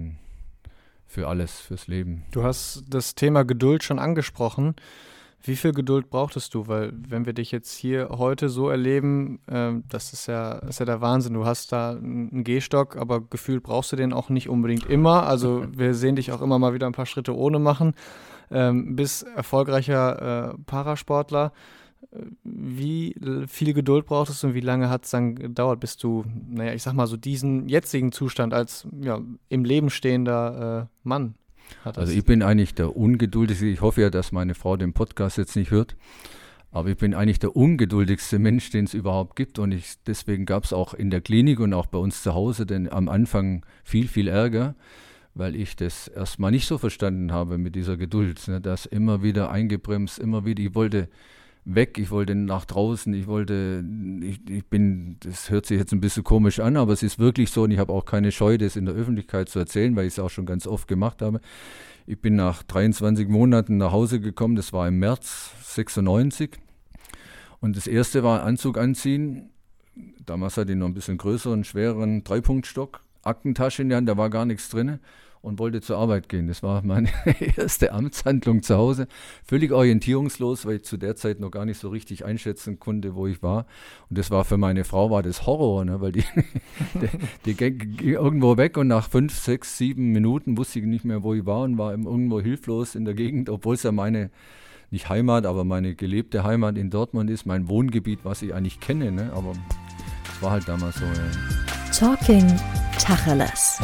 für 1.09 1.27
alles, 1.27 1.59
fürs 1.59 1.87
Leben. 1.87 2.23
Du 2.31 2.43
hast 2.43 2.83
das 2.87 3.15
Thema 3.15 3.43
Geduld 3.43 3.83
schon 3.83 3.97
angesprochen. 3.97 4.75
Wie 5.41 5.55
viel 5.55 5.71
Geduld 5.71 6.09
brauchtest 6.09 6.53
du? 6.53 6.67
Weil 6.67 6.93
wenn 6.93 7.25
wir 7.25 7.33
dich 7.33 7.51
jetzt 7.51 7.73
hier 7.73 8.09
heute 8.11 8.47
so 8.49 8.69
erleben, 8.69 9.39
äh, 9.47 9.71
das 9.89 10.13
ist 10.13 10.27
ja, 10.27 10.59
ist 10.59 10.79
ja 10.79 10.85
der 10.85 11.01
Wahnsinn. 11.01 11.33
Du 11.33 11.45
hast 11.45 11.71
da 11.71 11.91
einen 11.91 12.43
Gehstock, 12.43 12.95
aber 12.95 13.21
gefühlt 13.21 13.63
brauchst 13.63 13.91
du 13.91 13.95
den 13.95 14.13
auch 14.13 14.29
nicht 14.29 14.49
unbedingt 14.49 14.85
immer. 14.85 15.25
Also 15.25 15.65
wir 15.71 15.95
sehen 15.95 16.15
dich 16.15 16.31
auch 16.31 16.41
immer 16.41 16.59
mal 16.59 16.73
wieder 16.73 16.85
ein 16.85 16.93
paar 16.93 17.07
Schritte 17.07 17.35
ohne 17.35 17.57
machen. 17.57 17.95
Ähm, 18.51 18.95
bist 18.95 19.25
erfolgreicher 19.35 20.51
äh, 20.51 20.57
Parasportler. 20.67 21.53
Wie 22.43 23.15
viel 23.47 23.73
Geduld 23.73 24.05
brauchtest 24.05 24.41
du 24.41 24.47
und 24.47 24.53
wie 24.55 24.61
lange 24.61 24.89
hat 24.89 25.05
es 25.05 25.11
dann 25.11 25.35
gedauert, 25.35 25.79
bis 25.79 25.97
du, 25.97 26.25
naja, 26.49 26.73
ich 26.73 26.81
sag 26.81 26.93
mal 26.93 27.05
so 27.05 27.17
diesen 27.17 27.69
jetzigen 27.69 28.11
Zustand 28.11 28.53
als 28.53 28.87
ja, 28.99 29.21
im 29.49 29.63
Leben 29.63 29.89
stehender 29.89 30.89
äh, 30.89 31.07
Mann 31.07 31.35
also 31.83 32.13
ich 32.13 32.25
bin 32.25 32.41
eigentlich 32.41 32.73
der 32.73 32.95
ungeduldigste. 32.95 33.65
Ich 33.65 33.81
hoffe 33.81 34.01
ja, 34.01 34.09
dass 34.09 34.31
meine 34.31 34.55
Frau 34.55 34.77
den 34.77 34.93
Podcast 34.93 35.37
jetzt 35.37 35.55
nicht 35.55 35.71
hört. 35.71 35.95
Aber 36.71 36.89
ich 36.89 36.97
bin 36.97 37.15
eigentlich 37.15 37.39
der 37.39 37.55
ungeduldigste 37.55 38.37
Mensch, 38.37 38.69
den 38.69 38.85
es 38.85 38.93
überhaupt 38.93 39.35
gibt. 39.35 39.57
Und 39.59 39.71
ich, 39.71 39.95
deswegen 40.05 40.45
gab 40.45 40.65
es 40.65 40.73
auch 40.73 40.93
in 40.93 41.09
der 41.09 41.21
Klinik 41.21 41.59
und 41.59 41.73
auch 41.73 41.87
bei 41.87 41.97
uns 41.97 42.21
zu 42.21 42.33
Hause 42.33 42.65
denn 42.65 42.91
am 42.91 43.09
Anfang 43.09 43.65
viel, 43.83 44.07
viel 44.07 44.27
Ärger, 44.27 44.75
weil 45.33 45.55
ich 45.55 45.75
das 45.75 46.07
erstmal 46.07 46.51
nicht 46.51 46.67
so 46.67 46.77
verstanden 46.77 47.31
habe 47.31 47.57
mit 47.57 47.75
dieser 47.75 47.97
Geduld. 47.97 48.47
Ne, 48.47 48.61
das 48.61 48.85
immer 48.85 49.23
wieder 49.23 49.49
eingebremst, 49.49 50.19
immer 50.19 50.45
wieder. 50.45 50.61
Ich 50.61 50.75
wollte 50.75 51.09
weg, 51.65 51.97
ich 51.97 52.11
wollte 52.11 52.35
nach 52.35 52.65
draußen, 52.65 53.13
ich 53.13 53.27
wollte, 53.27 53.83
ich, 54.21 54.39
ich, 54.49 54.65
bin, 54.65 55.17
das 55.19 55.49
hört 55.49 55.65
sich 55.65 55.77
jetzt 55.77 55.91
ein 55.91 56.01
bisschen 56.01 56.23
komisch 56.23 56.59
an, 56.59 56.77
aber 56.77 56.93
es 56.93 57.03
ist 57.03 57.19
wirklich 57.19 57.51
so 57.51 57.63
und 57.63 57.71
ich 57.71 57.79
habe 57.79 57.93
auch 57.93 58.05
keine 58.05 58.31
Scheu, 58.31 58.57
das 58.57 58.75
in 58.75 58.85
der 58.85 58.95
Öffentlichkeit 58.95 59.49
zu 59.49 59.59
erzählen, 59.59 59.95
weil 59.95 60.07
ich 60.07 60.13
es 60.13 60.19
auch 60.19 60.29
schon 60.29 60.45
ganz 60.45 60.67
oft 60.67 60.87
gemacht 60.87 61.21
habe. 61.21 61.41
Ich 62.07 62.19
bin 62.19 62.35
nach 62.35 62.63
23 62.63 63.27
Monaten 63.27 63.77
nach 63.77 63.91
Hause 63.91 64.19
gekommen, 64.19 64.55
das 64.55 64.73
war 64.73 64.87
im 64.87 64.99
März 64.99 65.51
96 65.63 66.57
und 67.59 67.77
das 67.77 67.87
erste 67.87 68.23
war 68.23 68.43
Anzug 68.43 68.77
anziehen. 68.77 69.51
Damals 70.25 70.57
hatte 70.57 70.71
ich 70.71 70.77
noch 70.77 70.87
ein 70.87 70.93
bisschen 70.93 71.17
größeren, 71.17 71.63
schwereren 71.63 72.23
Dreipunktstock, 72.23 73.01
Aktentasche 73.23 73.81
in 73.81 73.89
der 73.89 73.97
Hand, 73.97 74.09
da 74.09 74.17
war 74.17 74.29
gar 74.29 74.45
nichts 74.45 74.69
drin 74.69 74.99
und 75.41 75.59
wollte 75.59 75.81
zur 75.81 75.97
Arbeit 75.97 76.27
gehen. 76.27 76.47
Das 76.47 76.63
war 76.63 76.81
meine 76.83 77.09
erste 77.57 77.93
Amtshandlung 77.93 78.61
zu 78.61 78.75
Hause. 78.75 79.07
Völlig 79.43 79.71
orientierungslos, 79.71 80.65
weil 80.65 80.77
ich 80.77 80.83
zu 80.83 80.97
der 80.97 81.15
Zeit 81.15 81.39
noch 81.39 81.51
gar 81.51 81.65
nicht 81.65 81.79
so 81.79 81.89
richtig 81.89 82.25
einschätzen 82.25 82.79
konnte, 82.79 83.15
wo 83.15 83.27
ich 83.27 83.41
war. 83.41 83.65
Und 84.09 84.17
das 84.17 84.31
war 84.31 84.43
für 84.43 84.57
meine 84.57 84.83
Frau 84.83 85.09
war 85.09 85.23
das 85.23 85.45
Horror, 85.45 85.85
ne? 85.85 86.01
weil 86.01 86.11
die, 86.11 86.23
die, 86.95 87.09
die 87.45 87.53
ging 87.53 87.99
irgendwo 88.01 88.57
weg 88.57 88.77
und 88.77 88.87
nach 88.87 89.09
fünf, 89.09 89.37
sechs, 89.37 89.77
sieben 89.77 90.11
Minuten 90.11 90.57
wusste 90.57 90.79
ich 90.79 90.85
nicht 90.85 91.05
mehr, 91.05 91.23
wo 91.23 91.33
ich 91.33 91.45
war 91.45 91.61
und 91.61 91.77
war 91.77 91.91
irgendwo 91.91 92.41
hilflos 92.41 92.95
in 92.95 93.05
der 93.05 93.13
Gegend, 93.13 93.49
obwohl 93.49 93.75
es 93.75 93.83
ja 93.83 93.91
meine 93.91 94.31
nicht 94.91 95.07
Heimat, 95.07 95.45
aber 95.45 95.63
meine 95.63 95.95
gelebte 95.95 96.43
Heimat 96.43 96.77
in 96.77 96.89
Dortmund 96.89 97.29
ist, 97.29 97.45
mein 97.45 97.69
Wohngebiet, 97.69 98.19
was 98.23 98.41
ich 98.41 98.53
eigentlich 98.53 98.79
kenne, 98.79 99.11
ne? 99.11 99.31
aber 99.33 99.53
es 100.33 100.41
war 100.41 100.51
halt 100.51 100.67
damals 100.67 100.95
so. 100.95 101.05
Ja. 101.05 101.69
Talking 101.91 102.47
Tacheles. 102.97 103.79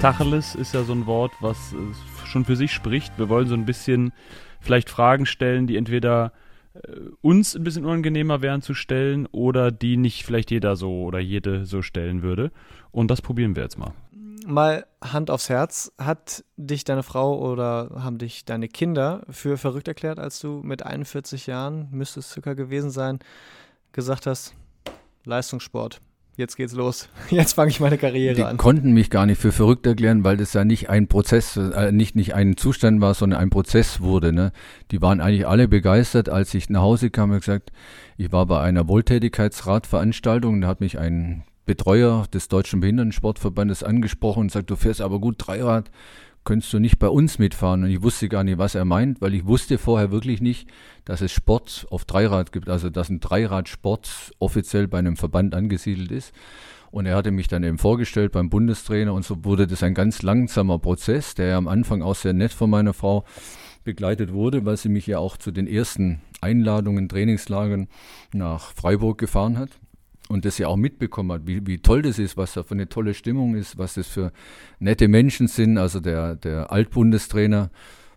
Tacheles 0.00 0.54
ist 0.54 0.74
ja 0.74 0.84
so 0.84 0.92
ein 0.92 1.06
Wort, 1.06 1.32
was 1.40 1.72
äh, 1.72 2.26
schon 2.26 2.44
für 2.44 2.54
sich 2.54 2.72
spricht. 2.72 3.18
Wir 3.18 3.28
wollen 3.28 3.48
so 3.48 3.54
ein 3.54 3.64
bisschen 3.64 4.12
vielleicht 4.60 4.90
Fragen 4.90 5.24
stellen, 5.24 5.66
die 5.66 5.76
entweder 5.76 6.32
äh, 6.74 6.80
uns 7.22 7.56
ein 7.56 7.64
bisschen 7.64 7.84
unangenehmer 7.84 8.42
wären 8.42 8.60
zu 8.60 8.74
stellen 8.74 9.26
oder 9.32 9.70
die 9.70 9.96
nicht 9.96 10.24
vielleicht 10.24 10.50
jeder 10.50 10.76
so 10.76 11.04
oder 11.04 11.18
jede 11.18 11.64
so 11.64 11.80
stellen 11.80 12.22
würde. 12.22 12.52
Und 12.90 13.10
das 13.10 13.22
probieren 13.22 13.56
wir 13.56 13.62
jetzt 13.62 13.78
mal. 13.78 13.94
Mal 14.46 14.86
Hand 15.02 15.30
aufs 15.30 15.48
Herz. 15.48 15.92
Hat 15.98 16.44
dich 16.56 16.84
deine 16.84 17.02
Frau 17.02 17.38
oder 17.38 17.90
haben 17.96 18.18
dich 18.18 18.44
deine 18.44 18.68
Kinder 18.68 19.22
für 19.30 19.56
verrückt 19.56 19.88
erklärt, 19.88 20.18
als 20.18 20.38
du 20.40 20.60
mit 20.62 20.84
41 20.84 21.46
Jahren, 21.46 21.88
müsste 21.90 22.20
es 22.20 22.30
circa 22.30 22.52
gewesen 22.52 22.90
sein, 22.90 23.18
gesagt 23.92 24.26
hast, 24.26 24.54
Leistungssport, 25.24 26.00
jetzt 26.36 26.56
geht's 26.56 26.74
los. 26.74 27.08
Jetzt 27.30 27.54
fange 27.54 27.70
ich 27.70 27.80
meine 27.80 27.98
Karriere 27.98 28.34
die 28.34 28.42
an. 28.44 28.52
Die 28.52 28.56
konnten 28.56 28.92
mich 28.92 29.10
gar 29.10 29.26
nicht 29.26 29.40
für 29.40 29.52
verrückt 29.52 29.86
erklären, 29.86 30.24
weil 30.24 30.36
das 30.36 30.52
ja 30.52 30.64
nicht 30.64 30.88
ein 30.88 31.08
Prozess, 31.08 31.56
äh, 31.56 31.92
nicht, 31.92 32.14
nicht 32.14 32.34
ein 32.34 32.56
Zustand 32.56 33.00
war, 33.00 33.14
sondern 33.14 33.40
ein 33.40 33.50
Prozess 33.50 34.00
wurde. 34.00 34.32
Ne? 34.32 34.52
Die 34.90 35.02
waren 35.02 35.20
eigentlich 35.20 35.46
alle 35.46 35.68
begeistert, 35.68 36.28
als 36.28 36.54
ich 36.54 36.70
nach 36.70 36.82
Hause 36.82 37.10
kam 37.10 37.30
und 37.30 37.40
gesagt, 37.40 37.72
ich 38.16 38.32
war 38.32 38.46
bei 38.46 38.60
einer 38.60 38.88
Wohltätigkeitsratveranstaltung, 38.88 40.60
da 40.60 40.68
hat 40.68 40.80
mich 40.80 40.98
ein 40.98 41.44
Betreuer 41.66 42.26
des 42.32 42.48
Deutschen 42.48 42.80
Behindertensportverbandes 42.80 43.82
angesprochen 43.82 44.42
und 44.42 44.52
sagt, 44.52 44.70
du 44.70 44.76
fährst 44.76 45.00
aber 45.00 45.18
gut 45.18 45.36
Dreirad, 45.38 45.90
könntest 46.46 46.72
du 46.72 46.78
nicht 46.78 46.98
bei 46.98 47.08
uns 47.08 47.38
mitfahren? 47.38 47.84
Und 47.84 47.90
ich 47.90 48.02
wusste 48.02 48.30
gar 48.30 48.42
nicht, 48.42 48.56
was 48.56 48.74
er 48.74 48.86
meint, 48.86 49.20
weil 49.20 49.34
ich 49.34 49.44
wusste 49.44 49.76
vorher 49.76 50.10
wirklich 50.10 50.40
nicht, 50.40 50.66
dass 51.04 51.20
es 51.20 51.32
Sport 51.32 51.86
auf 51.90 52.06
Dreirad 52.06 52.52
gibt, 52.52 52.70
also 52.70 52.88
dass 52.88 53.10
ein 53.10 53.20
Dreiradsport 53.20 54.32
offiziell 54.38 54.88
bei 54.88 54.98
einem 54.98 55.18
Verband 55.18 55.54
angesiedelt 55.54 56.10
ist. 56.10 56.32
Und 56.90 57.04
er 57.04 57.16
hatte 57.16 57.32
mich 57.32 57.48
dann 57.48 57.64
eben 57.64 57.76
vorgestellt 57.76 58.32
beim 58.32 58.48
Bundestrainer 58.48 59.12
und 59.12 59.24
so 59.24 59.44
wurde 59.44 59.66
das 59.66 59.82
ein 59.82 59.92
ganz 59.92 60.22
langsamer 60.22 60.78
Prozess, 60.78 61.34
der 61.34 61.48
ja 61.48 61.58
am 61.58 61.68
Anfang 61.68 62.00
auch 62.00 62.14
sehr 62.14 62.32
nett 62.32 62.52
von 62.52 62.70
meiner 62.70 62.94
Frau 62.94 63.24
begleitet 63.84 64.32
wurde, 64.32 64.64
weil 64.64 64.76
sie 64.76 64.88
mich 64.88 65.06
ja 65.06 65.18
auch 65.18 65.36
zu 65.36 65.50
den 65.50 65.66
ersten 65.66 66.22
Einladungen, 66.40 67.08
Trainingslagern 67.08 67.88
nach 68.32 68.72
Freiburg 68.72 69.18
gefahren 69.18 69.58
hat 69.58 69.70
und 70.28 70.44
das 70.44 70.58
ja 70.58 70.68
auch 70.68 70.76
mitbekommen 70.76 71.32
hat, 71.32 71.46
wie, 71.46 71.66
wie 71.66 71.78
toll 71.78 72.02
das 72.02 72.18
ist, 72.18 72.36
was 72.36 72.54
da 72.54 72.62
für 72.62 72.74
eine 72.74 72.88
tolle 72.88 73.14
Stimmung 73.14 73.54
ist, 73.54 73.78
was 73.78 73.94
das 73.94 74.06
für 74.06 74.32
nette 74.78 75.08
Menschen 75.08 75.48
sind. 75.48 75.78
Also 75.78 76.00
der, 76.00 76.36
der 76.36 76.72
Altbundestrainer, 76.72 77.70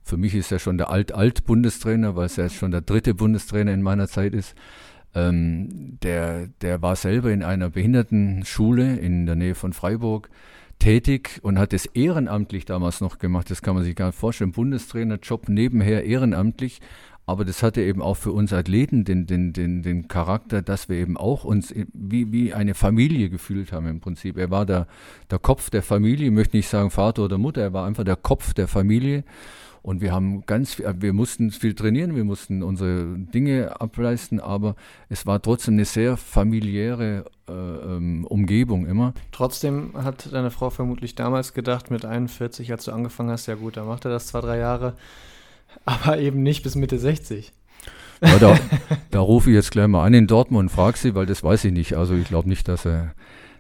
für 0.04 0.18
mich 0.18 0.34
ist 0.34 0.52
er 0.52 0.60
schon 0.60 0.78
der 0.78 0.90
Alt-Alt-Bundestrainer, 0.90 2.16
weil 2.16 2.26
es 2.26 2.36
ja 2.36 2.50
schon 2.50 2.72
der 2.72 2.82
dritte 2.82 3.14
Bundestrainer 3.14 3.74
in 3.74 3.84
meiner 3.84 4.08
Zeit 4.08 4.34
ist. 4.34 4.56
Ähm, 5.14 5.98
der, 6.02 6.48
der 6.62 6.82
war 6.82 6.96
selber 6.96 7.32
in 7.32 7.44
einer 7.44 7.70
Behindertenschule 7.70 8.98
in 8.98 9.26
der 9.26 9.36
Nähe 9.36 9.56
von 9.56 9.74
Freiburg 9.74 10.30
tätig 10.80 11.40
und 11.42 11.60
hat 11.60 11.74
es 11.74 11.86
ehrenamtlich 11.86 12.66
damals 12.66 13.02
noch 13.02 13.20
gemacht. 13.20 13.52
Das 13.52 13.62
kann 13.62 13.76
man 13.76 13.84
sich 13.84 13.96
gar 13.96 14.08
nicht 14.08 14.18
vorstellen. 14.18 14.52
Bundestrainerjob 14.52 15.50
nebenher 15.50 16.06
ehrenamtlich 16.06 16.80
aber 17.30 17.46
das 17.46 17.62
hatte 17.62 17.84
eben 17.84 18.02
auch 18.02 18.16
für 18.16 18.32
uns 18.32 18.52
Athleten 18.54 19.06
den, 19.06 19.28
den, 19.28 19.54
den, 19.54 19.84
den 19.84 20.08
Charakter, 20.08 20.64
dass 20.64 20.90
wir 20.90 20.98
eben 20.98 21.16
auch 21.16 21.44
uns 21.44 21.72
wie, 21.94 22.32
wie 22.32 22.56
eine 22.56 22.74
Familie 22.74 23.30
gefühlt 23.30 23.72
haben 23.72 23.86
im 23.86 24.00
Prinzip. 24.00 24.36
Er 24.36 24.50
war 24.50 24.66
der, 24.66 24.88
der 25.30 25.38
Kopf 25.38 25.70
der 25.70 25.84
Familie, 25.84 26.26
ich 26.26 26.34
möchte 26.34 26.58
nicht 26.58 26.68
sagen 26.68 26.90
Vater 26.90 27.24
oder 27.26 27.38
Mutter, 27.38 27.62
er 27.62 27.72
war 27.72 27.86
einfach 27.86 28.04
der 28.04 28.16
Kopf 28.16 28.56
der 28.56 28.68
Familie. 28.68 29.24
Und 29.84 30.02
wir 30.02 30.12
haben 30.12 30.44
ganz, 30.48 30.80
wir 30.80 31.14
mussten 31.14 31.52
viel 31.52 31.76
trainieren, 31.76 32.16
wir 32.16 32.26
mussten 32.26 32.64
unsere 32.64 33.06
Dinge 33.18 33.80
ableisten, 33.80 34.40
aber 34.40 34.76
es 35.08 35.28
war 35.28 35.40
trotzdem 35.40 35.76
eine 35.76 35.86
sehr 35.86 36.18
familiäre 36.18 37.26
äh, 37.48 37.52
ähm, 37.54 38.26
Umgebung 38.26 38.88
immer. 38.88 39.14
Trotzdem 39.32 39.92
hat 39.94 40.34
deine 40.34 40.50
Frau 40.50 40.72
vermutlich 40.72 41.14
damals 41.14 41.54
gedacht, 41.54 41.92
mit 41.92 42.06
41, 42.06 42.72
als 42.72 42.86
du 42.86 42.92
angefangen 42.92 43.30
hast, 43.30 43.46
ja 43.46 43.54
gut, 43.54 43.78
dann 43.78 43.86
macht 43.86 44.04
er 44.06 44.12
das 44.12 44.28
zwei, 44.28 44.42
drei 44.42 44.58
Jahre 44.58 44.96
Aber 45.86 46.20
eben 46.20 46.44
nicht 46.44 46.64
bis 46.64 46.76
Mitte 46.76 47.00
60. 47.00 47.52
Ja, 48.22 48.38
da, 48.38 48.58
da 49.12 49.20
rufe 49.20 49.50
ich 49.50 49.56
jetzt 49.56 49.72
gleich 49.72 49.88
mal 49.88 50.06
an 50.06 50.14
in 50.14 50.28
Dortmund 50.28 50.70
und 50.70 50.76
frage 50.76 50.98
sie, 50.98 51.16
weil 51.16 51.26
das 51.26 51.44
weiß 51.44 51.66
ich 51.66 51.72
nicht. 51.74 51.96
Also 51.96 52.16
ich 52.16 52.28
glaube 52.28 52.50
nicht, 52.50 52.68
dass 52.68 52.86
er, 52.86 53.14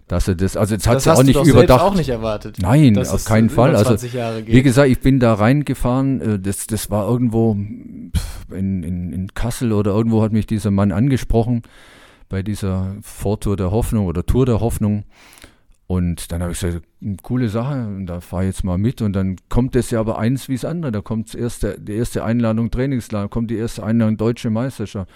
dass 0.07 0.27
er 0.27 0.35
das, 0.35 0.57
also 0.57 0.75
jetzt 0.75 0.85
hat 0.87 0.95
das 0.97 1.03
sie 1.05 1.09
hast 1.11 1.17
auch 1.19 1.21
du 1.23 1.27
nicht 1.27 1.45
überdacht. 1.47 1.81
auch 1.81 1.95
nicht 1.95 2.09
erwartet. 2.09 2.57
Nein, 2.59 2.97
auf 2.97 3.25
keinen 3.25 3.49
Fall. 3.49 3.75
Also 3.75 3.91
20 3.91 4.13
Jahre 4.13 4.43
geht. 4.43 4.53
wie 4.55 4.61
gesagt, 4.63 4.89
ich 4.89 4.99
bin 4.99 5.19
da 5.19 5.33
reingefahren. 5.33 6.21
äh, 6.21 6.39
Das, 6.39 6.67
das 6.67 6.89
war 6.91 7.07
irgendwo 7.07 7.53
in, 7.53 8.11
in, 8.51 9.13
in 9.13 9.33
Kassel 9.33 9.71
oder 9.71 9.91
irgendwo 9.91 10.21
hat 10.21 10.33
mich 10.33 10.45
dieser 10.45 10.71
Mann 10.71 10.91
angesprochen 10.91 11.61
bei 12.27 12.43
dieser 12.43 12.95
Vortour 13.01 13.55
der 13.57 13.71
Hoffnung 13.71 14.05
oder 14.07 14.25
Tour 14.25 14.45
der 14.45 14.59
Hoffnung. 14.59 15.03
Und 15.89 16.31
dann 16.31 16.43
habe 16.43 16.51
ich 16.51 16.59
gesagt, 16.59 16.85
"Hm, 17.01 17.17
coole 17.23 17.49
Sache, 17.49 17.89
da 18.05 18.21
fahre 18.21 18.43
ich 18.43 18.49
jetzt 18.49 18.63
mal 18.63 18.77
mit. 18.77 19.01
Und 19.01 19.13
dann 19.13 19.37
kommt 19.49 19.75
es 19.75 19.89
ja 19.89 19.99
aber 19.99 20.19
eins 20.19 20.47
wie 20.47 20.53
das 20.53 20.63
andere. 20.63 20.91
Da 20.91 21.01
kommt 21.01 21.33
erste, 21.33 21.79
die 21.79 21.93
erste 21.93 22.23
Einladung 22.23 22.69
Trainingslager, 22.69 23.27
kommt 23.27 23.49
die 23.49 23.55
erste 23.55 23.83
Einladung 23.83 24.15
Deutsche 24.15 24.51
Meisterschaft. 24.51 25.09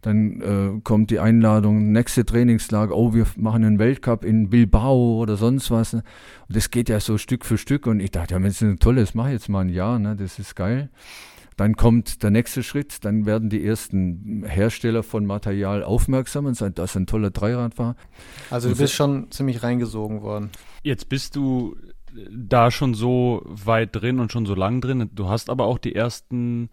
Dann 0.00 0.40
äh, 0.40 0.80
kommt 0.82 1.10
die 1.10 1.18
Einladung, 1.20 1.92
nächste 1.92 2.24
Trainingslager, 2.24 2.96
oh, 2.96 3.12
wir 3.12 3.26
machen 3.36 3.64
einen 3.64 3.78
Weltcup 3.78 4.24
in 4.24 4.48
Bilbao 4.48 5.20
oder 5.20 5.36
sonst 5.36 5.70
was. 5.70 5.92
Und 5.92 6.04
das 6.48 6.70
geht 6.70 6.88
ja 6.88 7.00
so 7.00 7.18
Stück 7.18 7.44
für 7.44 7.58
Stück. 7.58 7.86
Und 7.86 8.00
ich 8.00 8.10
dachte, 8.10 8.32
ja, 8.32 8.40
das 8.40 8.52
ist 8.54 8.62
ein 8.62 8.78
tolles, 8.78 9.12
mach 9.12 9.28
jetzt 9.28 9.50
mal 9.50 9.60
ein 9.60 9.68
Jahr, 9.68 9.98
ne? 9.98 10.16
das 10.16 10.38
ist 10.38 10.56
geil. 10.56 10.88
Dann 11.56 11.76
kommt 11.76 12.22
der 12.22 12.30
nächste 12.30 12.62
Schritt, 12.62 13.04
dann 13.04 13.26
werden 13.26 13.48
die 13.48 13.64
ersten 13.64 14.44
Hersteller 14.44 15.02
von 15.02 15.24
Material 15.24 15.84
aufmerksam 15.84 16.46
und 16.46 16.54
sagen, 16.54 16.74
das 16.74 16.90
ist 16.90 16.96
ein 16.96 17.06
toller 17.06 17.30
Dreiradfahrer. 17.30 17.94
Also 18.50 18.70
du 18.70 18.76
bist 18.76 18.92
schon 18.94 19.30
ziemlich 19.30 19.62
reingesogen 19.62 20.22
worden. 20.22 20.50
Jetzt 20.82 21.08
bist 21.08 21.36
du 21.36 21.76
da 22.30 22.70
schon 22.70 22.94
so 22.94 23.42
weit 23.46 23.90
drin 23.94 24.18
und 24.20 24.32
schon 24.32 24.46
so 24.46 24.54
lang 24.54 24.80
drin. 24.80 25.10
Du 25.14 25.28
hast 25.28 25.48
aber 25.50 25.66
auch 25.66 25.78
die 25.78 25.94
ersten 25.94 26.70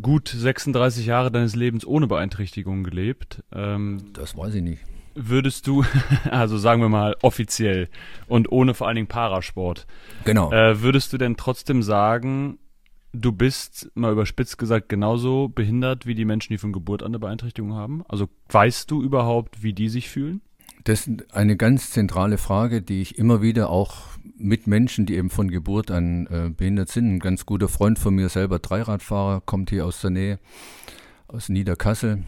gut 0.00 0.28
36 0.28 1.06
Jahre 1.06 1.30
deines 1.30 1.56
Lebens 1.56 1.86
ohne 1.86 2.06
Beeinträchtigung 2.06 2.84
gelebt. 2.84 3.42
Ähm, 3.52 3.98
Das 4.12 4.36
weiß 4.36 4.54
ich 4.54 4.62
nicht. 4.62 4.82
würdest 5.14 5.66
du, 5.66 5.84
also 6.30 6.56
sagen 6.58 6.80
wir 6.80 6.88
mal 6.88 7.16
offiziell 7.22 7.88
und 8.28 8.52
ohne 8.52 8.74
vor 8.74 8.86
allen 8.86 8.96
Dingen 8.96 9.08
Parasport, 9.08 9.86
Genau. 10.24 10.52
äh, 10.52 10.80
würdest 10.82 11.12
du 11.12 11.18
denn 11.18 11.36
trotzdem 11.36 11.82
sagen, 11.82 12.58
du 13.12 13.32
bist, 13.32 13.90
mal 13.94 14.12
überspitzt 14.12 14.58
gesagt, 14.58 14.88
genauso 14.88 15.48
behindert 15.48 16.06
wie 16.06 16.14
die 16.14 16.24
Menschen, 16.24 16.52
die 16.52 16.58
von 16.58 16.72
Geburt 16.72 17.02
an 17.02 17.08
eine 17.08 17.18
Beeinträchtigung 17.18 17.74
haben? 17.74 18.04
Also 18.08 18.28
weißt 18.50 18.90
du 18.90 19.02
überhaupt, 19.02 19.62
wie 19.62 19.72
die 19.72 19.88
sich 19.88 20.08
fühlen? 20.08 20.40
Das 20.84 21.06
ist 21.06 21.34
eine 21.34 21.56
ganz 21.56 21.90
zentrale 21.90 22.38
Frage, 22.38 22.82
die 22.82 23.02
ich 23.02 23.18
immer 23.18 23.42
wieder 23.42 23.70
auch 23.70 23.96
mit 24.36 24.66
Menschen, 24.66 25.06
die 25.06 25.16
eben 25.16 25.30
von 25.30 25.50
Geburt 25.50 25.90
an 25.90 26.26
äh, 26.26 26.50
behindert 26.50 26.90
sind, 26.90 27.14
ein 27.14 27.18
ganz 27.18 27.44
guter 27.44 27.68
Freund 27.68 27.98
von 27.98 28.14
mir, 28.14 28.28
selber 28.28 28.58
Dreiradfahrer, 28.58 29.40
kommt 29.40 29.70
hier 29.70 29.84
aus 29.84 30.00
der 30.00 30.10
Nähe, 30.10 30.38
aus 31.26 31.48
Niederkassel, 31.48 32.24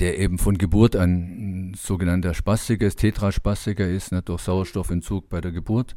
der 0.00 0.18
eben 0.18 0.38
von 0.38 0.58
Geburt 0.58 0.96
an 0.96 1.70
ein 1.70 1.74
sogenannter 1.74 2.34
Spastiker 2.34 2.86
ist, 2.86 2.98
Tetraspastiker 2.98 3.88
ist, 3.88 4.12
ne, 4.12 4.22
durch 4.22 4.42
Sauerstoffentzug 4.42 5.28
bei 5.28 5.40
der 5.40 5.52
Geburt. 5.52 5.94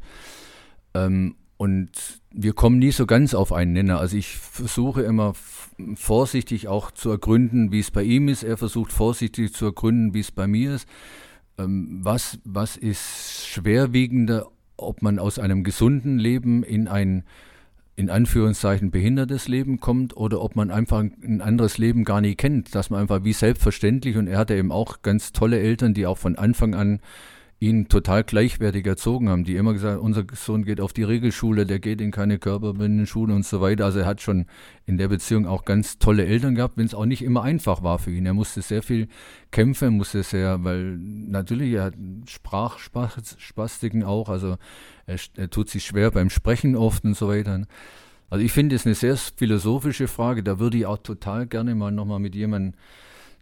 Ähm, 0.94 1.36
und 1.56 1.90
wir 2.30 2.52
kommen 2.52 2.78
nie 2.78 2.92
so 2.92 3.06
ganz 3.06 3.34
auf 3.34 3.52
einen 3.52 3.72
Nenner. 3.72 3.98
Also 3.98 4.16
ich 4.16 4.36
versuche 4.36 5.02
immer 5.02 5.32
vorsichtig 5.94 6.68
auch 6.68 6.90
zu 6.90 7.10
ergründen, 7.10 7.72
wie 7.72 7.80
es 7.80 7.90
bei 7.90 8.02
ihm 8.02 8.28
ist. 8.28 8.42
Er 8.42 8.56
versucht 8.56 8.92
vorsichtig 8.92 9.54
zu 9.54 9.66
ergründen, 9.66 10.12
wie 10.12 10.20
es 10.20 10.30
bei 10.30 10.46
mir 10.46 10.74
ist. 10.74 10.88
Ähm, 11.58 12.00
was, 12.02 12.38
was 12.44 12.76
ist 12.76 13.46
schwerwiegender, 13.46 14.48
ob 14.76 15.00
man 15.00 15.18
aus 15.18 15.38
einem 15.38 15.64
gesunden 15.64 16.18
Leben 16.18 16.62
in 16.62 16.88
ein 16.88 17.24
in 17.98 18.10
Anführungszeichen 18.10 18.90
behindertes 18.90 19.48
Leben 19.48 19.80
kommt 19.80 20.14
oder 20.14 20.42
ob 20.42 20.54
man 20.54 20.70
einfach 20.70 21.00
ein 21.00 21.40
anderes 21.40 21.78
Leben 21.78 22.04
gar 22.04 22.20
nie 22.20 22.34
kennt, 22.34 22.74
dass 22.74 22.90
man 22.90 23.00
einfach 23.00 23.24
wie 23.24 23.32
selbstverständlich 23.32 24.18
und 24.18 24.26
er 24.26 24.36
hatte 24.36 24.54
eben 24.54 24.70
auch 24.70 25.00
ganz 25.00 25.32
tolle 25.32 25.58
Eltern, 25.58 25.94
die 25.94 26.06
auch 26.06 26.18
von 26.18 26.36
Anfang 26.36 26.74
an 26.74 27.00
ihn 27.58 27.88
total 27.88 28.22
gleichwertig 28.22 28.86
erzogen 28.86 29.30
haben, 29.30 29.44
die 29.44 29.56
immer 29.56 29.72
gesagt, 29.72 29.98
unser 29.98 30.24
Sohn 30.34 30.64
geht 30.64 30.78
auf 30.80 30.92
die 30.92 31.04
Regelschule, 31.04 31.64
der 31.64 31.78
geht 31.78 32.02
in 32.02 32.10
keine 32.10 32.38
Körperbindenschule 32.38 33.32
und 33.34 33.46
so 33.46 33.62
weiter. 33.62 33.86
Also 33.86 34.00
er 34.00 34.06
hat 34.06 34.20
schon 34.20 34.44
in 34.84 34.98
der 34.98 35.08
Beziehung 35.08 35.46
auch 35.46 35.64
ganz 35.64 35.98
tolle 35.98 36.26
Eltern 36.26 36.54
gehabt, 36.54 36.76
wenn 36.76 36.84
es 36.84 36.94
auch 36.94 37.06
nicht 37.06 37.22
immer 37.22 37.42
einfach 37.42 37.82
war 37.82 37.98
für 37.98 38.10
ihn. 38.10 38.26
Er 38.26 38.34
musste 38.34 38.60
sehr 38.60 38.82
viel 38.82 39.08
kämpfen, 39.52 39.96
musste 39.96 40.22
sehr, 40.22 40.64
weil 40.64 40.98
natürlich 40.98 41.72
er 41.72 41.84
hat 41.84 41.94
Sprachspastiken 42.26 44.04
auch, 44.04 44.28
also 44.28 44.56
er, 45.06 45.16
er 45.36 45.48
tut 45.48 45.70
sich 45.70 45.86
schwer 45.86 46.10
beim 46.10 46.28
Sprechen 46.28 46.76
oft 46.76 47.04
und 47.04 47.16
so 47.16 47.28
weiter. 47.28 47.66
Also 48.28 48.44
ich 48.44 48.52
finde 48.52 48.76
es 48.76 48.84
eine 48.84 48.94
sehr 48.94 49.16
philosophische 49.16 50.08
Frage, 50.08 50.42
da 50.42 50.58
würde 50.58 50.76
ich 50.76 50.84
auch 50.84 50.98
total 50.98 51.46
gerne 51.46 51.74
mal 51.74 51.90
nochmal 51.90 52.18
mit 52.18 52.34
jemandem 52.34 52.74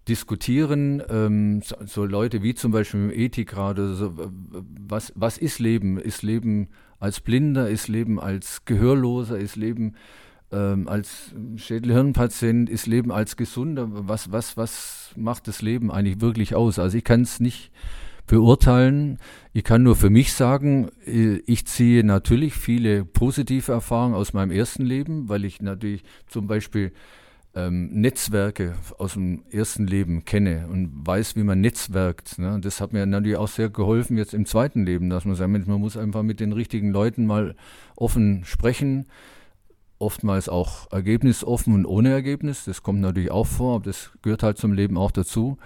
diskutieren, 0.09 1.02
ähm, 1.09 1.62
so, 1.62 1.76
so, 1.86 2.05
Leute 2.05 2.42
wie 2.42 2.55
zum 2.55 2.72
Beispiel 2.72 3.05
im 3.05 3.11
Ethikrat 3.11 3.76
so, 3.76 4.12
was, 4.86 5.12
was 5.16 5.38
ist 5.38 5.59
Leben? 5.59 5.98
Ist 5.98 6.22
Leben 6.22 6.68
als 6.98 7.20
Blinder, 7.20 7.68
ist 7.68 7.88
Leben 7.88 8.20
als 8.20 8.64
Gehörloser, 8.64 9.38
ist 9.38 9.57
Leben 9.57 9.94
ähm, 10.52 10.88
als 10.88 11.34
Schädelhirnpatient, 11.57 12.68
ist 12.68 12.86
Leben 12.86 13.12
als 13.12 13.36
Gesunder? 13.36 13.88
Was, 13.90 14.30
was, 14.30 14.57
was 14.57 15.12
macht 15.16 15.48
das 15.48 15.62
Leben 15.62 15.90
eigentlich 15.90 16.20
wirklich 16.20 16.55
aus? 16.55 16.78
Also 16.78 16.98
ich 16.98 17.05
kann 17.05 17.22
es 17.22 17.40
nicht 17.40 17.70
beurteilen. 18.26 19.18
Ich 19.52 19.64
kann 19.64 19.82
nur 19.82 19.96
für 19.96 20.11
mich 20.11 20.32
sagen, 20.32 20.90
ich 21.05 21.66
ziehe 21.66 22.05
natürlich 22.05 22.55
viele 22.55 23.05
positive 23.05 23.72
Erfahrungen 23.72 24.14
aus 24.14 24.32
meinem 24.32 24.50
ersten 24.50 24.84
Leben, 24.84 25.28
weil 25.28 25.44
ich 25.44 25.61
natürlich 25.61 26.02
zum 26.26 26.46
Beispiel 26.46 26.92
ähm, 27.55 27.88
Netzwerke 27.92 28.74
aus 28.98 29.14
dem 29.14 29.44
ersten 29.50 29.86
Leben 29.86 30.24
kenne 30.24 30.66
und 30.70 31.07
weiß, 31.07 31.36
wie 31.36 31.44
man 31.44 31.61
netzwerkt. 31.61 32.38
Ne? 32.38 32.59
Das 32.61 32.80
hat 32.80 32.92
mir 32.92 33.07
natürlich 33.07 33.36
auch 33.36 33.48
sehr 33.48 33.70
geholfen 33.70 34.16
jetzt 34.16 34.34
im 34.34 34.46
zweiten 34.46 34.84
Leben, 34.84 35.11
dass 35.11 35.24
man 35.24 35.36
sagt, 35.36 35.50
man 35.50 35.80
muss 35.80 35.96
einfach 35.96 36.22
mit 36.22 36.40
den 36.40 36.52
richtigen 36.52 36.90
Leuten 36.90 37.26
mal 37.26 37.55
offen 37.96 38.44
sprechen, 38.44 39.07
oftmals 39.98 40.48
auch 40.48 40.90
ergebnisoffen 40.90 41.74
und 41.74 41.86
ohne 41.86 42.11
Ergebnis. 42.11 42.64
Das 42.64 42.82
kommt 42.82 43.00
natürlich 43.00 43.30
auch 43.30 43.46
vor, 43.46 43.76
aber 43.76 43.84
das 43.84 44.11
gehört 44.22 44.42
halt 44.42 44.59
zum 44.59 44.72
Leben 44.72 44.96
auch 44.98 45.12
dazu, 45.12 45.59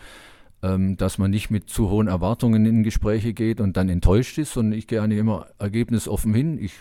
ähm, 0.63 0.97
dass 0.97 1.19
man 1.19 1.31
nicht 1.31 1.51
mit 1.51 1.71
zu 1.71 1.89
hohen 1.89 2.09
Erwartungen 2.09 2.67
in 2.67 2.83
Gespräche 2.83 3.33
geht 3.33 3.61
und 3.61 3.77
dann 3.77 3.89
enttäuscht 3.89 4.39
ist, 4.39 4.55
sondern 4.55 4.77
ich 4.77 4.87
gehe 4.87 5.01
eigentlich 5.01 5.21
immer 5.21 5.47
ergebnisoffen 5.59 6.35
hin. 6.35 6.59
Ich 6.61 6.75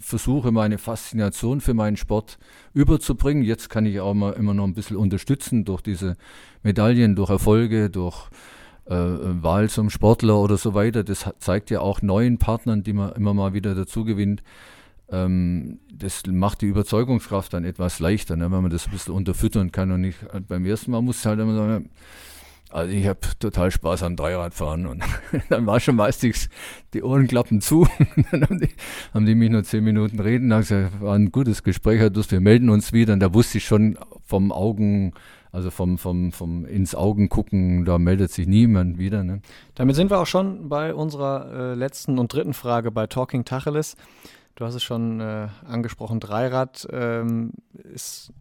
versuche 0.00 0.50
meine 0.50 0.78
Faszination 0.78 1.60
für 1.60 1.74
meinen 1.74 1.96
Sport 1.96 2.38
überzubringen. 2.72 3.44
Jetzt 3.44 3.70
kann 3.70 3.86
ich 3.86 4.00
auch 4.00 4.14
mal 4.14 4.32
immer 4.32 4.54
noch 4.54 4.64
ein 4.64 4.74
bisschen 4.74 4.96
unterstützen 4.96 5.64
durch 5.64 5.80
diese 5.80 6.16
Medaillen, 6.62 7.14
durch 7.14 7.30
Erfolge, 7.30 7.88
durch 7.88 8.28
äh, 8.86 8.94
Wahl 8.94 9.70
zum 9.70 9.90
Sportler 9.90 10.38
oder 10.38 10.56
so 10.56 10.74
weiter. 10.74 11.04
Das 11.04 11.30
zeigt 11.38 11.70
ja 11.70 11.80
auch 11.80 12.02
neuen 12.02 12.38
Partnern, 12.38 12.82
die 12.82 12.92
man 12.92 13.12
immer 13.12 13.32
mal 13.32 13.54
wieder 13.54 13.76
dazu 13.76 14.04
gewinnt. 14.04 14.42
Ähm, 15.08 15.78
das 15.92 16.22
macht 16.26 16.62
die 16.62 16.66
Überzeugungskraft 16.66 17.52
dann 17.52 17.64
etwas 17.64 18.00
leichter, 18.00 18.36
ne, 18.36 18.50
wenn 18.50 18.62
man 18.62 18.70
das 18.70 18.86
ein 18.86 18.90
bisschen 18.90 19.14
unterfüttern 19.14 19.70
kann. 19.70 19.92
Und 19.92 20.00
nicht 20.00 20.18
beim 20.48 20.66
ersten 20.66 20.90
Mal 20.90 21.02
muss 21.02 21.24
halt 21.24 21.38
immer 21.38 21.54
sagen, 21.54 21.90
also 22.74 22.92
ich 22.92 23.06
habe 23.06 23.20
total 23.38 23.70
Spaß 23.70 24.02
am 24.02 24.16
Dreiradfahren 24.16 24.86
und 24.86 25.04
dann 25.48 25.64
war 25.64 25.78
schon 25.78 25.94
meistens 25.94 26.48
die 26.92 27.04
Ohrenklappen 27.04 27.60
zu. 27.60 27.86
dann 28.32 28.42
haben 28.42 28.58
die, 28.58 28.68
haben 29.14 29.26
die 29.26 29.36
mich 29.36 29.48
nur 29.48 29.62
zehn 29.62 29.84
Minuten 29.84 30.18
reden. 30.18 30.50
Gesagt, 30.50 31.00
war 31.00 31.14
ein 31.14 31.30
gutes 31.30 31.62
Gespräch, 31.62 32.00
Herr 32.00 32.10
Durst, 32.10 32.32
wir 32.32 32.40
melden 32.40 32.70
uns 32.70 32.92
wieder. 32.92 33.12
Und 33.12 33.20
da 33.20 33.32
wusste 33.32 33.58
ich 33.58 33.64
schon 33.64 33.96
vom 34.24 34.50
Augen, 34.50 35.12
also 35.52 35.70
vom, 35.70 35.98
vom, 35.98 36.32
vom 36.32 36.64
ins 36.64 36.96
Augen 36.96 37.28
gucken, 37.28 37.84
da 37.84 37.98
meldet 37.98 38.32
sich 38.32 38.48
niemand 38.48 38.98
wieder. 38.98 39.22
Ne? 39.22 39.40
Damit 39.76 39.94
sind 39.94 40.10
wir 40.10 40.18
auch 40.18 40.26
schon 40.26 40.68
bei 40.68 40.92
unserer 40.92 41.52
äh, 41.52 41.74
letzten 41.74 42.18
und 42.18 42.32
dritten 42.32 42.54
Frage 42.54 42.90
bei 42.90 43.06
Talking 43.06 43.44
Tacheles. 43.44 43.94
Du 44.56 44.64
hast 44.64 44.74
es 44.74 44.82
schon 44.82 45.20
äh, 45.20 45.46
angesprochen, 45.64 46.18
Dreirad 46.18 46.88
ähm, 46.92 47.52
ist 47.92 48.32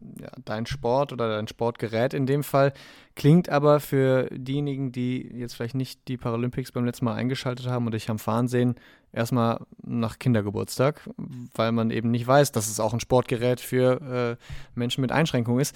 dein 0.45 0.65
Sport 0.65 1.13
oder 1.13 1.35
dein 1.35 1.47
Sportgerät 1.47 2.13
in 2.13 2.25
dem 2.25 2.43
Fall. 2.43 2.73
Klingt 3.15 3.49
aber 3.49 3.79
für 3.79 4.27
diejenigen, 4.31 4.91
die 4.91 5.29
jetzt 5.35 5.55
vielleicht 5.55 5.75
nicht 5.75 6.07
die 6.07 6.17
Paralympics 6.17 6.71
beim 6.71 6.85
letzten 6.85 7.05
Mal 7.05 7.15
eingeschaltet 7.15 7.67
haben 7.67 7.85
und 7.85 7.93
dich 7.93 8.09
am 8.09 8.19
Fahren 8.19 8.47
sehen, 8.47 8.75
erstmal 9.11 9.59
nach 9.85 10.19
Kindergeburtstag, 10.19 11.07
weil 11.53 11.71
man 11.71 11.91
eben 11.91 12.11
nicht 12.11 12.27
weiß, 12.27 12.51
dass 12.51 12.67
es 12.67 12.79
auch 12.79 12.93
ein 12.93 12.99
Sportgerät 12.99 13.59
für 13.59 14.37
äh, 14.39 14.43
Menschen 14.75 15.01
mit 15.01 15.11
Einschränkungen 15.11 15.61
ist. 15.61 15.75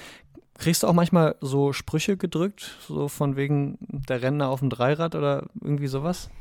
Kriegst 0.57 0.81
du 0.81 0.87
auch 0.87 0.93
manchmal 0.93 1.35
so 1.39 1.71
Sprüche 1.71 2.17
gedrückt, 2.17 2.77
so 2.87 3.07
von 3.09 3.35
wegen 3.35 3.77
der 3.79 4.23
Rentner 4.23 4.49
auf 4.49 4.59
dem 4.59 4.71
Dreirad 4.71 5.13
oder 5.13 5.45
irgendwie 5.61 5.85
sowas? 5.85 6.31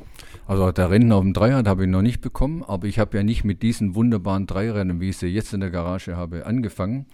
Also 0.47 0.73
der 0.73 0.91
Rentner 0.91 1.17
auf 1.17 1.23
dem 1.23 1.35
Dreirad 1.35 1.69
habe 1.69 1.85
ich 1.85 1.91
noch 1.91 2.01
nicht 2.01 2.23
bekommen, 2.23 2.65
aber 2.67 2.87
ich 2.87 2.99
habe 2.99 3.19
ja 3.19 3.23
nicht 3.23 3.45
mit 3.45 3.63
diesen 3.63 3.95
wunderbaren 3.95 4.47
Dreirädern, 4.47 5.01
wie 5.01 5.11
ich 5.11 5.19
sie 5.19 5.27
jetzt 5.27 5.53
in 5.53 5.61
der 5.61 5.71
Garage 5.71 6.17
habe, 6.17 6.47
angefangen, 6.47 7.05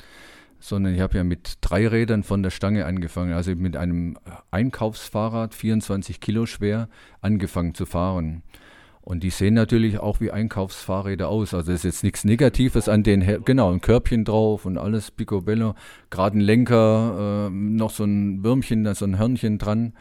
sondern 0.63 0.95
ich 0.95 1.01
habe 1.01 1.17
ja 1.17 1.25
mit 1.25 1.59
drei 1.61 1.89
Rädern 1.89 2.23
von 2.23 2.43
der 2.43 2.51
Stange 2.51 2.87
angefangen, 2.87 3.33
also 3.33 3.55
mit 3.57 3.77
einem 3.77 4.17
Einkaufsfahrrad, 4.53 5.55
24 5.55 6.21
Kilo 6.21 6.47
schwer, 6.47 6.89
angefangen 7.21 7.75
zu 7.75 7.85
fahren. 7.85 8.43
Und 9.01 9.25
die 9.25 9.31
sehen 9.31 9.55
natürlich 9.55 9.99
auch 9.99 10.21
wie 10.21 10.31
Einkaufsfahrräder 10.31 11.29
aus. 11.29 11.53
Also 11.53 11.73
es 11.73 11.81
ist 11.81 11.85
jetzt 11.85 12.05
nichts 12.05 12.25
Negatives 12.25 12.89
an 12.89 13.03
den, 13.03 13.43
genau, 13.45 13.73
ein 13.73 13.81
Körbchen 13.81 14.25
drauf 14.25 14.65
und 14.65 14.79
alles 14.79 15.11
picobello, 15.11 15.75
gerade 16.11 16.39
ein 16.39 16.41
Lenker, 16.41 17.49
äh, 17.49 17.51
noch 17.51 17.91
so 17.91 18.05
ein 18.05 18.45
Würmchen, 18.45 18.95
so 18.95 19.05
ein 19.05 19.19
Hörnchen 19.19 19.59
dran. 19.59 19.95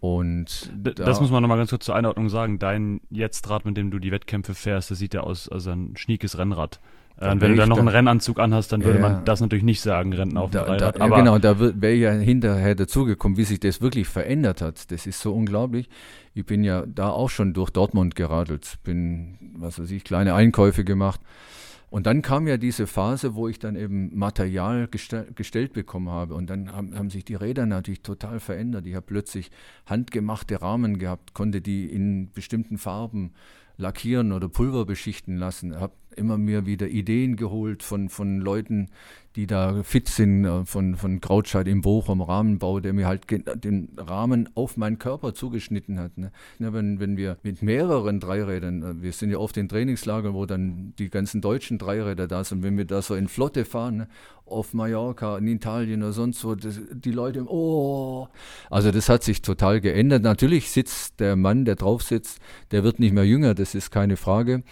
Und 0.00 0.72
da 0.74 0.92
das 0.92 1.20
muss 1.20 1.30
man 1.30 1.42
nochmal 1.42 1.58
ganz 1.58 1.68
kurz 1.68 1.84
zur 1.84 1.94
Einordnung 1.94 2.30
sagen. 2.30 2.58
Dein 2.58 3.02
Jetztrad, 3.10 3.66
mit 3.66 3.76
dem 3.76 3.90
du 3.90 3.98
die 3.98 4.10
Wettkämpfe 4.12 4.54
fährst, 4.54 4.90
das 4.90 4.98
sieht 4.98 5.12
ja 5.12 5.20
aus 5.20 5.46
als 5.50 5.66
ein 5.66 5.94
schniekes 5.98 6.38
Rennrad. 6.38 6.80
Äh, 7.20 7.36
wenn 7.38 7.52
du 7.52 7.56
da 7.56 7.66
noch 7.66 7.78
einen 7.78 7.88
Rennanzug 7.88 8.40
anhast, 8.40 8.72
dann 8.72 8.82
würde 8.82 8.98
ja, 8.98 9.08
man 9.08 9.24
das 9.26 9.40
natürlich 9.40 9.64
nicht 9.64 9.82
sagen, 9.82 10.14
Rennen 10.14 10.38
auf 10.38 10.50
dem 10.50 10.62
Rennrad. 10.62 10.98
Da, 10.98 11.06
ja, 11.06 11.16
genau, 11.16 11.38
da 11.38 11.60
wäre 11.60 11.94
ja 11.94 12.12
hinterher 12.12 12.74
dazugekommen, 12.74 13.36
wie 13.36 13.44
sich 13.44 13.60
das 13.60 13.82
wirklich 13.82 14.08
verändert 14.08 14.62
hat. 14.62 14.90
Das 14.90 15.06
ist 15.06 15.20
so 15.20 15.34
unglaublich. 15.34 15.90
Ich 16.32 16.46
bin 16.46 16.64
ja 16.64 16.84
da 16.86 17.10
auch 17.10 17.28
schon 17.28 17.52
durch 17.52 17.70
Dortmund 17.70 18.14
geradelt, 18.14 18.78
bin, 18.84 19.36
was 19.54 19.78
weiß 19.78 19.90
ich, 19.90 20.02
kleine 20.02 20.34
Einkäufe 20.34 20.82
gemacht. 20.82 21.20
Und 21.90 22.06
dann 22.06 22.22
kam 22.22 22.46
ja 22.46 22.56
diese 22.56 22.86
Phase, 22.86 23.34
wo 23.34 23.48
ich 23.48 23.58
dann 23.58 23.74
eben 23.74 24.16
Material 24.16 24.86
gestell, 24.88 25.26
gestellt 25.34 25.72
bekommen 25.72 26.08
habe. 26.08 26.34
Und 26.34 26.48
dann 26.48 26.72
haben, 26.72 26.96
haben, 26.96 27.10
sich 27.10 27.24
die 27.24 27.34
Räder 27.34 27.66
natürlich 27.66 28.02
total 28.02 28.40
verändert. 28.40 28.86
Ich 28.86 28.94
habe 28.94 29.04
plötzlich 29.04 29.50
handgemachte 29.86 30.62
Rahmen 30.62 30.98
gehabt, 30.98 31.34
konnte 31.34 31.60
die 31.60 31.86
in 31.86 32.30
bestimmten 32.32 32.78
Farben 32.78 33.32
lackieren 33.76 34.32
oder 34.32 34.48
Pulver 34.48 34.86
beschichten 34.86 35.36
lassen. 35.36 35.80
Habe 35.80 35.92
immer 36.16 36.38
mir 36.38 36.66
wieder 36.66 36.88
Ideen 36.88 37.36
geholt 37.36 37.82
von, 37.82 38.08
von 38.08 38.40
Leuten, 38.40 38.90
die 39.36 39.46
da 39.46 39.82
fit 39.84 40.08
sind, 40.08 40.44
äh, 40.44 40.64
von, 40.64 40.96
von 40.96 41.20
Krautscheid 41.20 41.68
im 41.68 41.82
Bochum, 41.82 42.20
Rahmenbau, 42.20 42.80
der 42.80 42.92
mir 42.92 43.06
halt 43.06 43.26
den 43.64 43.90
Rahmen 43.96 44.48
auf 44.54 44.76
meinen 44.76 44.98
Körper 44.98 45.34
zugeschnitten 45.34 46.00
hat. 46.00 46.18
Ne? 46.18 46.32
Ja, 46.58 46.72
wenn, 46.72 46.98
wenn 46.98 47.16
wir 47.16 47.36
mit 47.42 47.62
mehreren 47.62 48.18
Dreirädern, 48.18 48.82
äh, 48.82 49.02
wir 49.02 49.12
sind 49.12 49.30
ja 49.30 49.38
oft 49.38 49.56
in 49.56 49.68
Trainingslagern, 49.68 50.34
wo 50.34 50.46
dann 50.46 50.94
die 50.98 51.10
ganzen 51.10 51.40
deutschen 51.40 51.78
Dreiräder 51.78 52.26
da 52.26 52.42
sind, 52.42 52.62
wenn 52.62 52.76
wir 52.76 52.86
da 52.86 53.02
so 53.02 53.14
in 53.14 53.28
Flotte 53.28 53.64
fahren, 53.64 53.98
ne? 53.98 54.08
auf 54.46 54.74
Mallorca, 54.74 55.38
in 55.38 55.46
Italien 55.46 56.02
oder 56.02 56.12
sonst 56.12 56.44
wo, 56.44 56.56
das, 56.56 56.80
die 56.90 57.12
Leute, 57.12 57.44
oh, 57.46 58.26
also 58.68 58.90
das 58.90 59.08
hat 59.08 59.22
sich 59.22 59.42
total 59.42 59.80
geändert. 59.80 60.24
Natürlich 60.24 60.70
sitzt 60.70 61.20
der 61.20 61.36
Mann, 61.36 61.64
der 61.64 61.76
drauf 61.76 62.02
sitzt, 62.02 62.40
der 62.72 62.82
wird 62.82 62.98
nicht 62.98 63.14
mehr 63.14 63.24
jünger, 63.24 63.54
das 63.54 63.76
ist 63.76 63.92
keine 63.92 64.16
Frage. 64.16 64.64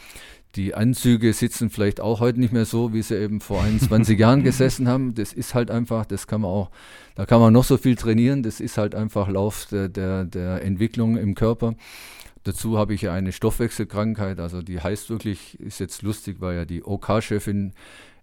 Die 0.58 0.74
Anzüge 0.74 1.32
sitzen 1.34 1.70
vielleicht 1.70 2.00
auch 2.00 2.18
heute 2.18 2.40
nicht 2.40 2.52
mehr 2.52 2.64
so, 2.64 2.92
wie 2.92 3.02
sie 3.02 3.16
eben 3.16 3.40
vor 3.40 3.62
21 3.62 4.18
Jahren 4.18 4.42
gesessen 4.42 4.88
haben. 4.88 5.14
Das 5.14 5.32
ist 5.32 5.54
halt 5.54 5.70
einfach, 5.70 6.04
das 6.04 6.26
kann 6.26 6.40
man 6.40 6.50
auch, 6.50 6.72
da 7.14 7.26
kann 7.26 7.40
man 7.40 7.52
noch 7.52 7.62
so 7.62 7.76
viel 7.76 7.94
trainieren, 7.94 8.42
das 8.42 8.58
ist 8.58 8.76
halt 8.76 8.96
einfach 8.96 9.28
Lauf 9.28 9.66
der, 9.66 9.88
der, 9.88 10.24
der 10.24 10.64
Entwicklung 10.64 11.16
im 11.16 11.36
Körper. 11.36 11.76
Dazu 12.42 12.76
habe 12.76 12.92
ich 12.92 13.02
ja 13.02 13.12
eine 13.12 13.30
Stoffwechselkrankheit, 13.30 14.40
also 14.40 14.60
die 14.60 14.80
heißt 14.80 15.10
wirklich, 15.10 15.60
ist 15.60 15.78
jetzt 15.78 16.02
lustig, 16.02 16.40
weil 16.40 16.56
ja 16.56 16.64
die 16.64 16.82
OK-Chefin 16.82 17.72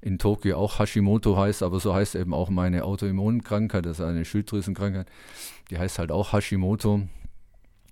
in 0.01 0.19
Tokio 0.19 0.57
auch 0.57 0.77
Hashimoto 0.77 1.37
heißt, 1.37 1.63
aber 1.63 1.79
so 1.79 1.93
heißt 1.93 2.15
eben 2.15 2.33
auch 2.33 2.49
meine 2.49 2.83
Autoimmunkrankheit, 2.83 3.85
ist 3.85 4.01
eine 4.01 4.25
Schilddrüsenkrankheit, 4.25 5.07
die 5.69 5.77
heißt 5.77 5.99
halt 5.99 6.11
auch 6.11 6.33
Hashimoto. 6.33 7.07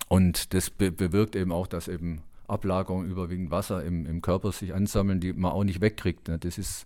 Und 0.10 0.54
das 0.54 0.70
be 0.70 0.92
bewirkt 0.92 1.38
eben 1.38 1.54
auch, 1.54 1.66
dass 1.66 1.88
eben 1.88 2.24
Ablagerungen 2.54 3.10
überwiegend 3.10 3.52
Wasser 3.52 3.84
im, 3.84 4.06
im 4.06 4.22
Körper 4.22 4.52
sich 4.52 4.74
ansammeln, 4.74 5.20
die 5.20 5.34
man 5.34 5.52
auch 5.52 5.64
nicht 5.64 5.82
wegkriegt. 5.82 6.28
Ne? 6.28 6.40
Das 6.40 6.58
ist, 6.58 6.86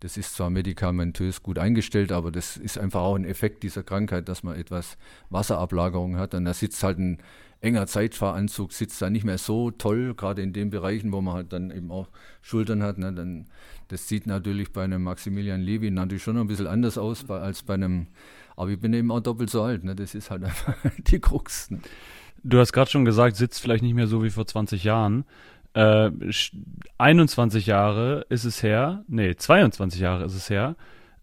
das 0.00 0.16
ist 0.16 0.34
zwar 0.34 0.50
medikamentös 0.50 1.42
gut 1.42 1.58
eingestellt, 1.58 2.12
aber 2.12 2.30
das 2.30 2.56
ist 2.56 2.78
einfach 2.78 3.00
auch 3.00 3.14
ein 3.14 3.24
Effekt 3.24 3.62
dieser 3.62 3.82
Krankheit, 3.82 4.28
dass 4.28 4.42
man 4.42 4.56
etwas 4.56 4.98
Wasserablagerung 5.30 6.18
hat. 6.18 6.34
Und 6.34 6.44
da 6.44 6.52
sitzt 6.52 6.82
halt 6.82 6.98
ein 6.98 7.18
enger 7.60 7.86
Zeitfahranzug, 7.86 8.72
sitzt 8.72 9.00
da 9.00 9.10
nicht 9.10 9.24
mehr 9.24 9.38
so 9.38 9.70
toll, 9.70 10.14
gerade 10.14 10.42
in 10.42 10.52
den 10.52 10.70
Bereichen, 10.70 11.12
wo 11.12 11.20
man 11.20 11.34
halt 11.34 11.52
dann 11.52 11.70
eben 11.70 11.90
auch 11.90 12.08
Schultern 12.42 12.82
hat. 12.82 12.98
Ne? 12.98 13.12
Dann, 13.12 13.46
das 13.88 14.08
sieht 14.08 14.26
natürlich 14.26 14.72
bei 14.72 14.84
einem 14.84 15.02
Maximilian 15.02 15.62
Levy 15.62 15.90
natürlich 15.90 16.22
schon 16.22 16.36
ein 16.36 16.46
bisschen 16.46 16.66
anders 16.66 16.98
aus 16.98 17.28
als 17.30 17.62
bei 17.62 17.74
einem, 17.74 18.08
aber 18.56 18.70
ich 18.70 18.80
bin 18.80 18.92
eben 18.92 19.10
auch 19.10 19.20
doppelt 19.20 19.50
so 19.50 19.62
alt. 19.62 19.84
Ne? 19.84 19.96
Das 19.96 20.14
ist 20.14 20.30
halt 20.30 20.44
einfach 20.44 20.74
die 20.98 21.20
Krux. 21.20 21.70
Ne? 21.70 21.80
Du 22.42 22.58
hast 22.58 22.72
gerade 22.72 22.90
schon 22.90 23.04
gesagt, 23.04 23.36
sitzt 23.36 23.60
vielleicht 23.60 23.82
nicht 23.82 23.94
mehr 23.94 24.06
so 24.06 24.22
wie 24.22 24.30
vor 24.30 24.46
20 24.46 24.84
Jahren. 24.84 25.24
Äh, 25.74 26.10
21 26.98 27.66
Jahre 27.66 28.26
ist 28.28 28.44
es 28.44 28.62
her, 28.62 29.04
nee, 29.08 29.34
22 29.36 30.00
Jahre 30.00 30.24
ist 30.24 30.34
es 30.34 30.48
her. 30.48 30.76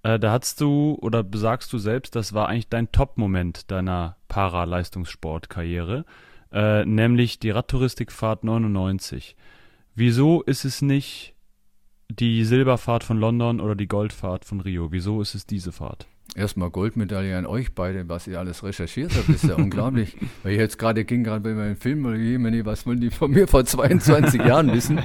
Äh, 0.04 0.20
da 0.20 0.32
hast 0.32 0.62
du 0.62 0.98
oder 1.02 1.24
besagst 1.24 1.74
du 1.74 1.78
selbst, 1.78 2.16
das 2.16 2.34
war 2.34 2.50
eigentlich 2.50 2.70
dein 2.70 2.92
Top-Moment 2.92 3.72
deiner 3.72 4.18
Paraleistungssportkarriere, 4.28 6.06
äh, 6.52 6.86
nämlich 6.86 7.40
die 7.40 7.50
Radtouristikfahrt 7.50 8.44
99. 8.44 9.36
Wieso 9.96 10.42
ist 10.44 10.66
es 10.66 10.82
nicht 10.82 11.34
die 12.10 12.44
Silberfahrt 12.44 13.04
von 13.04 13.18
London 13.18 13.60
oder 13.60 13.76
die 13.76 13.88
Goldfahrt 13.88 14.46
von 14.46 14.60
Rio? 14.60 14.92
Wieso 14.92 15.22
ist 15.22 15.36
es 15.36 15.46
diese 15.46 15.72
Fahrt? 15.72 16.08
Erstmal 16.36 16.72
Goldmedaille 16.72 17.38
an 17.38 17.46
euch 17.46 17.76
beide, 17.76 18.10
was 18.10 18.26
ihr 18.26 18.40
alles 18.40 18.64
recherchiert 18.64 19.12
habt, 19.16 19.30
ist 19.30 19.44
ja 19.44 19.56
unglaublich. 19.58 20.18
Weil 20.42 20.54
ich 20.54 20.58
jetzt 20.58 20.80
gerade 20.80 21.06
ging 21.06 21.24
gerade 21.24 21.42
bei 21.42 21.54
meinem 21.54 21.76
Film, 21.76 22.04
was 22.04 22.88
wollen 22.88 23.02
die 23.02 23.12
von 23.12 23.30
mir 23.30 23.48
vor 23.48 23.66
22 23.66 24.42
Jahren 24.46 24.74
wissen? 24.74 25.00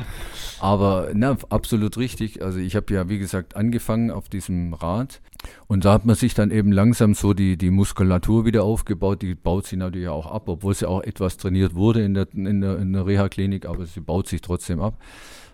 Aber 0.61 1.11
na, 1.13 1.37
absolut 1.51 1.99
richtig. 1.99 2.43
Also 2.43 2.59
ich 2.59 2.75
habe 2.77 2.93
ja, 2.95 3.09
wie 3.11 3.19
gesagt, 3.19 3.57
angefangen 3.57 4.11
auf 4.11 4.31
diesem 4.31 4.73
Rad 4.73 5.21
und 5.67 5.85
da 5.85 5.93
hat 5.93 6.07
man 6.07 6.17
sich 6.17 6.33
dann 6.33 6.51
eben 6.51 6.73
langsam 6.73 7.15
so 7.15 7.35
die, 7.35 7.59
die 7.59 7.71
Muskulatur 7.71 8.47
wieder 8.47 8.65
aufgebaut. 8.65 9.21
Die 9.21 9.35
baut 9.35 9.67
sich 9.67 9.79
natürlich 9.79 10.09
auch 10.09 10.27
ab, 10.27 10.49
obwohl 10.49 10.75
sie 10.75 10.89
auch 10.89 11.03
etwas 11.03 11.37
trainiert 11.37 11.75
wurde 11.75 12.03
in 12.03 12.15
der, 12.15 12.27
in 12.33 12.63
der, 12.63 12.79
in 12.79 12.93
der 12.95 13.07
Reha-Klinik, 13.07 13.67
aber 13.67 13.85
sie 13.85 14.01
baut 14.01 14.29
sich 14.29 14.41
trotzdem 14.41 14.81
ab 14.81 14.99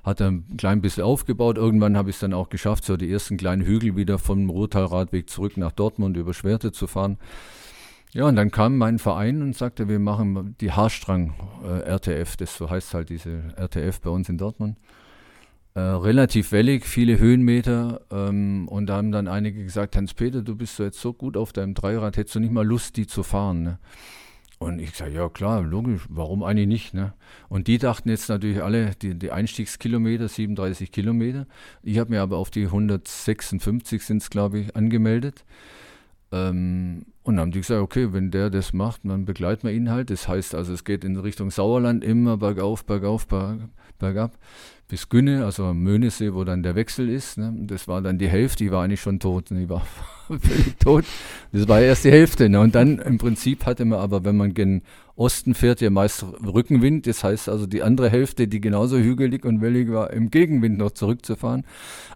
hat 0.05 0.21
er 0.21 0.31
ein 0.31 0.57
klein 0.57 0.83
bisschen 0.83 1.03
aufgebaut. 1.03 1.57
Irgendwann 1.57 1.97
habe 1.97 2.11
ich 2.11 2.17
es 2.17 2.21
dann 2.21 2.35
auch 2.35 2.51
geschafft, 2.51 2.85
so 2.85 2.97
die 2.97 3.11
ersten 3.11 3.37
kleinen 3.37 3.63
Hügel 3.63 3.97
wieder 3.97 4.19
vom 4.19 4.51
Ruhrtalradweg 4.51 5.29
zurück 5.29 5.57
nach 5.57 5.73
Dortmund 5.73 6.17
über 6.17 6.35
Schwerte 6.35 6.73
zu 6.73 6.87
fahren. 6.87 7.19
Ja, 8.13 8.29
und 8.29 8.37
dann 8.37 8.53
kam 8.53 8.79
mein 8.79 9.01
Verein 9.01 9.43
und 9.43 9.57
sagte, 9.57 9.89
wir 9.89 9.99
machen 9.99 10.55
die 10.61 10.71
Haarstrang 10.71 11.35
äh, 11.65 11.91
RTF, 11.91 12.37
das 12.37 12.57
so 12.57 12.71
heißt 12.71 12.95
halt 12.95 13.09
diese 13.09 13.55
RTF 13.57 14.01
bei 14.01 14.11
uns 14.11 14.29
in 14.29 14.39
Dortmund. 14.39 14.77
Äh, 15.75 15.81
relativ 15.81 16.53
wellig, 16.53 16.85
viele 16.85 17.19
Höhenmeter 17.19 18.03
ähm, 18.13 18.69
und 18.69 18.87
da 18.87 18.99
haben 18.99 19.11
dann 19.11 19.27
einige 19.27 19.65
gesagt, 19.65 19.97
Hans-Peter, 19.97 20.43
du 20.43 20.55
bist 20.55 20.77
so 20.77 20.85
jetzt 20.85 21.01
so 21.01 21.13
gut 21.13 21.37
auf 21.37 21.53
deinem 21.53 21.75
Dreirad, 21.75 22.17
hättest 22.17 22.37
du 22.37 22.41
nicht 22.41 22.53
mal 22.53 22.65
Lust, 22.65 22.97
die 22.97 23.09
zu 23.09 23.25
fahren? 23.25 23.65
Ne? 23.65 23.79
Und 24.65 24.79
ich 24.79 24.97
sage, 24.97 25.12
ja 25.12 25.29
klar, 25.29 25.62
logisch, 25.62 26.07
warum 26.09 26.43
eigentlich 26.43 26.67
nicht? 26.67 26.95
Ne? 26.95 27.12
Und 27.51 27.69
die 27.69 27.77
dachten 27.77 28.09
jetzt 28.09 28.31
natürlich 28.31 28.62
alle, 28.62 28.93
die, 29.03 29.15
die 29.15 29.31
Einstiegskilometer, 29.31 30.27
37 30.27 30.91
Kilometer. 30.91 31.47
Ich 31.83 31.99
habe 31.99 32.11
mir 32.11 32.23
aber 32.23 32.39
auf 32.39 32.51
die 32.51 32.65
156 32.65 34.03
sind 34.03 34.23
es, 34.23 34.31
glaube 34.31 34.61
ich, 34.61 34.75
angemeldet. 34.75 35.45
Ähm, 36.33 37.05
und 37.25 37.37
dann 37.37 37.43
haben 37.43 37.51
die 37.51 37.61
gesagt, 37.61 37.83
okay, 37.83 38.15
wenn 38.15 38.31
der 38.31 38.49
das 38.49 38.73
macht, 38.73 39.03
dann 39.05 39.27
begleiten 39.27 39.67
wir 39.67 39.75
ihn 39.75 39.91
halt. 39.91 40.09
Das 40.09 40.29
heißt 40.29 40.55
also, 40.55 40.73
es 40.73 40.85
geht 40.85 41.05
in 41.05 41.19
Richtung 41.19 41.51
Sauerland 41.51 42.03
immer 42.03 42.39
bergauf, 42.39 42.87
bergauf, 42.87 43.29
berg, 43.29 43.69
bergab 43.99 44.39
bis 44.95 45.09
Günne, 45.09 45.45
also 45.45 45.74
Möhnesee, 45.74 46.34
wo 46.34 46.45
dann 46.45 46.62
der 46.62 46.76
Wechsel 46.76 47.09
ist. 47.09 47.36
Ne? 47.36 47.53
Das 47.62 47.88
war 47.88 48.01
dann 48.01 48.16
die 48.16 48.28
Hälfte, 48.28 48.62
die 48.62 48.70
war 48.70 48.84
eigentlich 48.84 49.01
schon 49.01 49.18
tot. 49.18 49.51
Ne? 49.51 49.62
Die 49.62 49.68
war 49.68 49.84
völlig 50.28 50.76
tot. 50.78 51.05
Das 51.51 51.66
war 51.66 51.80
erst 51.80 52.05
die 52.05 52.12
Hälfte. 52.12 52.49
Ne? 52.49 52.61
Und 52.61 52.76
dann 52.76 53.01
im 53.01 53.18
Prinzip 53.18 53.66
hatte 53.66 53.84
man 53.86 53.99
aber, 53.99 54.24
wenn 54.24 54.36
man 54.36 54.55
gen 54.55 54.82
Osten 55.16 55.55
fährt, 55.55 55.80
ja 55.80 55.90
meist 55.90 56.24
Rückenwind. 56.47 57.09
Das 57.09 57.24
heißt 57.24 57.49
also, 57.49 57.66
die 57.66 57.82
andere 57.82 58.09
Hälfte, 58.09 58.47
die 58.47 58.61
genauso 58.61 58.97
hügelig 58.97 59.45
und 59.45 59.61
wellig 59.62 59.90
war, 59.90 60.12
im 60.12 60.30
Gegenwind 60.30 60.78
noch 60.78 60.92
zurückzufahren. 60.92 61.64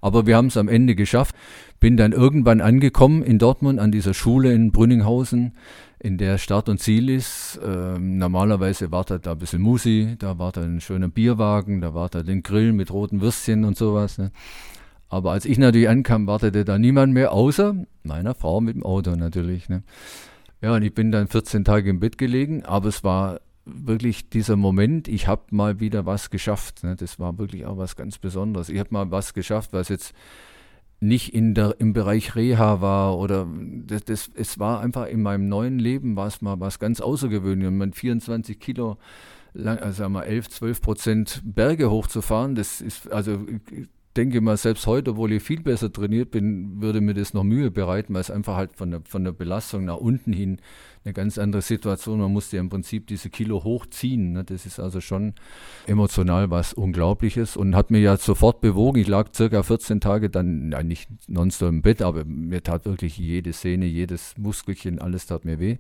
Aber 0.00 0.28
wir 0.28 0.36
haben 0.36 0.46
es 0.46 0.56
am 0.56 0.68
Ende 0.68 0.94
geschafft. 0.94 1.34
Bin 1.80 1.96
dann 1.96 2.12
irgendwann 2.12 2.60
angekommen 2.60 3.24
in 3.24 3.40
Dortmund 3.40 3.80
an 3.80 3.90
dieser 3.90 4.14
Schule 4.14 4.52
in 4.52 4.70
Brünninghausen 4.70 5.54
in 6.00 6.18
der 6.18 6.38
Start 6.38 6.68
und 6.68 6.78
Ziel 6.78 7.10
ist. 7.10 7.58
Ähm, 7.64 8.18
normalerweise 8.18 8.92
wartet 8.92 9.26
da 9.26 9.32
ein 9.32 9.38
bisschen 9.38 9.62
Musi, 9.62 10.16
da 10.18 10.38
wartet 10.38 10.64
ein 10.64 10.80
schöner 10.80 11.08
Bierwagen, 11.08 11.80
da 11.80 11.94
wartet 11.94 12.28
ein 12.28 12.42
Grill 12.42 12.72
mit 12.72 12.92
roten 12.92 13.20
Würstchen 13.20 13.64
und 13.64 13.76
sowas. 13.76 14.18
Ne? 14.18 14.30
Aber 15.08 15.32
als 15.32 15.44
ich 15.44 15.58
natürlich 15.58 15.88
ankam, 15.88 16.26
wartete 16.26 16.64
da 16.64 16.78
niemand 16.78 17.12
mehr, 17.12 17.32
außer 17.32 17.74
meiner 18.02 18.34
Frau 18.34 18.60
mit 18.60 18.76
dem 18.76 18.82
Auto 18.82 19.16
natürlich. 19.16 19.68
Ne? 19.68 19.82
Ja, 20.60 20.74
und 20.74 20.82
ich 20.82 20.94
bin 20.94 21.10
dann 21.10 21.28
14 21.28 21.64
Tage 21.64 21.90
im 21.90 22.00
Bett 22.00 22.18
gelegen, 22.18 22.64
aber 22.64 22.88
es 22.88 23.02
war 23.04 23.40
wirklich 23.64 24.30
dieser 24.30 24.56
Moment, 24.56 25.08
ich 25.08 25.26
habe 25.26 25.42
mal 25.50 25.80
wieder 25.80 26.06
was 26.06 26.30
geschafft. 26.30 26.84
Ne? 26.84 26.96
Das 26.96 27.18
war 27.18 27.38
wirklich 27.38 27.66
auch 27.66 27.76
was 27.76 27.96
ganz 27.96 28.18
Besonderes. 28.18 28.68
Ich 28.68 28.78
habe 28.78 28.88
mal 28.92 29.10
was 29.10 29.34
geschafft, 29.34 29.72
was 29.72 29.88
jetzt 29.88 30.14
nicht 31.00 31.32
in 31.32 31.54
der, 31.54 31.76
im 31.78 31.92
Bereich 31.92 32.34
Reha 32.34 32.80
war 32.80 33.18
oder 33.18 33.46
das, 33.86 34.04
das, 34.04 34.30
es 34.34 34.58
war 34.58 34.80
einfach 34.80 35.06
in 35.06 35.22
meinem 35.22 35.48
neuen 35.48 35.78
Leben 35.78 36.16
war 36.16 36.26
es 36.26 36.42
mal 36.42 36.58
was 36.58 36.78
ganz 36.78 37.00
Außergewöhnliches. 37.00 37.72
Man 37.72 37.92
24 37.92 38.58
Kilo 38.58 38.98
lang, 39.52 39.78
also 39.78 39.98
sagen 39.98 40.12
wir 40.14 40.26
11, 40.26 40.48
12 40.50 40.82
Prozent 40.82 41.42
Berge 41.44 41.90
hochzufahren, 41.90 42.54
das 42.54 42.80
ist, 42.80 43.10
also 43.12 43.38
denke 44.18 44.40
mal, 44.40 44.56
selbst 44.56 44.86
heute, 44.88 45.12
obwohl 45.12 45.32
ich 45.32 45.42
viel 45.42 45.62
besser 45.62 45.92
trainiert 45.92 46.32
bin, 46.32 46.82
würde 46.82 47.00
mir 47.00 47.14
das 47.14 47.34
noch 47.34 47.44
Mühe 47.44 47.70
bereiten, 47.70 48.12
weil 48.14 48.20
es 48.20 48.30
einfach 48.30 48.56
halt 48.56 48.72
von 48.74 48.90
der, 48.90 49.00
von 49.04 49.22
der 49.22 49.30
Belastung 49.30 49.84
nach 49.84 49.98
unten 49.98 50.32
hin 50.32 50.58
eine 51.04 51.14
ganz 51.14 51.38
andere 51.38 51.62
Situation. 51.62 52.18
Man 52.18 52.32
musste 52.32 52.56
ja 52.56 52.60
im 52.60 52.68
Prinzip 52.68 53.06
diese 53.06 53.30
Kilo 53.30 53.62
hochziehen. 53.62 54.32
Ne? 54.32 54.42
Das 54.42 54.66
ist 54.66 54.80
also 54.80 55.00
schon 55.00 55.34
emotional 55.86 56.50
was 56.50 56.74
Unglaubliches 56.74 57.56
und 57.56 57.76
hat 57.76 57.92
mir 57.92 58.00
ja 58.00 58.16
sofort 58.16 58.60
bewogen. 58.60 59.00
Ich 59.00 59.06
lag 59.06 59.28
circa 59.32 59.62
14 59.62 60.00
Tage 60.00 60.30
dann, 60.30 60.70
nein, 60.70 60.88
nicht 60.88 61.08
nonstop 61.28 61.68
im 61.68 61.82
Bett, 61.82 62.02
aber 62.02 62.24
mir 62.24 62.62
tat 62.62 62.84
wirklich 62.86 63.16
jede 63.18 63.52
Sehne, 63.52 63.86
jedes 63.86 64.36
Muskelchen, 64.36 64.98
alles 64.98 65.26
tat 65.26 65.44
mir 65.44 65.60
weh. 65.60 65.78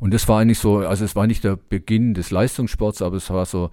Und 0.00 0.14
das 0.14 0.26
war 0.28 0.40
eigentlich 0.40 0.58
so, 0.58 0.78
also 0.78 1.04
es 1.04 1.14
war 1.14 1.26
nicht 1.26 1.44
der 1.44 1.56
Beginn 1.56 2.14
des 2.14 2.30
Leistungssports, 2.30 3.02
aber 3.02 3.16
es 3.16 3.28
war 3.28 3.44
so 3.44 3.70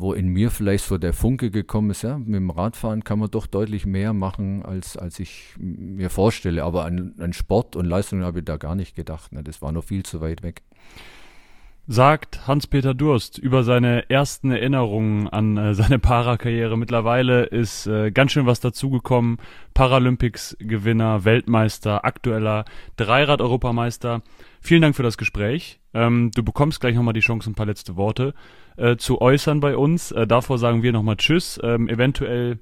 wo 0.00 0.12
in 0.12 0.28
mir 0.28 0.50
vielleicht 0.50 0.84
so 0.84 0.96
der 0.96 1.12
Funke 1.12 1.50
gekommen 1.50 1.90
ist, 1.90 2.02
ja, 2.02 2.18
mit 2.18 2.34
dem 2.34 2.50
Radfahren 2.50 3.02
kann 3.02 3.18
man 3.18 3.30
doch 3.30 3.46
deutlich 3.46 3.84
mehr 3.84 4.12
machen, 4.12 4.64
als, 4.64 4.96
als 4.96 5.18
ich 5.18 5.54
mir 5.58 6.10
vorstelle. 6.10 6.62
Aber 6.64 6.84
an, 6.84 7.14
an 7.18 7.32
Sport 7.32 7.74
und 7.74 7.84
Leistung 7.84 8.22
habe 8.22 8.38
ich 8.38 8.44
da 8.44 8.56
gar 8.56 8.74
nicht 8.74 8.94
gedacht. 8.94 9.32
Ne? 9.32 9.42
Das 9.42 9.60
war 9.60 9.72
noch 9.72 9.84
viel 9.84 10.04
zu 10.04 10.20
weit 10.20 10.42
weg. 10.42 10.62
Sagt 11.90 12.46
Hans-Peter 12.46 12.92
Durst 12.92 13.38
über 13.38 13.62
seine 13.62 14.10
ersten 14.10 14.50
Erinnerungen 14.50 15.26
an 15.26 15.56
äh, 15.56 15.72
seine 15.74 15.98
Parakarriere. 15.98 16.76
Mittlerweile 16.76 17.44
ist 17.44 17.86
äh, 17.86 18.10
ganz 18.10 18.32
schön 18.32 18.44
was 18.44 18.60
dazugekommen. 18.60 19.38
Paralympics-Gewinner, 19.72 21.24
Weltmeister, 21.24 22.04
aktueller 22.04 22.66
Dreirad-Europameister. 22.96 24.20
Vielen 24.60 24.82
Dank 24.82 24.96
für 24.96 25.02
das 25.02 25.16
Gespräch. 25.16 25.80
Ähm, 25.94 26.30
du 26.34 26.42
bekommst 26.42 26.82
gleich 26.82 26.94
nochmal 26.94 27.14
die 27.14 27.20
Chance, 27.20 27.48
ein 27.48 27.54
paar 27.54 27.64
letzte 27.64 27.96
Worte 27.96 28.34
äh, 28.76 28.96
zu 28.96 29.22
äußern 29.22 29.60
bei 29.60 29.74
uns. 29.74 30.12
Äh, 30.12 30.26
davor 30.26 30.58
sagen 30.58 30.82
wir 30.82 30.92
nochmal 30.92 31.16
Tschüss. 31.16 31.58
Ähm, 31.62 31.88
eventuell 31.88 32.58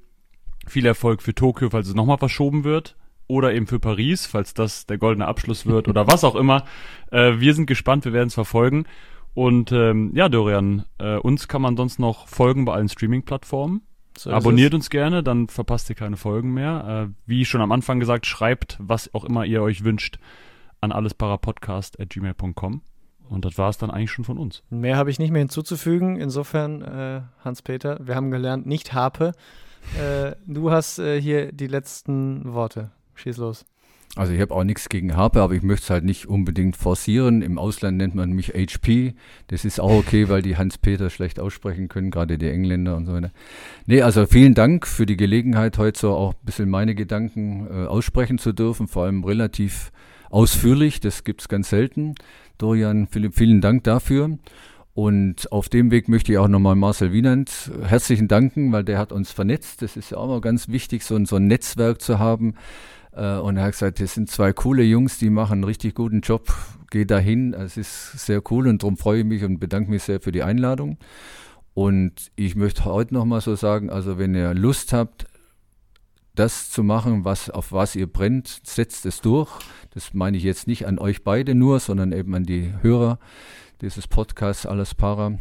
viel 0.67 0.85
Erfolg 0.85 1.21
für 1.21 1.35
Tokio, 1.35 1.69
falls 1.69 1.89
es 1.89 1.95
nochmal 1.95 2.17
verschoben 2.17 2.63
wird. 2.63 2.95
Oder 3.27 3.53
eben 3.53 3.67
für 3.67 3.79
Paris, 3.79 4.25
falls 4.25 4.53
das 4.53 4.85
der 4.85 4.97
goldene 4.97 5.27
Abschluss 5.27 5.65
wird 5.65 5.89
oder 5.89 6.07
was 6.07 6.23
auch 6.23 6.35
immer. 6.35 6.63
Äh, 7.11 7.39
wir 7.39 7.53
sind 7.53 7.65
gespannt, 7.65 8.05
wir 8.05 8.13
werden 8.13 8.27
es 8.27 8.33
verfolgen. 8.33 8.85
Und 9.37 9.71
ähm, 9.71 10.13
ja, 10.15 10.29
Dorian, 10.29 10.85
äh, 10.97 11.17
uns 11.17 11.47
kann 11.47 11.61
man 11.61 11.77
sonst 11.77 11.99
noch 11.99 12.27
folgen 12.27 12.65
bei 12.65 12.73
allen 12.73 12.89
Streaming-Plattformen. 12.89 13.83
So 14.17 14.31
Abonniert 14.31 14.73
uns 14.73 14.89
gerne, 14.89 15.21
dann 15.21 15.47
verpasst 15.47 15.87
ihr 15.91 15.95
keine 15.95 16.17
Folgen 16.17 16.55
mehr. 16.55 17.07
Äh, 17.07 17.13
wie 17.27 17.45
schon 17.45 17.61
am 17.61 17.71
Anfang 17.71 17.99
gesagt, 17.99 18.25
schreibt, 18.25 18.77
was 18.79 19.13
auch 19.13 19.23
immer 19.23 19.45
ihr 19.45 19.61
euch 19.61 19.83
wünscht, 19.83 20.17
an 20.81 20.91
allesparapodcast.gmail.com. 20.91 22.81
Und 23.29 23.45
das 23.45 23.59
war 23.59 23.69
es 23.69 23.77
dann 23.77 23.91
eigentlich 23.91 24.09
schon 24.09 24.25
von 24.25 24.39
uns. 24.39 24.63
Mehr 24.71 24.97
habe 24.97 25.11
ich 25.11 25.19
nicht 25.19 25.29
mehr 25.29 25.41
hinzuzufügen. 25.41 26.15
Insofern, 26.15 26.81
äh, 26.81 27.21
Hans-Peter, 27.45 27.99
wir 28.01 28.15
haben 28.15 28.31
gelernt, 28.31 28.65
nicht 28.65 28.95
Harpe. 28.95 29.33
Äh, 30.01 30.31
du 30.47 30.71
hast 30.71 30.97
äh, 30.97 31.21
hier 31.21 31.51
die 31.51 31.67
letzten 31.67 32.55
Worte. 32.55 32.89
Schieß 33.13 33.37
los. 33.37 33.67
Also 34.17 34.33
ich 34.33 34.41
habe 34.41 34.53
auch 34.53 34.63
nichts 34.63 34.89
gegen 34.89 35.15
Harpe, 35.15 35.41
aber 35.41 35.53
ich 35.53 35.61
möchte 35.61 35.83
es 35.83 35.89
halt 35.89 36.03
nicht 36.03 36.25
unbedingt 36.25 36.75
forcieren. 36.75 37.41
Im 37.41 37.57
Ausland 37.57 37.97
nennt 37.97 38.15
man 38.15 38.31
mich 38.31 38.49
HP. 38.49 39.13
Das 39.47 39.63
ist 39.63 39.79
auch 39.79 39.91
okay, 39.91 40.27
weil 40.27 40.41
die 40.41 40.57
Hans-Peter 40.57 41.09
schlecht 41.09 41.39
aussprechen 41.39 41.87
können, 41.87 42.09
gerade 42.09 42.37
die 42.37 42.49
Engländer 42.49 42.95
und 42.95 43.05
so 43.05 43.13
weiter. 43.13 43.31
Nee, 43.85 44.01
also 44.01 44.25
vielen 44.25 44.55
Dank 44.55 44.87
für 44.87 45.05
die 45.05 45.17
Gelegenheit, 45.17 45.77
heute 45.77 45.99
so 45.99 46.13
auch 46.13 46.33
ein 46.33 46.45
bisschen 46.45 46.69
meine 46.69 46.95
Gedanken 46.95 47.67
äh, 47.69 47.85
aussprechen 47.85 48.39
zu 48.39 48.53
dürfen, 48.53 48.87
vor 48.87 49.03
allem 49.05 49.23
relativ 49.23 49.91
ausführlich. 50.29 50.99
Das 50.99 51.23
gibt 51.23 51.41
es 51.41 51.47
ganz 51.47 51.69
selten. 51.69 52.15
Dorian, 52.57 53.07
Philipp, 53.07 53.35
vielen 53.35 53.61
Dank 53.61 53.83
dafür. 53.83 54.37
Und 54.97 55.51
auf 55.51 55.69
dem 55.69 55.91
Weg 55.91 56.07
möchte 56.07 56.31
ich 56.31 56.39
auch 56.39 56.47
nochmal 56.47 56.75
Marcel 56.75 57.13
Wienand 57.13 57.71
herzlichen 57.83 58.27
danken, 58.27 58.71
weil 58.71 58.83
der 58.83 58.97
hat 58.97 59.11
uns 59.11 59.31
vernetzt. 59.31 59.83
Das 59.83 59.95
ist 59.95 60.09
ja 60.09 60.17
auch 60.17 60.27
mal 60.27 60.41
ganz 60.41 60.69
wichtig, 60.69 61.03
so 61.03 61.15
ein, 61.15 61.27
so 61.27 61.35
ein 61.35 61.45
Netzwerk 61.45 62.01
zu 62.01 62.17
haben. 62.17 62.55
Äh, 63.17 63.39
und 63.39 63.57
er 63.57 63.63
hat 63.63 63.71
gesagt, 63.71 63.99
das 63.99 64.13
sind 64.13 64.29
zwei 64.29 64.53
coole 64.53 64.83
Jungs, 64.83 65.17
die 65.17 65.29
machen 65.29 65.53
einen 65.53 65.63
richtig 65.63 65.95
guten 65.95 66.21
Job. 66.21 66.53
Geh 66.91 67.05
dahin. 67.05 67.53
Es 67.53 67.75
ist 67.75 68.25
sehr 68.25 68.41
cool 68.51 68.67
und 68.67 68.83
darum 68.83 68.97
freue 68.97 69.19
ich 69.19 69.25
mich 69.25 69.43
und 69.43 69.59
bedanke 69.59 69.89
mich 69.89 70.03
sehr 70.03 70.21
für 70.21 70.31
die 70.31 70.43
Einladung. 70.43 70.97
Und 71.73 72.31
ich 72.35 72.55
möchte 72.55 72.85
heute 72.85 73.13
nochmal 73.13 73.41
so 73.41 73.55
sagen, 73.55 73.89
also 73.89 74.17
wenn 74.17 74.33
ihr 74.35 74.53
Lust 74.53 74.93
habt, 74.93 75.25
das 76.33 76.69
zu 76.69 76.83
machen, 76.83 77.25
was, 77.25 77.49
auf 77.49 77.71
was 77.71 77.95
ihr 77.95 78.07
brennt, 78.07 78.61
setzt 78.63 79.05
es 79.05 79.21
durch. 79.21 79.49
Das 79.93 80.13
meine 80.13 80.37
ich 80.37 80.43
jetzt 80.43 80.67
nicht 80.67 80.85
an 80.85 80.99
euch 80.99 81.23
beide 81.23 81.55
nur, 81.55 81.79
sondern 81.79 82.11
eben 82.11 82.35
an 82.35 82.43
die 82.43 82.73
Hörer 82.81 83.19
dieses 83.81 84.07
Podcasts 84.07 84.65
Alles 84.65 84.93
Para. 84.93 85.39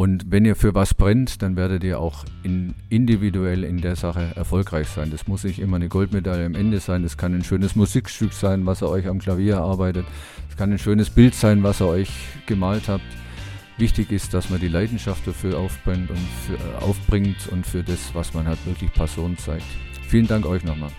Und 0.00 0.30
wenn 0.30 0.44
ihr 0.44 0.54
für 0.54 0.76
was 0.76 0.94
brennt, 0.94 1.42
dann 1.42 1.56
werdet 1.56 1.82
ihr 1.82 1.98
auch 1.98 2.24
in, 2.44 2.72
individuell 2.88 3.64
in 3.64 3.80
der 3.80 3.96
Sache 3.96 4.30
erfolgreich 4.36 4.86
sein. 4.86 5.10
Das 5.10 5.26
muss 5.26 5.42
nicht 5.42 5.58
immer 5.58 5.74
eine 5.74 5.88
Goldmedaille 5.88 6.46
am 6.46 6.54
Ende 6.54 6.78
sein. 6.78 7.02
Das 7.02 7.16
kann 7.16 7.34
ein 7.34 7.42
schönes 7.42 7.74
Musikstück 7.74 8.32
sein, 8.32 8.64
was 8.64 8.80
ihr 8.80 8.88
euch 8.88 9.08
am 9.08 9.18
Klavier 9.18 9.54
erarbeitet. 9.54 10.06
Es 10.48 10.56
kann 10.56 10.70
ein 10.70 10.78
schönes 10.78 11.10
Bild 11.10 11.34
sein, 11.34 11.64
was 11.64 11.80
ihr 11.80 11.88
euch 11.88 12.10
gemalt 12.46 12.86
habt. 12.86 13.02
Wichtig 13.76 14.12
ist, 14.12 14.32
dass 14.34 14.50
man 14.50 14.60
die 14.60 14.68
Leidenschaft 14.68 15.26
dafür 15.26 15.58
aufbringt 15.58 16.10
und, 16.10 16.28
für, 16.46 16.54
äh, 16.54 16.80
aufbringt 16.80 17.48
und 17.50 17.66
für 17.66 17.82
das, 17.82 18.14
was 18.14 18.32
man 18.34 18.46
halt 18.46 18.64
wirklich 18.66 18.92
Passion 18.92 19.36
zeigt. 19.36 19.66
Vielen 20.06 20.28
Dank 20.28 20.46
euch 20.46 20.62
nochmal. 20.62 20.92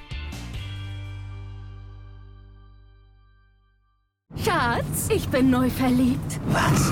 Schatz, 4.43 5.07
ich 5.09 5.25
bin 5.29 5.49
neu 5.49 5.69
verliebt. 5.69 6.41
Was? 6.49 6.91